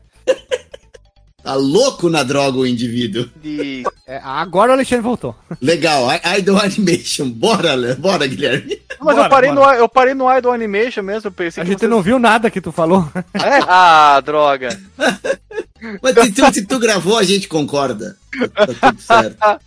[1.47, 3.28] Tá louco na droga o indivíduo.
[3.40, 3.85] De...
[4.06, 5.32] É, agora o Alexandre voltou.
[5.62, 7.31] Legal, I- Idol Animation.
[7.31, 8.81] Bora, bora, Guilherme.
[9.01, 9.73] Mas Bora, eu, parei bora.
[9.77, 12.51] no, eu parei no Idol Animation mesmo, pensei A que gente vocês- não viu nada
[12.51, 13.09] que tu falou.
[13.32, 13.60] É?
[13.68, 14.68] Ah, droga.
[16.02, 18.16] Mas se tu, se tu gravou, a gente concorda.
[18.54, 19.36] Tá tudo certo.
[19.40, 19.58] Ah,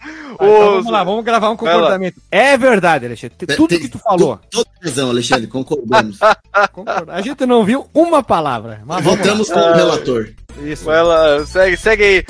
[0.45, 2.21] então Os- vamos lá, vamos gravar um concordamento.
[2.31, 3.35] É verdade, Alexandre.
[3.55, 4.39] Tudo tem- que tu falou.
[4.49, 6.17] Toda razão, Alexandre, concordamos.
[6.71, 7.11] Concordo.
[7.11, 8.81] A gente não viu uma palavra.
[9.01, 10.29] Voltamos com o relator.
[10.57, 10.63] lá.
[10.65, 10.85] Isso.
[10.85, 12.25] Vai lá, segue, segue aí.